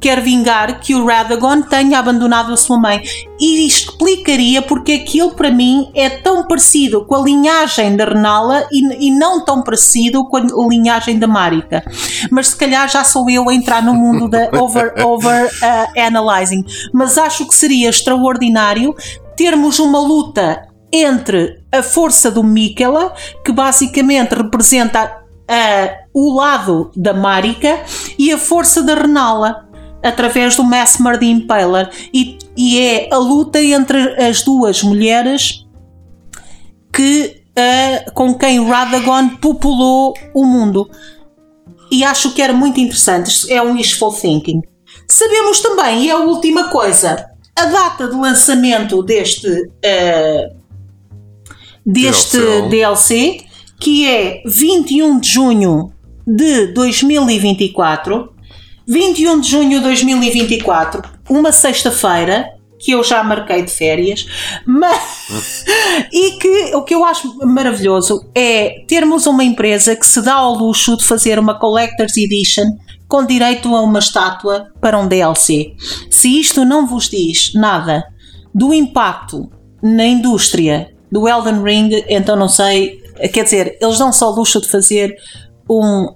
Quer 0.00 0.20
vingar 0.20 0.80
que 0.80 0.96
o 0.96 1.06
Radagon 1.06 1.62
tenha 1.62 1.96
abandonado 1.96 2.52
a 2.52 2.56
sua 2.56 2.76
mãe. 2.76 3.00
E 3.38 3.64
explicaria 3.64 4.60
porque 4.60 4.94
aquilo 4.94 5.32
para 5.32 5.50
mim 5.50 5.92
é 5.94 6.10
tão 6.10 6.48
parecido 6.48 7.04
com 7.04 7.14
a 7.14 7.22
linhagem 7.22 7.96
da 7.96 8.06
Renala 8.06 8.66
e, 8.72 9.06
e 9.06 9.10
não 9.12 9.44
tão 9.44 9.62
parecido 9.62 10.24
com 10.24 10.38
a 10.38 10.68
linhagem 10.68 11.20
da 11.20 11.28
Marika. 11.28 11.84
Mas 12.32 12.48
se 12.48 12.56
calhar 12.56 12.88
já 12.88 13.04
sou 13.04 13.30
eu 13.30 13.48
a 13.48 13.54
entrar 13.54 13.80
no 13.80 13.94
mundo 13.94 14.28
da 14.28 14.48
over, 14.60 14.92
over 15.04 15.46
uh, 15.46 16.00
analyzing. 16.00 16.64
Mas 16.92 17.16
acho 17.16 17.46
que 17.46 17.54
seria 17.54 17.88
extraordinário 17.88 18.92
termos 19.36 19.78
uma 19.78 20.00
luta 20.00 20.71
entre 20.92 21.60
a 21.72 21.82
força 21.82 22.30
do 22.30 22.44
Mikela, 22.44 23.14
que 23.44 23.50
basicamente 23.50 24.34
representa 24.34 25.22
uh, 25.42 26.08
o 26.12 26.34
lado 26.34 26.90
da 26.94 27.14
Marika 27.14 27.80
e 28.18 28.30
a 28.30 28.38
força 28.38 28.82
da 28.82 28.94
Renala 28.94 29.68
através 30.02 30.56
do 30.56 30.64
Mesmer 30.64 31.18
de 31.18 31.26
Impaler. 31.26 31.88
E, 32.12 32.38
e, 32.56 32.80
é 32.80 33.08
a 33.12 33.16
luta 33.16 33.62
entre 33.62 34.22
as 34.22 34.42
duas 34.42 34.82
mulheres 34.82 35.66
que 36.92 37.42
uh, 37.56 38.12
com 38.12 38.34
quem 38.34 38.68
Radagon 38.68 39.30
populou 39.36 40.14
o 40.34 40.44
mundo. 40.44 40.90
E 41.90 42.04
acho 42.04 42.32
que 42.32 42.42
era 42.42 42.52
muito 42.52 42.80
interessante. 42.80 43.50
É 43.52 43.62
um 43.62 43.74
wishful 43.74 44.12
thinking. 44.12 44.62
Sabemos 45.08 45.60
também 45.60 46.04
e 46.04 46.10
é 46.10 46.12
a 46.12 46.18
última 46.18 46.68
coisa 46.68 47.32
a 47.54 47.66
data 47.66 48.08
de 48.08 48.16
lançamento 48.16 49.02
deste 49.02 49.48
uh, 49.48 50.61
deste 51.84 52.38
DLC, 52.38 52.68
DLC 52.68 53.52
que 53.82 54.08
é 54.08 54.42
21 54.46 55.18
de 55.18 55.28
junho 55.28 55.92
de 56.26 56.68
2024. 56.68 58.32
21 58.86 59.40
de 59.40 59.48
junho 59.50 59.78
de 59.78 59.80
2024, 59.80 61.02
uma 61.30 61.52
sexta-feira, 61.52 62.46
que 62.78 62.90
eu 62.90 63.02
já 63.02 63.22
marquei 63.22 63.62
de 63.62 63.70
férias, 63.70 64.26
mas 64.66 65.64
e 66.12 66.32
que 66.32 66.74
o 66.74 66.82
que 66.82 66.94
eu 66.94 67.04
acho 67.04 67.38
maravilhoso 67.46 68.28
é 68.34 68.84
termos 68.88 69.26
uma 69.26 69.44
empresa 69.44 69.94
que 69.94 70.06
se 70.06 70.20
dá 70.20 70.34
ao 70.34 70.54
luxo 70.54 70.96
de 70.96 71.04
fazer 71.04 71.38
uma 71.38 71.58
Collector's 71.58 72.16
Edition 72.16 72.66
com 73.08 73.24
direito 73.24 73.74
a 73.74 73.82
uma 73.82 73.98
estátua 73.98 74.72
para 74.80 74.98
um 74.98 75.06
DLC. 75.06 75.74
Se 76.10 76.40
isto 76.40 76.64
não 76.64 76.86
vos 76.86 77.08
diz 77.08 77.52
nada, 77.54 78.04
do 78.54 78.74
impacto 78.74 79.50
na 79.82 80.04
indústria 80.04 80.91
do 81.12 81.28
Elden 81.28 81.62
Ring, 81.62 81.90
então 82.08 82.34
não 82.34 82.48
sei. 82.48 83.02
Quer 83.32 83.44
dizer, 83.44 83.78
eles 83.80 83.98
dão 83.98 84.10
só 84.10 84.32
o 84.32 84.34
luxo 84.34 84.60
de 84.60 84.68
fazer 84.68 85.14
um, 85.68 86.08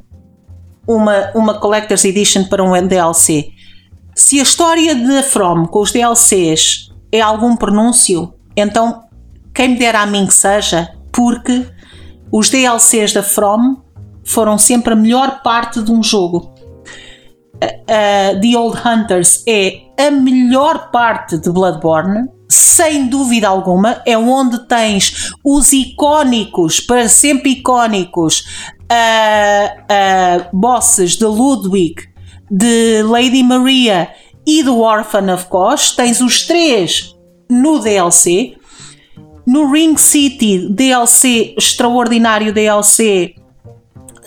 uma, 0.89 1.31
uma 1.35 1.61
Collector's 1.61 2.05
Edition 2.05 2.45
para 2.45 2.65
um 2.65 2.73
DLC. 2.87 3.51
Se 4.15 4.41
a 4.41 4.43
história 4.43 4.95
de 4.95 5.23
From 5.25 5.67
com 5.67 5.81
os 5.81 5.93
DLCs 5.93 6.91
é 7.13 7.21
algum 7.21 7.55
pronúncio, 7.55 8.33
então 8.57 9.05
quem 9.55 9.69
me 9.69 9.79
dera 9.79 10.01
a 10.01 10.07
mim 10.07 10.27
que 10.27 10.35
seja, 10.35 10.89
porque 11.13 11.67
os 12.33 12.49
DLCs 12.49 13.13
da 13.13 13.23
From 13.23 13.83
foram 14.25 14.57
sempre 14.57 14.95
a 14.95 14.97
melhor 14.97 15.43
parte 15.43 15.83
de 15.83 15.93
um 15.93 16.03
jogo. 16.03 16.55
Uh, 17.57 18.41
The 18.41 18.59
Old 18.59 18.79
Hunters 18.87 19.43
é 19.47 19.83
a 19.99 20.11
melhor 20.11 20.91
parte 20.91 21.39
de 21.39 21.51
Bloodborne, 21.51 22.29
sem 22.57 23.09
dúvida 23.09 23.49
alguma, 23.49 24.03
é 24.07 24.17
onde 24.17 24.67
tens 24.67 25.31
os 25.45 25.73
icónicos, 25.73 26.81
para 26.81 27.09
sempre 27.09 27.51
icónicos, 27.51 28.45
uh, 28.91 29.81
uh, 29.83 30.57
bosses 30.57 31.17
de 31.17 31.25
Ludwig, 31.25 32.09
de 32.51 33.03
Lady 33.03 33.43
Maria 33.43 34.11
e 34.47 34.63
do 34.63 34.81
Orphan 34.81 35.33
of 35.35 35.47
Kosh. 35.47 35.93
Tens 35.93 36.21
os 36.21 36.47
três 36.47 37.15
no 37.51 37.79
DLC. 37.79 38.57
No 39.47 39.71
Ring 39.71 39.97
City, 39.97 40.69
DLC, 40.69 41.55
extraordinário 41.57 42.53
DLC 42.53 43.35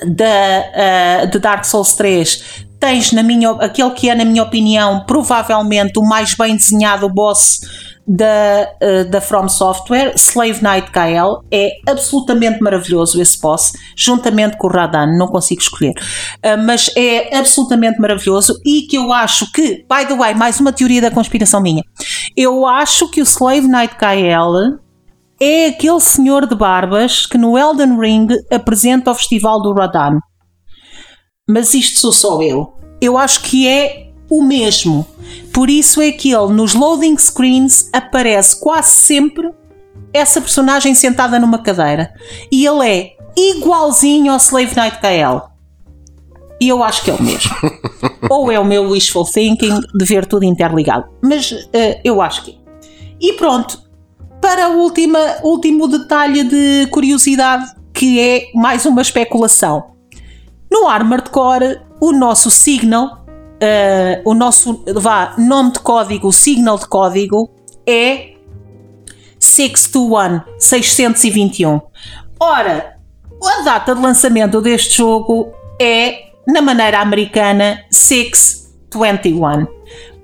da, 0.06 1.24
uh, 1.24 1.28
de 1.30 1.40
Dark 1.40 1.66
Souls 1.66 1.94
3, 1.94 2.66
tens 2.80 3.12
na 3.12 3.22
minha, 3.22 3.52
aquele 3.52 3.92
que 3.92 4.10
é, 4.10 4.16
na 4.16 4.24
minha 4.24 4.44
opinião, 4.44 5.04
provavelmente 5.06 6.00
o 6.00 6.04
mais 6.04 6.34
bem 6.36 6.56
desenhado 6.56 7.10
boss 7.10 7.89
da, 8.10 8.68
uh, 8.82 9.08
da 9.08 9.22
From 9.22 9.48
Software, 9.48 10.14
Slave 10.16 10.64
Knight 10.64 10.90
KL, 10.90 11.46
é 11.52 11.70
absolutamente 11.88 12.60
maravilhoso 12.60 13.22
esse 13.22 13.40
boss, 13.40 13.74
juntamente 13.96 14.58
com 14.58 14.66
o 14.66 14.72
Radan, 14.72 15.16
não 15.16 15.28
consigo 15.28 15.62
escolher, 15.62 15.92
uh, 15.92 16.58
mas 16.66 16.90
é 16.98 17.38
absolutamente 17.38 18.02
maravilhoso 18.02 18.60
e 18.66 18.82
que 18.88 18.98
eu 18.98 19.14
acho 19.14 19.52
que, 19.52 19.86
by 19.88 20.08
the 20.08 20.16
way, 20.16 20.34
mais 20.34 20.60
uma 20.60 20.74
teoria 20.74 21.02
da 21.02 21.12
conspiração 21.12 21.62
minha, 21.62 21.84
eu 22.36 22.66
acho 22.66 23.08
que 23.12 23.22
o 23.22 23.24
Slave 23.24 23.68
Knight 23.68 23.96
KL 23.96 24.80
é 25.40 25.68
aquele 25.68 26.00
senhor 26.00 26.48
de 26.48 26.56
barbas 26.56 27.28
que 27.28 27.38
no 27.38 27.58
Elden 27.58 28.00
Ring 28.00 28.28
apresenta 28.52 29.12
o 29.12 29.16
Festival 29.16 29.62
do 29.62 29.72
Radan. 29.72 30.20
Mas 31.48 31.74
isto 31.74 32.00
sou 32.00 32.12
só 32.12 32.42
eu. 32.42 32.74
Eu 33.00 33.18
acho 33.18 33.42
que 33.42 33.68
é 33.68 34.12
o 34.30 34.42
mesmo. 34.42 35.06
Por 35.54 35.70
isso 35.70 36.02
é 36.02 36.12
que 36.12 36.32
ele 36.32 36.54
nos 36.54 36.74
loading 36.74 37.18
screens 37.18 37.90
aparece 37.92 38.60
quase 38.60 38.90
sempre 38.90 39.52
essa 40.14 40.42
personagem 40.42 40.96
sentada 40.96 41.40
numa 41.40 41.60
cadeira. 41.60 42.14
E 42.52 42.66
ele 42.66 42.88
é 42.88 43.18
igualzinho 43.36 44.32
ao 44.32 44.38
Slave 44.38 44.76
Knight 44.76 45.00
KL. 45.00 45.50
E 46.62 46.68
eu 46.68 46.84
acho 46.84 47.04
que 47.04 47.12
é 47.12 47.14
o 47.14 47.22
mesmo. 47.22 47.52
Ou 48.30 48.52
é 48.52 48.60
o 48.60 48.66
meu 48.66 48.90
wishful 48.90 49.26
thinking 49.26 49.80
de 49.96 50.06
ver 50.06 50.26
tudo 50.26 50.44
interligado. 50.44 51.06
Mas 51.22 51.52
uh, 51.52 51.68
eu 52.04 52.22
acho 52.22 52.44
que 52.44 52.52
é. 52.52 52.60
E 53.22 53.34
pronto, 53.34 53.82
para 54.42 54.70
o 54.70 54.80
última, 54.80 55.20
último 55.44 55.88
detalhe 55.88 56.44
de 56.44 56.88
curiosidade, 56.92 57.66
que 57.94 58.20
é 58.20 58.52
mais 58.54 58.86
uma 58.86 59.02
especulação. 59.02 59.92
No 60.72 60.88
Armored 60.88 61.30
Core, 61.30 61.82
o 62.00 62.12
nosso 62.12 62.50
signal, 62.50 63.19
uh, 63.62 64.22
o 64.30 64.34
nosso 64.34 64.84
vá, 64.96 65.36
nome 65.38 65.74
de 65.74 65.80
código, 65.80 66.28
o 66.28 66.34
signal 66.34 66.78
de 66.78 66.88
código 66.88 67.50
é 67.86 68.34
621, 69.40 70.42
621. 70.58 71.82
Ora, 72.40 72.98
a 73.44 73.62
data 73.62 73.96
de 73.96 74.02
lançamento 74.02 74.62
deste 74.62 74.98
jogo 74.98 75.52
é, 75.82 76.32
na 76.48 76.62
maneira 76.62 77.00
americana, 77.00 77.84
621. 77.92 79.68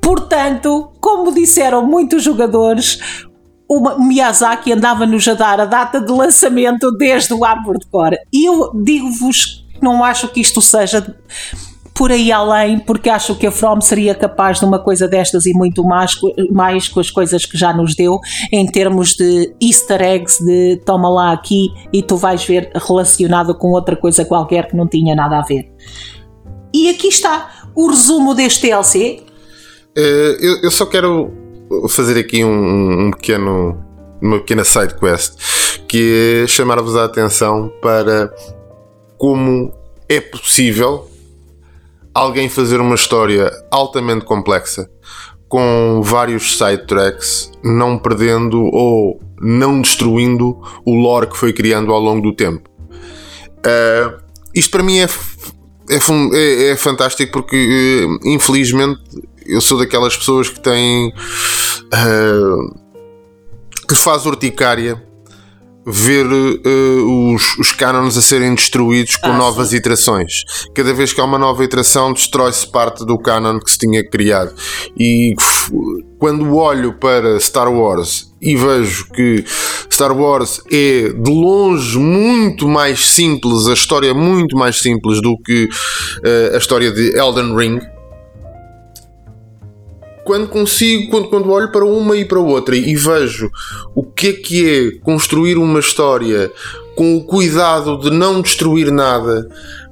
Portanto, 0.02 0.92
como 1.00 1.34
disseram 1.34 1.86
muitos 1.86 2.24
jogadores, 2.24 3.00
o 3.68 4.00
Miyazaki 4.00 4.72
andava-nos 4.72 5.28
a 5.28 5.34
dar 5.34 5.60
a 5.60 5.66
data 5.66 6.00
de 6.00 6.12
lançamento 6.12 6.92
desde 6.92 7.34
o 7.34 7.44
Armored 7.44 7.86
Core. 7.88 8.18
E 8.32 8.46
eu 8.46 8.72
digo-vos 8.84 9.66
que 9.74 9.82
não 9.82 10.04
acho 10.04 10.28
que 10.28 10.40
isto 10.40 10.62
seja 10.62 11.16
por 11.96 12.12
aí 12.12 12.30
além, 12.30 12.78
porque 12.78 13.10
acho 13.10 13.34
que 13.36 13.48
a 13.48 13.52
From 13.52 13.80
seria 13.80 14.14
capaz 14.14 14.60
de 14.60 14.66
uma 14.66 14.78
coisa 14.78 15.08
destas 15.08 15.46
e 15.46 15.54
muito 15.54 15.82
mais, 15.82 16.12
mais 16.52 16.90
com 16.90 17.00
as 17.00 17.10
coisas 17.10 17.46
que 17.46 17.58
já 17.58 17.74
nos 17.74 17.96
deu, 17.96 18.20
em 18.52 18.66
termos 18.66 19.16
de 19.16 19.56
easter 19.62 20.02
eggs, 20.02 20.44
de 20.44 20.82
toma 20.86 21.10
lá 21.10 21.32
aqui 21.32 21.70
e 21.94 22.04
tu 22.04 22.18
vais 22.18 22.44
ver 22.44 22.70
relacionado 22.76 23.56
com 23.56 23.70
outra 23.70 23.96
coisa 23.96 24.26
qualquer 24.26 24.68
que 24.68 24.76
não 24.76 24.86
tinha 24.88 25.16
nada 25.16 25.40
a 25.40 25.42
ver. 25.42 25.72
E 26.74 26.90
aqui 26.90 27.08
está 27.08 27.70
o 27.74 27.88
resumo 27.88 28.36
deste 28.36 28.64
DLC. 28.64 29.24
Uh, 29.98 30.00
eh, 30.00 30.38
eu, 30.42 30.64
eu 30.64 30.72
só 30.72 30.86
quero 30.86 31.32
fazer 31.90 32.20
aqui 32.20 32.44
um, 32.44 33.08
um 33.08 33.12
pequeno, 33.12 33.82
uma 34.22 34.40
pequena 34.40 34.66
side 34.66 34.96
quest 34.96 35.38
que 35.88 36.44
é 36.44 36.48
chamar-vos 36.48 36.98
a 36.98 37.06
atenção 37.06 37.72
para 37.82 38.34
como 39.18 39.72
é 40.10 40.20
possível 40.20 41.15
alguém 42.16 42.48
fazer 42.48 42.80
uma 42.80 42.96
história 42.96 43.52
altamente 43.70 44.24
complexa 44.24 44.90
com 45.50 46.02
vários 46.02 46.58
side 46.58 46.88
tracks, 46.88 47.52
não 47.62 48.00
perdendo 48.00 48.64
ou 48.74 49.22
não 49.40 49.82
destruindo 49.82 50.58
o 50.86 50.96
lore 50.96 51.28
que 51.28 51.38
foi 51.38 51.52
criando 51.54 51.92
ao 51.92 52.00
longo 52.00 52.22
do 52.22 52.36
tempo. 52.36 52.70
Uh, 53.60 54.18
isto 54.54 54.72
para 54.72 54.82
mim 54.82 55.00
é, 55.00 55.08
é, 55.90 56.00
é, 56.34 56.70
é 56.72 56.76
fantástico 56.76 57.32
porque, 57.34 58.08
uh, 58.08 58.28
infelizmente, 58.28 59.02
eu 59.46 59.60
sou 59.60 59.78
daquelas 59.78 60.16
pessoas 60.16 60.50
que 60.50 60.60
têm. 60.60 61.14
Uh, 61.94 62.86
que 63.88 63.94
faz 63.94 64.26
urticária 64.26 65.02
ver 65.86 66.26
uh, 66.26 67.34
os, 67.34 67.58
os 67.58 67.72
cânones 67.72 68.18
a 68.18 68.22
serem 68.22 68.56
destruídos 68.56 69.16
com 69.18 69.30
ah, 69.30 69.38
novas 69.38 69.70
sim. 69.70 69.78
iterações. 69.78 70.44
Cada 70.74 70.94
vez 70.94 71.14
que 71.14 71.22
há 71.22 71.24
uma 71.24 71.38
nova 71.38 71.64
iteração, 71.64 72.12
destrói-se 72.12 72.68
parte 72.68 73.06
do 73.06 73.18
canon 73.18 73.60
que 73.60 73.70
se 73.70 73.78
tinha 73.78 74.04
criado. 74.08 74.54
E 74.98 75.36
quando 76.18 76.56
olho 76.56 76.94
para 76.94 77.40
Star 77.40 77.72
Wars 77.72 78.34
e 78.42 78.56
vejo 78.56 79.08
que 79.12 79.44
Star 79.92 80.16
Wars 80.16 80.62
é 80.72 81.10
de 81.10 81.32
longe 81.32 81.98
muito 82.00 82.68
mais 82.68 83.08
simples, 83.08 83.68
a 83.68 83.74
história 83.74 84.10
é 84.10 84.14
muito 84.14 84.58
mais 84.58 84.80
simples 84.80 85.22
do 85.22 85.38
que 85.38 85.66
uh, 85.66 86.56
a 86.56 86.58
história 86.58 86.92
de 86.92 87.18
Elden 87.18 87.56
Ring 87.56 87.80
quando 90.26 90.50
consigo, 90.50 91.10
quando, 91.12 91.28
quando 91.30 91.52
olho 91.52 91.72
para 91.72 91.86
uma 91.86 92.18
e 92.18 92.26
para 92.26 92.40
outra 92.40 92.76
e 92.76 92.96
vejo 92.96 93.50
o 93.94 94.04
que 94.04 94.28
é 94.30 94.34
que 94.34 94.70
é 94.70 95.00
construir 95.04 95.56
uma 95.56 95.80
história 95.80 96.52
com 96.96 97.16
o 97.16 97.24
cuidado 97.24 98.00
de 98.00 98.10
não 98.10 98.42
destruir 98.42 98.92
nada, 98.92 99.48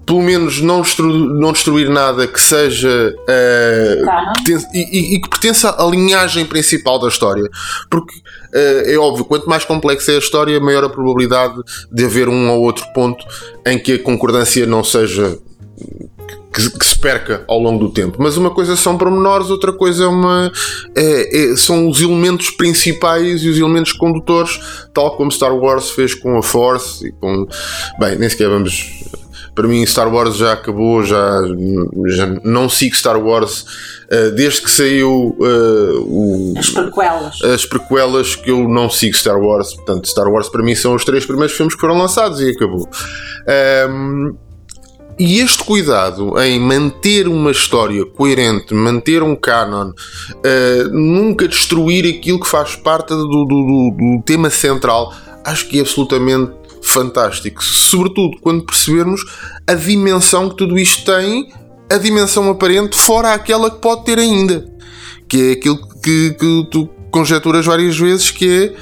pelo 0.05 0.23
menos 0.23 0.59
não 0.59 0.81
destruir, 0.81 1.13
não 1.13 1.51
destruir 1.51 1.89
nada 1.89 2.25
que 2.25 2.41
seja 2.41 3.13
uh, 3.15 4.49
e, 4.73 5.15
e, 5.15 5.21
que 5.21 5.29
pertença 5.29 5.75
à 5.77 5.85
linhagem 5.85 6.45
principal 6.45 6.97
da 6.97 7.09
história. 7.09 7.47
Porque 7.89 8.15
uh, 8.15 8.89
é 8.89 8.97
óbvio, 8.97 9.25
quanto 9.25 9.47
mais 9.47 9.63
complexa 9.63 10.13
é 10.13 10.15
a 10.15 10.19
história, 10.19 10.59
maior 10.59 10.83
a 10.83 10.89
probabilidade 10.89 11.61
de 11.91 12.05
haver 12.05 12.27
um 12.27 12.49
ou 12.49 12.61
outro 12.61 12.85
ponto 12.93 13.23
em 13.67 13.77
que 13.77 13.93
a 13.93 13.99
concordância 13.99 14.65
não 14.65 14.83
seja 14.83 15.37
que, 16.53 16.69
que, 16.77 16.85
se 16.85 16.97
perca 16.97 17.43
ao 17.47 17.59
longo 17.59 17.87
do 17.87 17.91
tempo. 17.91 18.17
Mas 18.19 18.37
uma 18.37 18.51
coisa 18.51 18.75
são 18.75 18.97
pormenores, 18.97 19.49
outra 19.49 19.73
coisa 19.73 20.03
é 20.03 20.07
uma, 20.07 20.51
é, 20.95 21.51
é, 21.51 21.57
são 21.57 21.89
os 21.89 21.99
elementos 21.99 22.51
principais 22.51 23.43
e 23.43 23.49
os 23.49 23.57
elementos 23.57 23.91
condutores, 23.93 24.59
tal 24.93 25.17
como 25.17 25.31
Star 25.31 25.55
Wars 25.55 25.89
fez 25.91 26.13
com 26.13 26.37
a 26.37 26.43
Force 26.43 27.07
e 27.07 27.11
com. 27.11 27.47
Bem, 27.99 28.17
nem 28.17 28.29
sequer 28.29 28.49
vamos. 28.49 29.03
Para 29.55 29.67
mim, 29.67 29.85
Star 29.85 30.11
Wars 30.11 30.35
já 30.35 30.53
acabou, 30.53 31.03
já, 31.03 31.41
já 32.07 32.25
não 32.43 32.67
sigo 32.67 32.95
Star 32.95 33.23
Wars 33.23 33.65
uh, 34.11 34.31
desde 34.31 34.61
que 34.61 34.71
saiu 34.71 35.37
uh, 35.39 35.99
o, 35.99 36.53
as 36.57 36.71
prequelas. 36.71 37.41
As 37.43 37.65
prequelas 37.65 38.35
que 38.35 38.49
eu 38.49 38.67
não 38.67 38.89
sigo 38.89 39.15
Star 39.15 39.37
Wars. 39.37 39.75
Portanto, 39.75 40.07
Star 40.07 40.27
Wars 40.27 40.49
para 40.49 40.63
mim 40.63 40.73
são 40.73 40.95
os 40.95 41.05
três 41.05 41.23
primeiros 41.23 41.55
filmes 41.55 41.75
que 41.75 41.81
foram 41.81 41.97
lançados 41.97 42.41
e 42.41 42.49
acabou. 42.49 42.89
Um, 43.89 44.35
e 45.17 45.39
este 45.39 45.63
cuidado 45.63 46.39
em 46.41 46.59
manter 46.59 47.27
uma 47.27 47.51
história 47.51 48.05
coerente, 48.05 48.73
manter 48.73 49.21
um 49.21 49.35
canon, 49.35 49.89
uh, 49.89 50.89
nunca 50.91 51.47
destruir 51.47 52.17
aquilo 52.17 52.39
que 52.39 52.49
faz 52.49 52.75
parte 52.75 53.09
do, 53.09 53.27
do, 53.27 53.45
do, 53.45 53.97
do 53.97 54.23
tema 54.25 54.49
central, 54.49 55.13
acho 55.45 55.67
que 55.67 55.77
é 55.77 55.81
absolutamente 55.81 56.51
fantástico. 56.81 57.63
Sobretudo 57.63 58.37
quando 58.41 58.65
percebermos 58.65 59.21
a 59.67 59.73
dimensão 59.73 60.49
que 60.49 60.57
tudo 60.57 60.77
isto 60.77 61.05
tem, 61.05 61.51
a 61.91 61.97
dimensão 61.97 62.49
aparente, 62.49 62.97
fora 62.97 63.33
aquela 63.33 63.69
que 63.69 63.79
pode 63.79 64.05
ter 64.05 64.19
ainda. 64.19 64.65
Que 65.27 65.49
é 65.49 65.51
aquilo 65.53 65.79
que, 66.01 66.31
que 66.31 66.67
tu 66.71 66.89
conjecturas 67.11 67.65
várias 67.65 67.97
vezes 67.97 68.31
que 68.31 68.73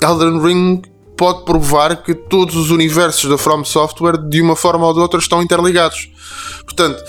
é 0.00 0.06
Elden 0.06 0.40
Ring 0.40 0.82
pode 1.16 1.44
provar 1.44 2.02
que 2.02 2.14
todos 2.14 2.56
os 2.56 2.70
universos 2.70 3.28
da 3.28 3.38
From 3.38 3.64
Software 3.64 4.18
de 4.28 4.40
uma 4.40 4.54
forma 4.54 4.86
ou 4.86 4.92
de 4.92 5.00
outra 5.00 5.18
estão 5.18 5.42
interligados. 5.42 6.10
Portanto, 6.64 7.02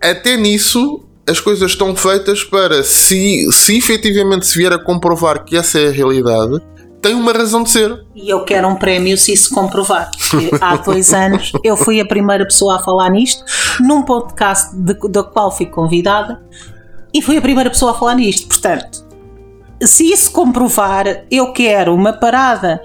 até 0.00 0.36
nisso 0.36 1.04
as 1.28 1.40
coisas 1.40 1.70
estão 1.70 1.94
feitas 1.94 2.42
para 2.42 2.82
se, 2.82 3.50
se 3.52 3.76
efetivamente 3.76 4.46
se 4.46 4.58
vier 4.58 4.72
a 4.72 4.78
comprovar 4.78 5.44
que 5.44 5.56
essa 5.56 5.78
é 5.78 5.88
a 5.88 5.92
realidade, 5.92 6.60
tem 7.00 7.14
uma 7.14 7.32
razão 7.32 7.64
de 7.64 7.70
ser. 7.70 8.04
E 8.14 8.30
eu 8.30 8.44
quero 8.44 8.68
um 8.68 8.76
prémio 8.76 9.18
se 9.18 9.32
isso 9.32 9.52
comprovar. 9.52 10.10
Porque 10.30 10.50
há 10.60 10.76
dois 10.84 11.12
anos 11.12 11.52
eu 11.64 11.76
fui 11.76 12.00
a 12.00 12.04
primeira 12.04 12.44
pessoa 12.44 12.76
a 12.76 12.78
falar 12.78 13.10
nisto, 13.10 13.44
num 13.80 14.02
podcast 14.02 14.74
do 14.76 15.24
qual 15.24 15.54
fui 15.54 15.66
convidada, 15.66 16.40
e 17.12 17.20
fui 17.20 17.36
a 17.36 17.42
primeira 17.42 17.70
pessoa 17.70 17.90
a 17.90 17.94
falar 17.94 18.14
nisto. 18.14 18.46
Portanto, 18.46 19.04
se 19.86 20.12
isso 20.12 20.30
comprovar, 20.32 21.24
eu 21.30 21.52
quero 21.52 21.94
uma 21.94 22.12
parada 22.12 22.80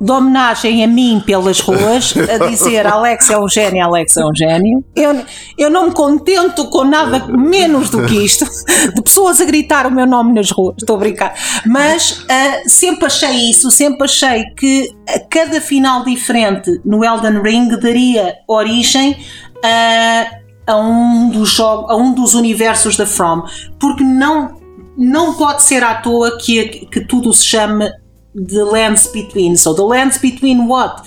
de 0.00 0.12
homenagem 0.12 0.84
a 0.84 0.86
mim 0.86 1.20
pelas 1.24 1.58
ruas, 1.60 2.14
a 2.16 2.46
dizer 2.46 2.86
Alex 2.86 3.30
é 3.30 3.38
um 3.38 3.48
gênio, 3.48 3.84
Alex 3.84 4.16
é 4.16 4.24
um 4.24 4.34
gênio. 4.34 4.84
Eu, 4.94 5.24
eu 5.56 5.70
não 5.70 5.88
me 5.88 5.92
contento 5.92 6.66
com 6.70 6.84
nada 6.84 7.26
menos 7.26 7.90
do 7.90 8.06
que 8.06 8.14
isto, 8.14 8.44
de 8.94 9.02
pessoas 9.02 9.40
a 9.40 9.44
gritar 9.44 9.86
o 9.86 9.90
meu 9.90 10.06
nome 10.06 10.32
nas 10.32 10.50
ruas, 10.50 10.76
estou 10.78 10.96
a 10.96 10.98
brincar. 11.00 11.34
Mas 11.66 12.20
uh, 12.22 12.68
sempre 12.68 13.06
achei 13.06 13.50
isso, 13.50 13.70
sempre 13.70 14.04
achei 14.04 14.44
que 14.56 14.88
cada 15.28 15.60
final 15.60 16.04
diferente 16.04 16.80
no 16.84 17.04
Elden 17.04 17.42
Ring 17.42 17.68
daria 17.80 18.36
origem 18.46 19.16
a, 19.64 20.72
a 20.72 20.76
um 20.76 21.28
dos 21.30 21.50
jogos, 21.50 21.90
a 21.90 21.96
um 21.96 22.14
dos 22.14 22.34
universos 22.34 22.96
da 22.96 23.06
From, 23.06 23.42
porque 23.80 24.04
não 24.04 24.57
não 24.98 25.34
pode 25.34 25.62
ser 25.62 25.84
à 25.84 25.94
toa 25.94 26.36
que, 26.36 26.86
que 26.86 27.00
tudo 27.02 27.32
se 27.32 27.46
chame 27.46 27.88
the 28.34 28.64
lands 28.64 29.06
between. 29.06 29.56
So 29.56 29.72
the 29.72 29.82
lands 29.82 30.18
between 30.18 30.66
what? 30.66 31.02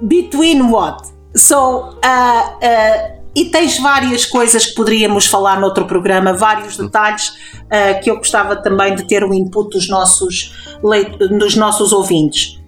Between 0.00 0.70
what? 0.70 1.08
So 1.34 1.96
uh, 2.04 2.56
uh, 2.62 3.20
e 3.34 3.46
tens 3.46 3.78
várias 3.78 4.24
coisas 4.24 4.66
que 4.66 4.74
poderíamos 4.74 5.26
falar 5.26 5.60
noutro 5.60 5.86
programa, 5.86 6.32
vários 6.32 6.76
detalhes 6.76 7.28
uh, 7.28 8.00
que 8.02 8.10
eu 8.10 8.16
gostava 8.16 8.56
também 8.56 8.94
de 8.94 9.04
ter 9.04 9.24
o 9.24 9.34
input 9.34 9.70
dos 9.70 9.88
nossos, 9.88 10.52
dos 11.38 11.56
nossos 11.56 11.92
ouvintes. 11.92 12.60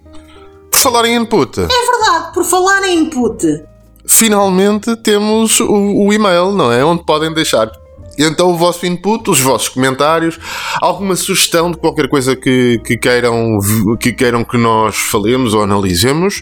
Por 0.71 0.79
falar 0.79 1.05
em 1.05 1.15
input. 1.15 1.59
É 1.59 1.67
verdade, 1.67 2.33
por 2.33 2.43
falar 2.43 2.83
em 2.85 2.99
input. 2.99 3.63
Finalmente 4.05 4.95
temos 4.97 5.59
o, 5.61 6.05
o 6.05 6.13
e-mail, 6.13 6.51
não 6.51 6.71
é? 6.71 6.83
Onde 6.83 7.05
podem 7.05 7.33
deixar 7.33 7.71
então 8.17 8.51
o 8.51 8.57
vosso 8.57 8.85
input, 8.85 9.29
os 9.29 9.41
vossos 9.41 9.69
comentários, 9.69 10.39
alguma 10.81 11.15
sugestão 11.15 11.71
de 11.71 11.77
qualquer 11.77 12.07
coisa 12.07 12.35
que, 12.35 12.79
que, 12.85 12.97
queiram, 12.97 13.57
que 13.99 14.13
queiram 14.13 14.43
que 14.43 14.57
nós 14.57 14.95
falemos 14.95 15.53
ou 15.53 15.63
analisemos. 15.63 16.41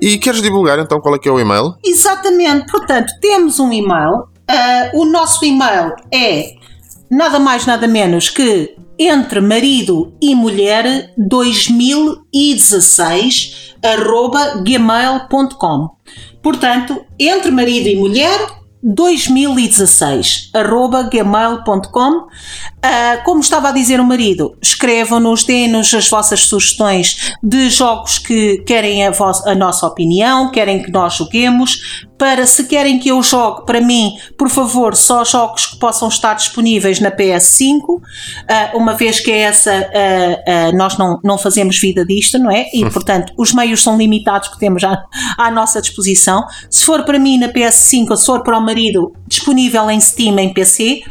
E 0.00 0.18
queres 0.18 0.42
divulgar 0.42 0.78
então 0.78 1.00
qual 1.00 1.14
é 1.14 1.18
que 1.18 1.28
é 1.28 1.32
o 1.32 1.38
e-mail? 1.38 1.74
Exatamente, 1.84 2.70
portanto, 2.70 3.12
temos 3.20 3.60
um 3.60 3.72
e-mail. 3.72 4.24
Uh, 4.48 5.00
o 5.00 5.04
nosso 5.04 5.44
e-mail 5.44 5.92
é 6.12 6.52
nada 7.10 7.38
mais 7.38 7.66
nada 7.66 7.88
menos 7.88 8.28
que 8.28 8.76
entre 8.98 9.40
marido 9.40 10.12
e 10.22 10.34
mulher 10.34 11.12
2016 11.18 13.74
arroba 13.82 14.62
gmail.com 14.62 15.96
Portanto, 16.42 17.04
entre 17.18 17.50
marido 17.50 17.88
e 17.88 17.96
mulher 17.96 18.38
2016 18.86 20.50
arroba 20.54 21.02
gmail.com 21.02 22.18
uh, 22.18 23.24
como 23.24 23.40
estava 23.40 23.70
a 23.70 23.72
dizer 23.72 23.98
o 23.98 24.04
marido 24.04 24.56
escrevam-nos, 24.62 25.42
deem-nos 25.42 25.92
as 25.92 26.08
vossas 26.08 26.40
sugestões 26.42 27.34
de 27.42 27.68
jogos 27.68 28.18
que 28.18 28.58
querem 28.58 29.04
a, 29.04 29.12
a 29.46 29.54
nossa 29.56 29.86
opinião 29.86 30.52
querem 30.52 30.82
que 30.84 30.90
nós 30.92 31.14
joguemos 31.14 32.05
para 32.18 32.46
se 32.46 32.64
querem 32.64 32.98
que 32.98 33.08
eu 33.10 33.22
jogue 33.22 33.66
para 33.66 33.80
mim, 33.80 34.12
por 34.38 34.48
favor, 34.48 34.96
só 34.96 35.24
jogos 35.24 35.66
que 35.66 35.78
possam 35.78 36.08
estar 36.08 36.34
disponíveis 36.34 37.00
na 37.00 37.10
PS5, 37.10 37.80
uh, 37.88 38.02
ah, 38.48 38.70
uma 38.74 38.94
vez 38.94 39.20
que 39.20 39.30
é 39.30 39.40
essa 39.40 39.72
uh, 39.72 40.72
uh, 40.72 40.76
nós 40.76 40.96
não, 40.96 41.20
não 41.22 41.36
fazemos 41.36 41.78
vida 41.78 42.04
disto, 42.04 42.38
não 42.38 42.50
é? 42.50 42.66
E 42.72 42.84
hum. 42.84 42.90
portanto 42.90 43.32
os 43.36 43.52
meios 43.52 43.82
são 43.82 43.96
limitados 43.98 44.48
que 44.48 44.58
temos 44.58 44.82
à, 44.82 45.04
à 45.38 45.50
nossa 45.50 45.80
disposição. 45.80 46.44
Se 46.70 46.84
for 46.84 47.04
para 47.04 47.18
mim 47.18 47.38
na 47.38 47.48
PS5 47.48 48.10
ou 48.10 48.16
se 48.16 48.26
for 48.26 48.42
para 48.42 48.58
o 48.58 48.60
marido, 48.60 49.12
disponível 49.26 49.90
em 49.90 50.00
Steam 50.00 50.38
em 50.38 50.52
PC. 50.52 51.02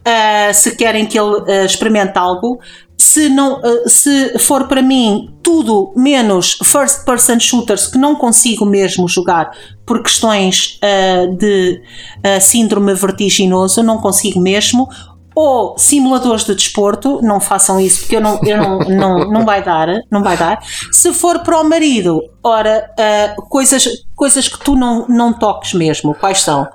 Uh, 0.00 0.54
se 0.54 0.76
querem 0.76 1.04
que 1.04 1.18
ele 1.18 1.36
uh, 1.42 1.66
experimente 1.66 2.18
algo, 2.18 2.58
se, 3.00 3.28
não, 3.30 3.60
eh, 3.64 3.88
se 3.88 4.38
for 4.38 4.68
para 4.68 4.82
mim 4.82 5.34
tudo 5.42 5.92
menos 5.96 6.58
first 6.62 7.04
person 7.04 7.40
shooters 7.40 7.86
que 7.86 7.96
não 7.96 8.14
consigo 8.14 8.66
mesmo 8.66 9.08
jogar 9.08 9.50
por 9.86 10.02
questões 10.02 10.78
uh, 10.84 11.34
de 11.34 11.82
uh, 12.18 12.40
síndrome 12.40 12.94
vertiginoso, 12.94 13.82
não 13.82 13.98
consigo 13.98 14.38
mesmo. 14.40 14.88
Ou 15.34 15.78
simuladores 15.78 16.44
de 16.44 16.54
desporto, 16.54 17.20
não 17.22 17.40
façam 17.40 17.80
isso 17.80 18.00
porque 18.00 18.16
eu 18.16 18.20
não, 18.20 18.38
eu 18.44 18.56
não, 18.58 18.78
não, 18.90 19.30
não 19.30 19.44
vai 19.46 19.62
dar, 19.62 19.88
não 20.10 20.22
vai 20.22 20.36
dar. 20.36 20.60
Se 20.92 21.14
for 21.14 21.38
para 21.38 21.58
o 21.58 21.68
marido, 21.68 22.20
ora, 22.42 22.90
uh, 22.98 23.42
coisas, 23.48 23.88
coisas 24.14 24.46
que 24.46 24.62
tu 24.62 24.76
não, 24.76 25.06
não 25.08 25.32
toques 25.32 25.72
mesmo, 25.72 26.14
quais 26.14 26.42
são? 26.42 26.68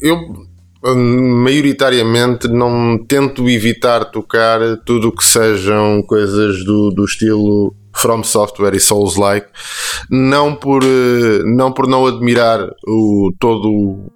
eu 0.00 0.47
maioritariamente 0.84 2.48
não 2.48 2.98
tento 2.98 3.48
evitar 3.48 4.04
tocar 4.04 4.60
tudo 4.84 5.08
o 5.08 5.12
que 5.12 5.24
sejam 5.24 6.02
coisas 6.02 6.64
do, 6.64 6.90
do 6.90 7.04
estilo 7.04 7.74
From 7.96 8.22
Software 8.22 8.74
e 8.74 8.80
Souls-like, 8.80 9.48
não 10.08 10.54
por 10.54 10.84
não 11.44 11.72
por 11.72 11.88
não 11.88 12.06
admirar 12.06 12.60
o 12.86 13.32
todo 13.40 13.68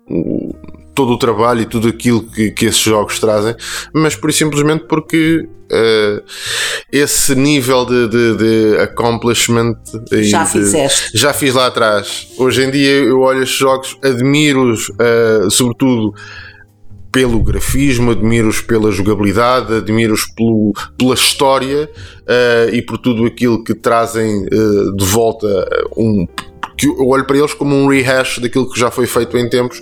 o, 0.09 0.55
todo 0.95 1.13
o 1.15 1.19
trabalho 1.19 1.63
e 1.63 1.67
tudo 1.67 1.89
aquilo 1.89 2.23
que, 2.23 2.51
que 2.51 2.67
esses 2.67 2.81
jogos 2.81 3.19
trazem, 3.19 3.57
mas 3.93 4.15
por 4.15 4.33
simplesmente 4.33 4.85
porque 4.87 5.49
uh, 5.73 6.23
esse 6.93 7.35
nível 7.35 7.85
de, 7.85 8.09
de, 8.09 8.37
de 8.37 8.77
accomplishment 8.79 9.75
já 10.13 10.45
fizeste. 10.45 11.11
já 11.19 11.33
fiz 11.33 11.55
lá 11.55 11.67
atrás. 11.67 12.29
Hoje 12.39 12.65
em 12.65 12.71
dia 12.71 12.93
eu 12.93 13.21
olho 13.21 13.43
estes 13.43 13.59
jogos, 13.59 13.99
admiro-os, 14.03 14.89
uh, 14.91 15.51
sobretudo 15.51 16.15
pelo 17.13 17.43
grafismo, 17.43 18.11
admiro-os 18.11 18.63
pela 18.63 18.91
jogabilidade, 18.91 19.75
admiro-os 19.75 20.25
pela 20.97 21.15
história 21.15 21.89
uh, 22.23 22.75
e 22.75 22.81
por 22.81 22.97
tudo 22.97 23.27
aquilo 23.27 23.63
que 23.63 23.75
trazem 23.75 24.47
uh, 24.47 24.97
de 24.97 25.05
volta 25.05 25.47
um 25.97 26.27
que 26.77 26.87
eu 26.87 27.09
olho 27.09 27.25
para 27.25 27.37
eles 27.37 27.55
como 27.55 27.77
um 27.77 27.87
rehash 27.87 28.39
daquilo 28.39 28.69
que 28.69 28.79
já 28.79 28.91
foi 28.91 29.07
feito 29.07 29.37
em 29.37 29.49
tempos, 29.49 29.81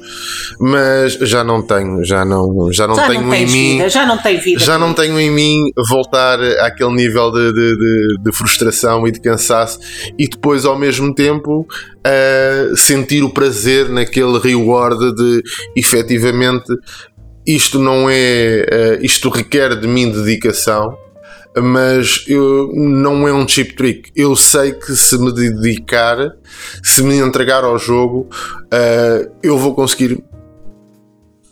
mas 0.59 1.14
já 1.14 1.43
não 1.43 1.62
tenho, 1.62 2.05
já 2.05 2.24
não, 2.24 2.70
já 2.72 2.87
não 2.87 2.95
já 2.95 3.07
tenho 3.07 3.22
não 3.22 3.35
em 3.35 3.47
mim, 3.47 3.76
vida, 3.76 3.89
já 3.89 4.07
não 4.07 4.18
tenho 4.18 4.41
vida, 4.41 4.61
já 4.61 4.78
não 4.78 4.93
tenho 4.93 5.18
em 5.18 5.31
mim 5.31 5.70
voltar 5.89 6.39
àquele 6.61 6.93
nível 6.93 7.31
de, 7.31 7.53
de, 7.53 7.76
de, 7.76 8.22
de 8.22 8.33
frustração 8.33 9.07
e 9.07 9.12
de 9.12 9.20
cansaço 9.20 9.78
e 10.18 10.28
depois 10.28 10.64
ao 10.64 10.78
mesmo 10.78 11.14
tempo 11.14 11.66
uh, 12.07 12.76
sentir 12.76 13.22
o 13.22 13.31
prazer 13.31 13.89
naquele 13.89 14.39
reward 14.39 15.14
de 15.14 15.43
efetivamente 15.76 16.72
isto 17.47 17.78
não 17.78 18.09
é. 18.09 18.99
Uh, 19.01 19.05
isto 19.05 19.28
requer 19.28 19.78
de 19.78 19.86
mim 19.86 20.11
dedicação, 20.11 20.97
mas 21.57 22.24
eu, 22.28 22.70
não 22.74 23.26
é 23.26 23.32
um 23.32 23.47
cheap 23.47 23.74
trick. 23.74 24.11
Eu 24.14 24.36
sei 24.36 24.72
que 24.72 24.95
se 24.95 25.18
me 25.18 25.32
dedicar, 25.32 26.16
se 26.82 27.03
me 27.03 27.16
entregar 27.16 27.64
ao 27.64 27.78
jogo, 27.78 28.28
uh, 28.66 29.30
eu 29.43 29.59
vou 29.59 29.74
conseguir 29.74 30.22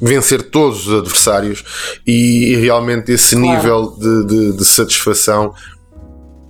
vencer 0.00 0.42
todos 0.42 0.86
os 0.86 1.00
adversários 1.00 1.64
e, 2.06 2.52
e 2.52 2.56
realmente 2.56 3.10
esse 3.10 3.34
claro. 3.34 3.56
nível 3.56 3.96
de, 3.98 4.26
de, 4.26 4.56
de, 4.56 4.64
satisfação 4.64 5.52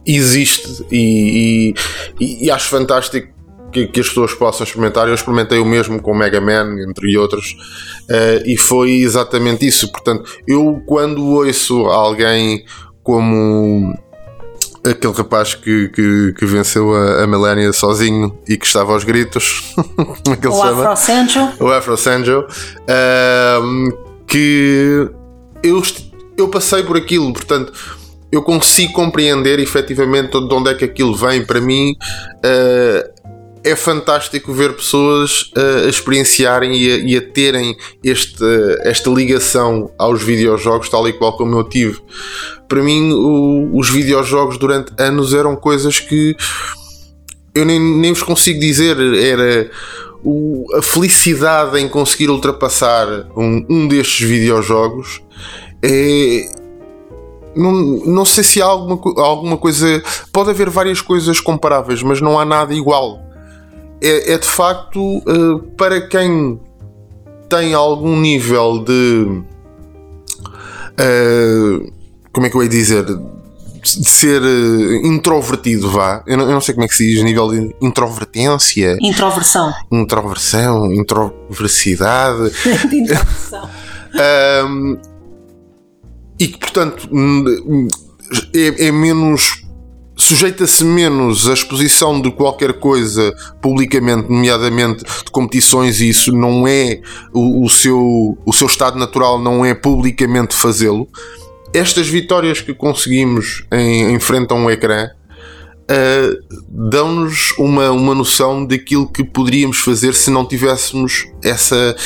existe 0.04 0.84
e, 0.92 1.72
e, 2.20 2.44
e 2.44 2.50
acho 2.50 2.68
fantástico 2.68 3.37
que, 3.72 3.86
que, 3.86 4.00
as 4.00 4.08
pessoas 4.08 4.34
possam 4.34 4.64
experimentar. 4.64 5.08
Eu 5.08 5.14
experimentei 5.14 5.58
o 5.58 5.64
mesmo 5.64 6.00
com 6.00 6.12
o 6.12 6.16
Mega 6.16 6.40
Man, 6.40 6.76
entre 6.88 7.16
outros, 7.16 7.56
uh, 8.10 8.42
e 8.46 8.56
foi 8.56 8.90
exatamente 8.96 9.66
isso. 9.66 9.90
Portanto, 9.90 10.30
eu 10.46 10.82
quando 10.86 11.24
ouço 11.24 11.86
alguém 11.86 12.64
como 13.02 13.94
aquele 14.84 15.12
rapaz 15.12 15.54
que, 15.54 15.88
que, 15.88 16.34
que 16.38 16.46
venceu 16.46 16.94
a, 16.94 17.24
a 17.24 17.26
Melania 17.26 17.72
sozinho 17.72 18.38
e 18.48 18.56
que 18.56 18.66
estava 18.66 18.92
aos 18.92 19.04
gritos, 19.04 19.74
é 20.42 20.48
o 20.48 20.62
Afro 20.62 20.96
Sanjo, 20.96 21.52
o 21.60 21.68
Afro 21.68 21.96
Sanjo, 21.96 22.40
uh, 22.40 24.24
que 24.26 25.08
eu, 25.62 25.82
eu 26.36 26.48
passei 26.48 26.82
por 26.82 26.96
aquilo, 26.96 27.32
portanto 27.32 27.72
eu 28.30 28.42
consigo 28.42 28.92
compreender 28.92 29.58
efetivamente 29.58 30.32
de 30.32 30.54
onde 30.54 30.70
é 30.70 30.74
que 30.74 30.84
aquilo 30.84 31.14
vem 31.14 31.44
para 31.44 31.60
mim. 31.60 31.94
Uh, 32.44 33.17
é 33.64 33.76
fantástico 33.76 34.52
ver 34.52 34.74
pessoas 34.74 35.50
uh, 35.56 35.86
a 35.86 35.88
experienciarem 35.88 36.74
e 36.74 36.92
a, 36.92 36.96
e 36.96 37.16
a 37.16 37.20
terem 37.20 37.76
este, 38.02 38.44
esta 38.82 39.10
ligação 39.10 39.90
aos 39.98 40.22
videojogos, 40.22 40.88
tal 40.88 41.08
e 41.08 41.12
qual 41.12 41.36
como 41.36 41.56
eu 41.56 41.64
tive. 41.64 42.00
Para 42.68 42.82
mim, 42.82 43.12
o, 43.12 43.76
os 43.76 43.88
videojogos 43.90 44.58
durante 44.58 44.92
anos 44.98 45.32
eram 45.32 45.56
coisas 45.56 46.00
que 46.00 46.36
eu 47.54 47.64
nem, 47.64 47.80
nem 47.80 48.12
vos 48.12 48.22
consigo 48.22 48.60
dizer. 48.60 48.96
Era 48.98 49.70
o, 50.22 50.64
a 50.74 50.82
felicidade 50.82 51.78
em 51.78 51.88
conseguir 51.88 52.30
ultrapassar 52.30 53.06
um, 53.36 53.64
um 53.68 53.88
destes 53.88 54.26
videojogos. 54.26 55.22
É, 55.82 56.48
não, 57.56 57.72
não 57.72 58.24
sei 58.24 58.44
se 58.44 58.62
há 58.62 58.66
alguma, 58.66 59.00
alguma 59.22 59.56
coisa. 59.56 60.02
Pode 60.32 60.50
haver 60.50 60.70
várias 60.70 61.00
coisas 61.00 61.40
comparáveis, 61.40 62.02
mas 62.02 62.20
não 62.20 62.38
há 62.38 62.44
nada 62.44 62.72
igual. 62.74 63.27
É, 64.00 64.32
é 64.32 64.38
de 64.38 64.46
facto 64.46 65.18
uh, 65.18 65.58
para 65.76 66.00
quem 66.08 66.60
tem 67.48 67.74
algum 67.74 68.18
nível 68.18 68.84
de. 68.84 69.42
Uh, 71.00 71.92
como 72.32 72.46
é 72.46 72.50
que 72.50 72.56
eu 72.56 72.62
ia 72.62 72.68
dizer? 72.68 73.04
De 73.04 74.08
ser 74.08 74.42
uh, 74.42 75.06
introvertido, 75.06 75.90
vá. 75.90 76.22
Eu 76.26 76.36
não, 76.36 76.44
eu 76.44 76.52
não, 76.52 76.60
sei 76.60 76.74
como 76.74 76.84
é 76.84 76.88
que 76.88 76.94
se 76.94 77.06
diz, 77.06 77.22
nível 77.22 77.48
de 77.48 77.74
introvertência. 77.80 78.96
Introversão. 79.00 79.72
Introversão, 79.90 80.92
introversidade. 80.92 82.50
de 82.88 82.96
introversão. 82.96 83.68
um, 84.68 84.98
e 86.38 86.46
que, 86.46 86.58
portanto, 86.58 87.08
é, 88.54 88.86
é 88.86 88.92
menos. 88.92 89.64
Sujeita-se 90.18 90.84
menos 90.84 91.48
à 91.48 91.52
exposição 91.52 92.20
de 92.20 92.30
qualquer 92.30 92.74
coisa 92.74 93.34
publicamente, 93.62 94.28
nomeadamente 94.28 95.04
de 95.04 95.30
competições, 95.30 96.00
e 96.00 96.08
isso 96.08 96.32
não 96.32 96.66
é 96.66 97.00
o, 97.32 97.64
o 97.64 97.68
seu, 97.70 98.36
o 98.44 98.52
seu 98.52 98.66
estado 98.66 98.98
natural, 98.98 99.38
não 99.38 99.64
é 99.64 99.74
publicamente 99.74 100.56
fazê-lo. 100.56 101.08
Estas 101.72 102.08
vitórias 102.08 102.60
que 102.60 102.74
conseguimos 102.74 103.64
em, 103.72 104.14
em 104.14 104.18
frente 104.18 104.52
a 104.52 104.56
um 104.56 104.70
ecrã 104.70 105.10
uh, 105.88 106.58
dão-nos 106.68 107.52
uma, 107.58 107.90
uma 107.90 108.14
noção 108.14 108.64
daquilo 108.64 109.10
que 109.10 109.24
poderíamos 109.24 109.78
fazer 109.78 110.14
se 110.14 110.30
não 110.30 110.44
tivéssemos 110.46 111.26
essa, 111.42 111.96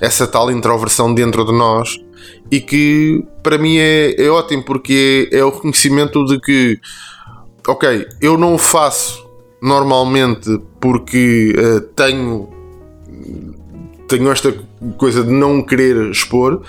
essa 0.00 0.26
tal 0.26 0.50
introversão 0.50 1.12
dentro 1.12 1.44
de 1.44 1.52
nós 1.52 1.98
e 2.50 2.60
que 2.60 3.24
para 3.42 3.58
mim 3.58 3.76
é, 3.78 4.14
é 4.18 4.28
ótimo 4.28 4.62
porque 4.64 5.28
é, 5.32 5.38
é 5.38 5.44
o 5.44 5.50
reconhecimento 5.50 6.24
de 6.24 6.40
que, 6.40 6.78
ok, 7.66 8.06
eu 8.20 8.36
não 8.38 8.56
faço 8.58 9.28
normalmente 9.62 10.60
porque 10.80 11.54
uh, 11.56 11.80
tenho 11.94 12.48
tenho 14.08 14.30
esta 14.32 14.52
coisa 14.96 15.22
de 15.22 15.30
não 15.30 15.62
querer 15.62 16.10
expor, 16.10 16.62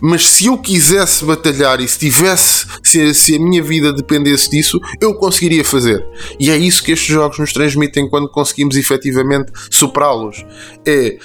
mas 0.00 0.26
se 0.26 0.46
eu 0.46 0.56
quisesse 0.56 1.22
batalhar 1.22 1.80
e 1.80 1.88
se 1.88 1.98
tivesse, 1.98 2.66
se, 2.82 3.12
se, 3.12 3.36
a 3.36 3.38
minha 3.38 3.62
vida 3.62 3.92
dependesse 3.92 4.48
disso, 4.48 4.80
eu 4.98 5.14
conseguiria 5.14 5.62
fazer. 5.62 6.02
E 6.40 6.50
é 6.50 6.56
isso 6.56 6.82
que 6.82 6.92
estes 6.92 7.08
jogos 7.08 7.38
nos 7.38 7.52
transmitem 7.52 8.08
quando 8.08 8.30
conseguimos 8.30 8.74
efetivamente 8.76 9.52
superá-los. 9.70 10.46
É 10.86 11.18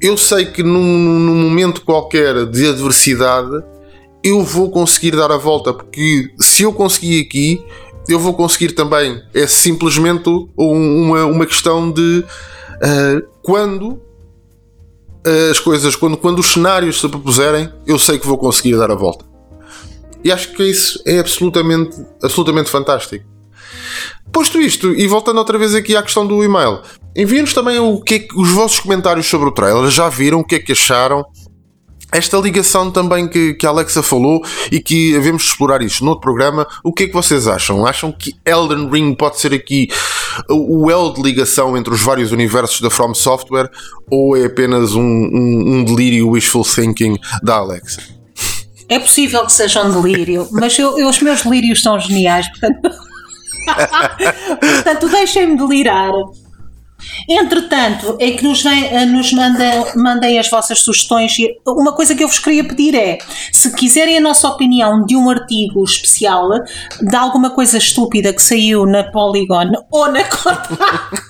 eu 0.00 0.16
sei 0.16 0.46
que 0.46 0.62
num, 0.62 1.18
num 1.18 1.34
momento 1.34 1.82
qualquer 1.82 2.46
de 2.46 2.68
adversidade 2.68 3.50
eu 4.22 4.42
vou 4.42 4.70
conseguir 4.70 5.16
dar 5.16 5.30
a 5.30 5.36
volta, 5.36 5.72
porque 5.72 6.30
se 6.38 6.62
eu 6.62 6.72
conseguir 6.72 7.20
aqui, 7.20 7.60
eu 8.08 8.18
vou 8.18 8.34
conseguir 8.34 8.72
também. 8.72 9.22
É 9.34 9.46
simplesmente 9.46 10.28
uma, 10.56 11.24
uma 11.26 11.46
questão 11.46 11.90
de 11.90 12.24
uh, 12.24 13.28
quando 13.42 14.00
as 15.50 15.60
coisas, 15.60 15.94
quando, 15.94 16.16
quando 16.16 16.38
os 16.38 16.52
cenários 16.52 17.00
se 17.00 17.08
propuserem, 17.08 17.70
eu 17.86 17.98
sei 17.98 18.18
que 18.18 18.26
vou 18.26 18.38
conseguir 18.38 18.76
dar 18.76 18.90
a 18.90 18.94
volta. 18.94 19.24
E 20.24 20.32
acho 20.32 20.52
que 20.54 20.62
isso 20.64 21.00
é 21.06 21.18
absolutamente, 21.18 21.96
absolutamente 22.22 22.70
fantástico. 22.70 23.24
Posto 24.32 24.60
isto, 24.60 24.94
e 24.94 25.06
voltando 25.06 25.38
outra 25.38 25.58
vez 25.58 25.74
aqui 25.74 25.96
à 25.96 26.02
questão 26.02 26.26
do 26.26 26.42
e-mail, 26.44 26.80
enviem-nos 27.16 27.54
também 27.54 27.78
o 27.78 28.00
que, 28.00 28.14
é 28.14 28.18
que 28.20 28.38
os 28.38 28.50
vossos 28.50 28.80
comentários 28.80 29.26
sobre 29.26 29.48
o 29.48 29.52
trailer. 29.52 29.90
Já 29.90 30.08
viram 30.08 30.40
o 30.40 30.44
que 30.44 30.56
é 30.56 30.58
que 30.58 30.72
acharam? 30.72 31.24
Esta 32.10 32.38
ligação 32.38 32.90
também 32.90 33.28
que, 33.28 33.52
que 33.54 33.66
a 33.66 33.68
Alexa 33.68 34.02
falou 34.02 34.42
e 34.72 34.80
que 34.80 35.14
havemos 35.14 35.42
de 35.42 35.48
explorar 35.50 35.82
isto 35.82 36.02
no 36.02 36.10
outro 36.10 36.22
programa, 36.22 36.66
o 36.82 36.90
que 36.92 37.04
é 37.04 37.06
que 37.06 37.12
vocês 37.12 37.46
acham? 37.46 37.86
Acham 37.86 38.10
que 38.10 38.34
Elden 38.46 38.88
Ring 38.88 39.14
pode 39.14 39.38
ser 39.38 39.52
aqui 39.52 39.88
o 40.48 40.90
elo 40.90 41.12
de 41.12 41.20
ligação 41.20 41.76
entre 41.76 41.92
os 41.92 42.00
vários 42.00 42.32
universos 42.32 42.80
da 42.80 42.88
From 42.88 43.12
Software 43.12 43.70
ou 44.10 44.34
é 44.34 44.46
apenas 44.46 44.94
um, 44.94 45.02
um, 45.02 45.64
um 45.66 45.84
delírio 45.84 46.30
wishful 46.30 46.64
thinking 46.64 47.18
da 47.42 47.56
Alexa? 47.56 48.00
É 48.88 48.98
possível 48.98 49.44
que 49.44 49.52
seja 49.52 49.84
um 49.84 50.00
delírio, 50.00 50.48
mas 50.50 50.78
eu, 50.78 50.98
eu, 50.98 51.08
os 51.10 51.20
meus 51.20 51.42
delírios 51.42 51.82
são 51.82 52.00
geniais, 52.00 52.46
portanto, 52.48 52.90
portanto 54.60 55.08
deixem-me 55.10 55.58
delirar. 55.58 56.10
Entretanto, 57.28 58.16
é 58.18 58.32
que 58.32 58.42
nos, 58.44 58.62
vem, 58.62 58.84
eh, 58.86 59.06
nos 59.06 59.32
mandem, 59.32 59.84
mandem 59.96 60.38
as 60.38 60.50
vossas 60.50 60.80
sugestões. 60.80 61.32
Uma 61.66 61.92
coisa 61.92 62.14
que 62.14 62.24
eu 62.24 62.28
vos 62.28 62.38
queria 62.38 62.64
pedir 62.64 62.94
é: 62.94 63.18
se 63.52 63.74
quiserem 63.74 64.18
a 64.18 64.20
nossa 64.20 64.48
opinião 64.48 65.04
de 65.04 65.16
um 65.16 65.28
artigo 65.30 65.84
especial, 65.84 66.48
de 67.00 67.16
alguma 67.16 67.50
coisa 67.50 67.78
estúpida 67.78 68.32
que 68.32 68.42
saiu 68.42 68.86
na 68.86 69.04
Polygon 69.04 69.72
ou 69.90 70.10
na 70.10 70.24
Kotaku. 70.24 71.27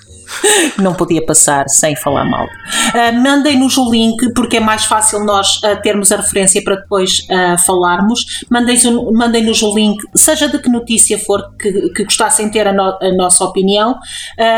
Não 0.77 0.93
podia 0.93 1.25
passar 1.25 1.67
sem 1.67 1.95
falar 1.95 2.25
mal. 2.25 2.45
Uh, 2.45 3.21
Mandem-nos 3.21 3.77
o 3.77 3.89
link, 3.89 4.33
porque 4.33 4.57
é 4.57 4.59
mais 4.59 4.85
fácil 4.85 5.23
nós 5.23 5.57
uh, 5.57 5.81
termos 5.81 6.11
a 6.11 6.17
referência 6.17 6.63
para 6.63 6.75
depois 6.75 7.27
uh, 7.29 7.57
falarmos. 7.65 8.43
Mandem-nos 8.49 9.61
o 9.61 9.75
link, 9.75 9.97
seja 10.15 10.47
de 10.47 10.59
que 10.59 10.69
notícia 10.69 11.17
for 11.19 11.41
que, 11.57 11.71
que 11.89 12.03
gostassem 12.03 12.49
ter 12.49 12.67
a, 12.67 12.73
no, 12.73 12.97
a 13.01 13.13
nossa 13.15 13.43
opinião, 13.43 13.95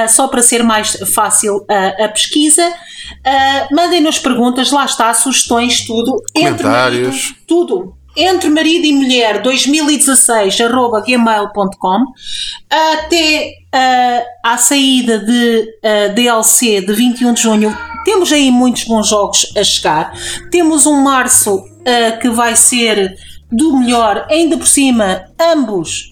só 0.10 0.28
para 0.28 0.42
ser 0.42 0.64
mais 0.64 0.98
fácil 1.14 1.66
a 1.70 2.08
pesquisa. 2.08 2.64
Mandem-nos 3.72 4.20
perguntas, 4.20 4.72
lá 4.72 4.86
está, 4.86 5.14
sugestões, 5.14 5.86
tudo. 5.86 6.22
Comentários. 6.34 7.34
Tudo 7.48 8.01
entre 8.16 8.50
marido 8.50 8.86
e 8.86 8.94
mulher 8.94 9.42
2016 9.42 10.60
arroba 10.62 11.02
gmail.com 11.02 12.04
até 12.70 13.54
uh, 13.74 14.26
à 14.44 14.58
saída 14.58 15.20
de 15.20 15.68
uh, 15.84 16.14
DLC 16.14 16.82
de 16.82 16.94
21 16.94 17.34
de 17.34 17.42
junho. 17.42 17.78
Temos 18.04 18.32
aí 18.32 18.52
muitos 18.52 18.84
bons 18.86 19.08
jogos 19.08 19.54
a 19.56 19.64
chegar. 19.64 20.14
Temos 20.50 20.86
um 20.86 21.02
março 21.02 21.56
uh, 21.56 22.20
que 22.20 22.30
vai 22.30 22.56
ser 22.56 23.16
do 23.52 23.78
melhor 23.78 24.26
ainda 24.30 24.58
por 24.58 24.68
cima 24.68 25.26
ambos 25.40 26.10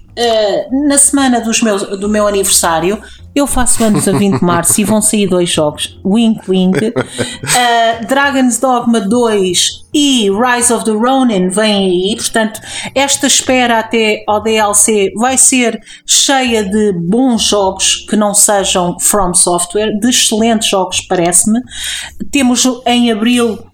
na 0.70 0.98
semana 0.98 1.40
dos 1.40 1.62
meus, 1.62 1.82
do 1.98 2.10
meu 2.10 2.28
aniversário 2.28 3.02
eu 3.36 3.46
faço 3.46 3.84
anos 3.84 4.08
a 4.08 4.12
20 4.12 4.40
de 4.40 4.44
março 4.44 4.82
e 4.82 4.84
vão 4.84 5.02
sair 5.02 5.28
dois 5.28 5.50
jogos: 5.50 6.00
Wink 6.06 6.50
Wink, 6.50 6.88
uh, 6.88 8.06
Dragon's 8.08 8.60
Dogma 8.60 9.00
2 9.02 9.86
e 9.94 10.30
Rise 10.30 10.74
of 10.74 10.86
the 10.86 10.92
Ronin 10.92 11.50
vêm 11.50 12.12
aí. 12.12 12.16
Portanto, 12.16 12.60
esta 12.94 13.28
espera 13.28 13.80
até 13.80 14.24
ao 14.28 14.42
DLC 14.42 15.12
vai 15.16 15.38
ser 15.38 15.80
cheia 16.06 16.64
de 16.64 16.94
bons 16.94 17.44
jogos 17.44 18.06
que 18.10 18.16
não 18.16 18.34
sejam 18.34 19.00
From 19.00 19.34
Software, 19.34 19.98
de 20.00 20.10
excelentes 20.10 20.70
jogos, 20.70 21.02
parece-me. 21.02 21.60
Temos 22.32 22.66
em 22.86 23.12
abril 23.12 23.69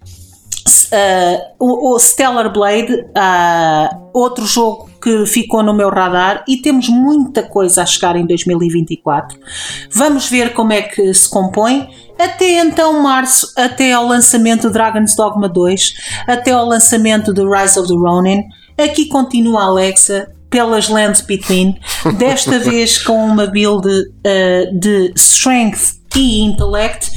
Uh, 0.66 1.54
o, 1.58 1.94
o, 1.94 1.98
Stellar 1.98 2.52
Blade, 2.52 2.92
uh, 2.92 4.10
outro 4.12 4.44
jogo 4.44 4.90
que 5.00 5.24
ficou 5.26 5.62
no 5.62 5.72
meu 5.72 5.88
radar, 5.90 6.44
e 6.48 6.56
temos 6.56 6.88
muita 6.88 7.42
coisa 7.42 7.82
a 7.82 7.86
chegar 7.86 8.16
em 8.16 8.26
2024. 8.26 9.38
Vamos 9.92 10.28
ver 10.28 10.52
como 10.54 10.72
é 10.72 10.82
que 10.82 11.14
se 11.14 11.28
compõe. 11.28 11.88
Até 12.18 12.60
então, 12.60 13.00
março, 13.02 13.52
até 13.56 13.92
ao 13.92 14.06
lançamento 14.06 14.68
de 14.68 14.72
Dragon's 14.72 15.14
Dogma 15.14 15.48
2, 15.48 15.92
até 16.26 16.52
ao 16.52 16.66
lançamento 16.66 17.32
de 17.32 17.42
Rise 17.42 17.78
of 17.78 17.88
the 17.88 17.94
Ronin. 17.94 18.42
Aqui 18.78 19.06
continua 19.06 19.62
a 19.62 19.66
Alexa 19.66 20.32
pelas 20.50 20.88
Lands 20.88 21.20
Between, 21.20 21.78
desta 22.18 22.58
vez 22.60 22.98
com 22.98 23.24
uma 23.26 23.46
build 23.46 23.86
uh, 23.86 24.78
de 24.78 25.12
Strength 25.14 25.96
e 26.16 26.40
Intellect 26.42 27.10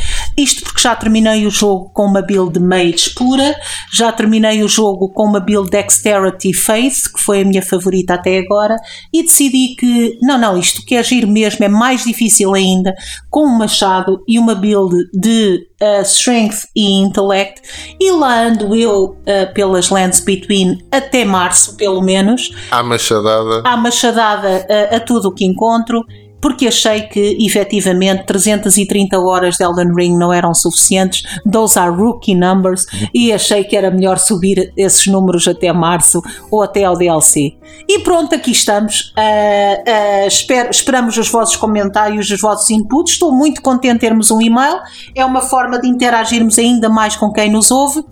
isto 0.44 0.64
porque 0.64 0.82
já 0.82 0.96
terminei 0.96 1.46
o 1.46 1.50
jogo 1.50 1.90
com 1.94 2.06
uma 2.06 2.22
build 2.22 2.60
Mage 2.60 3.12
pura, 3.16 3.56
já 3.94 4.12
terminei 4.12 4.64
o 4.64 4.68
jogo 4.68 5.10
com 5.10 5.26
uma 5.26 5.40
build 5.40 5.70
Dexterity 5.70 6.54
Faith, 6.54 7.12
que 7.14 7.22
foi 7.22 7.42
a 7.42 7.46
minha 7.46 7.62
favorita 7.62 8.14
até 8.14 8.40
agora, 8.40 8.76
e 9.14 9.24
decidi 9.24 9.76
que, 9.76 10.18
não, 10.22 10.38
não, 10.38 10.58
isto 10.58 10.86
quer 10.86 11.00
agir 11.00 11.26
mesmo, 11.26 11.64
é 11.64 11.70
mais 11.70 12.04
difícil 12.04 12.54
ainda, 12.54 12.94
com 13.30 13.46
um 13.46 13.58
machado 13.58 14.24
e 14.28 14.40
uma 14.40 14.56
build 14.56 14.96
de 15.14 15.68
uh, 15.82 16.02
Strength 16.04 16.68
e 16.76 16.92
Intellect, 17.02 17.62
e 18.00 18.12
lá 18.12 18.44
ando 18.44 18.76
eu 18.76 19.06
uh, 19.06 19.54
pelas 19.54 19.90
Lands 19.90 20.20
Between 20.20 20.78
até 20.92 21.26
março, 21.26 21.76
pelo 21.76 22.02
menos. 22.02 22.52
À 22.72 22.84
machadada. 22.84 23.62
À 23.64 23.78
machadada 23.78 24.66
uh, 24.70 24.96
a 24.96 25.00
tudo 25.00 25.30
o 25.30 25.34
que 25.34 25.46
encontro 25.46 26.04
porque 26.42 26.68
achei 26.68 27.02
que 27.02 27.38
efetivamente 27.40 28.26
330 28.26 29.20
horas 29.20 29.56
de 29.56 29.64
Elden 29.64 29.94
Ring 29.96 30.18
não 30.18 30.32
eram 30.32 30.54
suficientes, 30.54 31.24
those 31.50 31.78
are 31.78 31.92
rookie 31.92 32.36
numbers, 32.36 32.86
e 33.14 33.32
achei 33.32 33.64
que 33.64 33.76
era 33.76 33.92
melhor 33.92 34.18
subir 34.18 34.72
esses 34.76 35.08
números 35.08 35.48
até 35.48 35.72
março 35.74 36.22
ou 36.52 36.62
até 36.62 36.84
ao 36.84 36.98
DLC. 36.98 37.54
E 37.88 38.00
pronto, 38.00 38.36
aqui 38.36 38.52
estamos. 38.52 39.14
Uh, 39.18 40.26
uh, 40.26 40.70
esperamos 40.70 41.18
os 41.18 41.30
vossos 41.30 41.56
comentários, 41.56 42.30
os 42.30 42.40
vossos 42.40 42.70
inputs. 42.70 43.14
Estou 43.14 43.32
muito 43.32 43.62
contente 43.62 43.96
de 43.96 44.00
termos 44.00 44.32
um 44.32 44.42
e-mail, 44.42 44.80
é 45.16 45.26
uma 45.26 45.42
forma 45.42 45.80
de 45.80 45.88
interagirmos 45.88 46.58
ainda 46.58 46.90
mais 46.90 47.16
com 47.16 47.32
quem 47.32 47.52
nos 47.52 47.72
ouve 47.72 48.04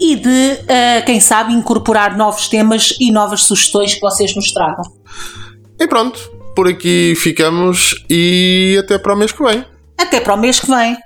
e 0.00 0.16
de, 0.16 0.58
uh, 0.62 1.04
quem 1.06 1.20
sabe, 1.20 1.52
incorporar 1.52 2.16
novos 2.16 2.48
temas 2.48 2.96
e 2.98 3.12
novas 3.12 3.44
sugestões 3.44 3.94
que 3.94 4.00
vocês 4.00 4.34
nos 4.34 4.52
tragam. 4.52 4.82
E 5.78 5.86
pronto, 5.86 6.41
por 6.54 6.68
aqui 6.68 7.14
ficamos 7.16 8.04
e 8.08 8.76
até 8.78 8.98
para 8.98 9.14
o 9.14 9.16
mês 9.16 9.32
que 9.32 9.42
vem. 9.42 9.64
Até 9.98 10.20
para 10.20 10.34
o 10.34 10.38
mês 10.38 10.60
que 10.60 10.66
vem. 10.66 10.96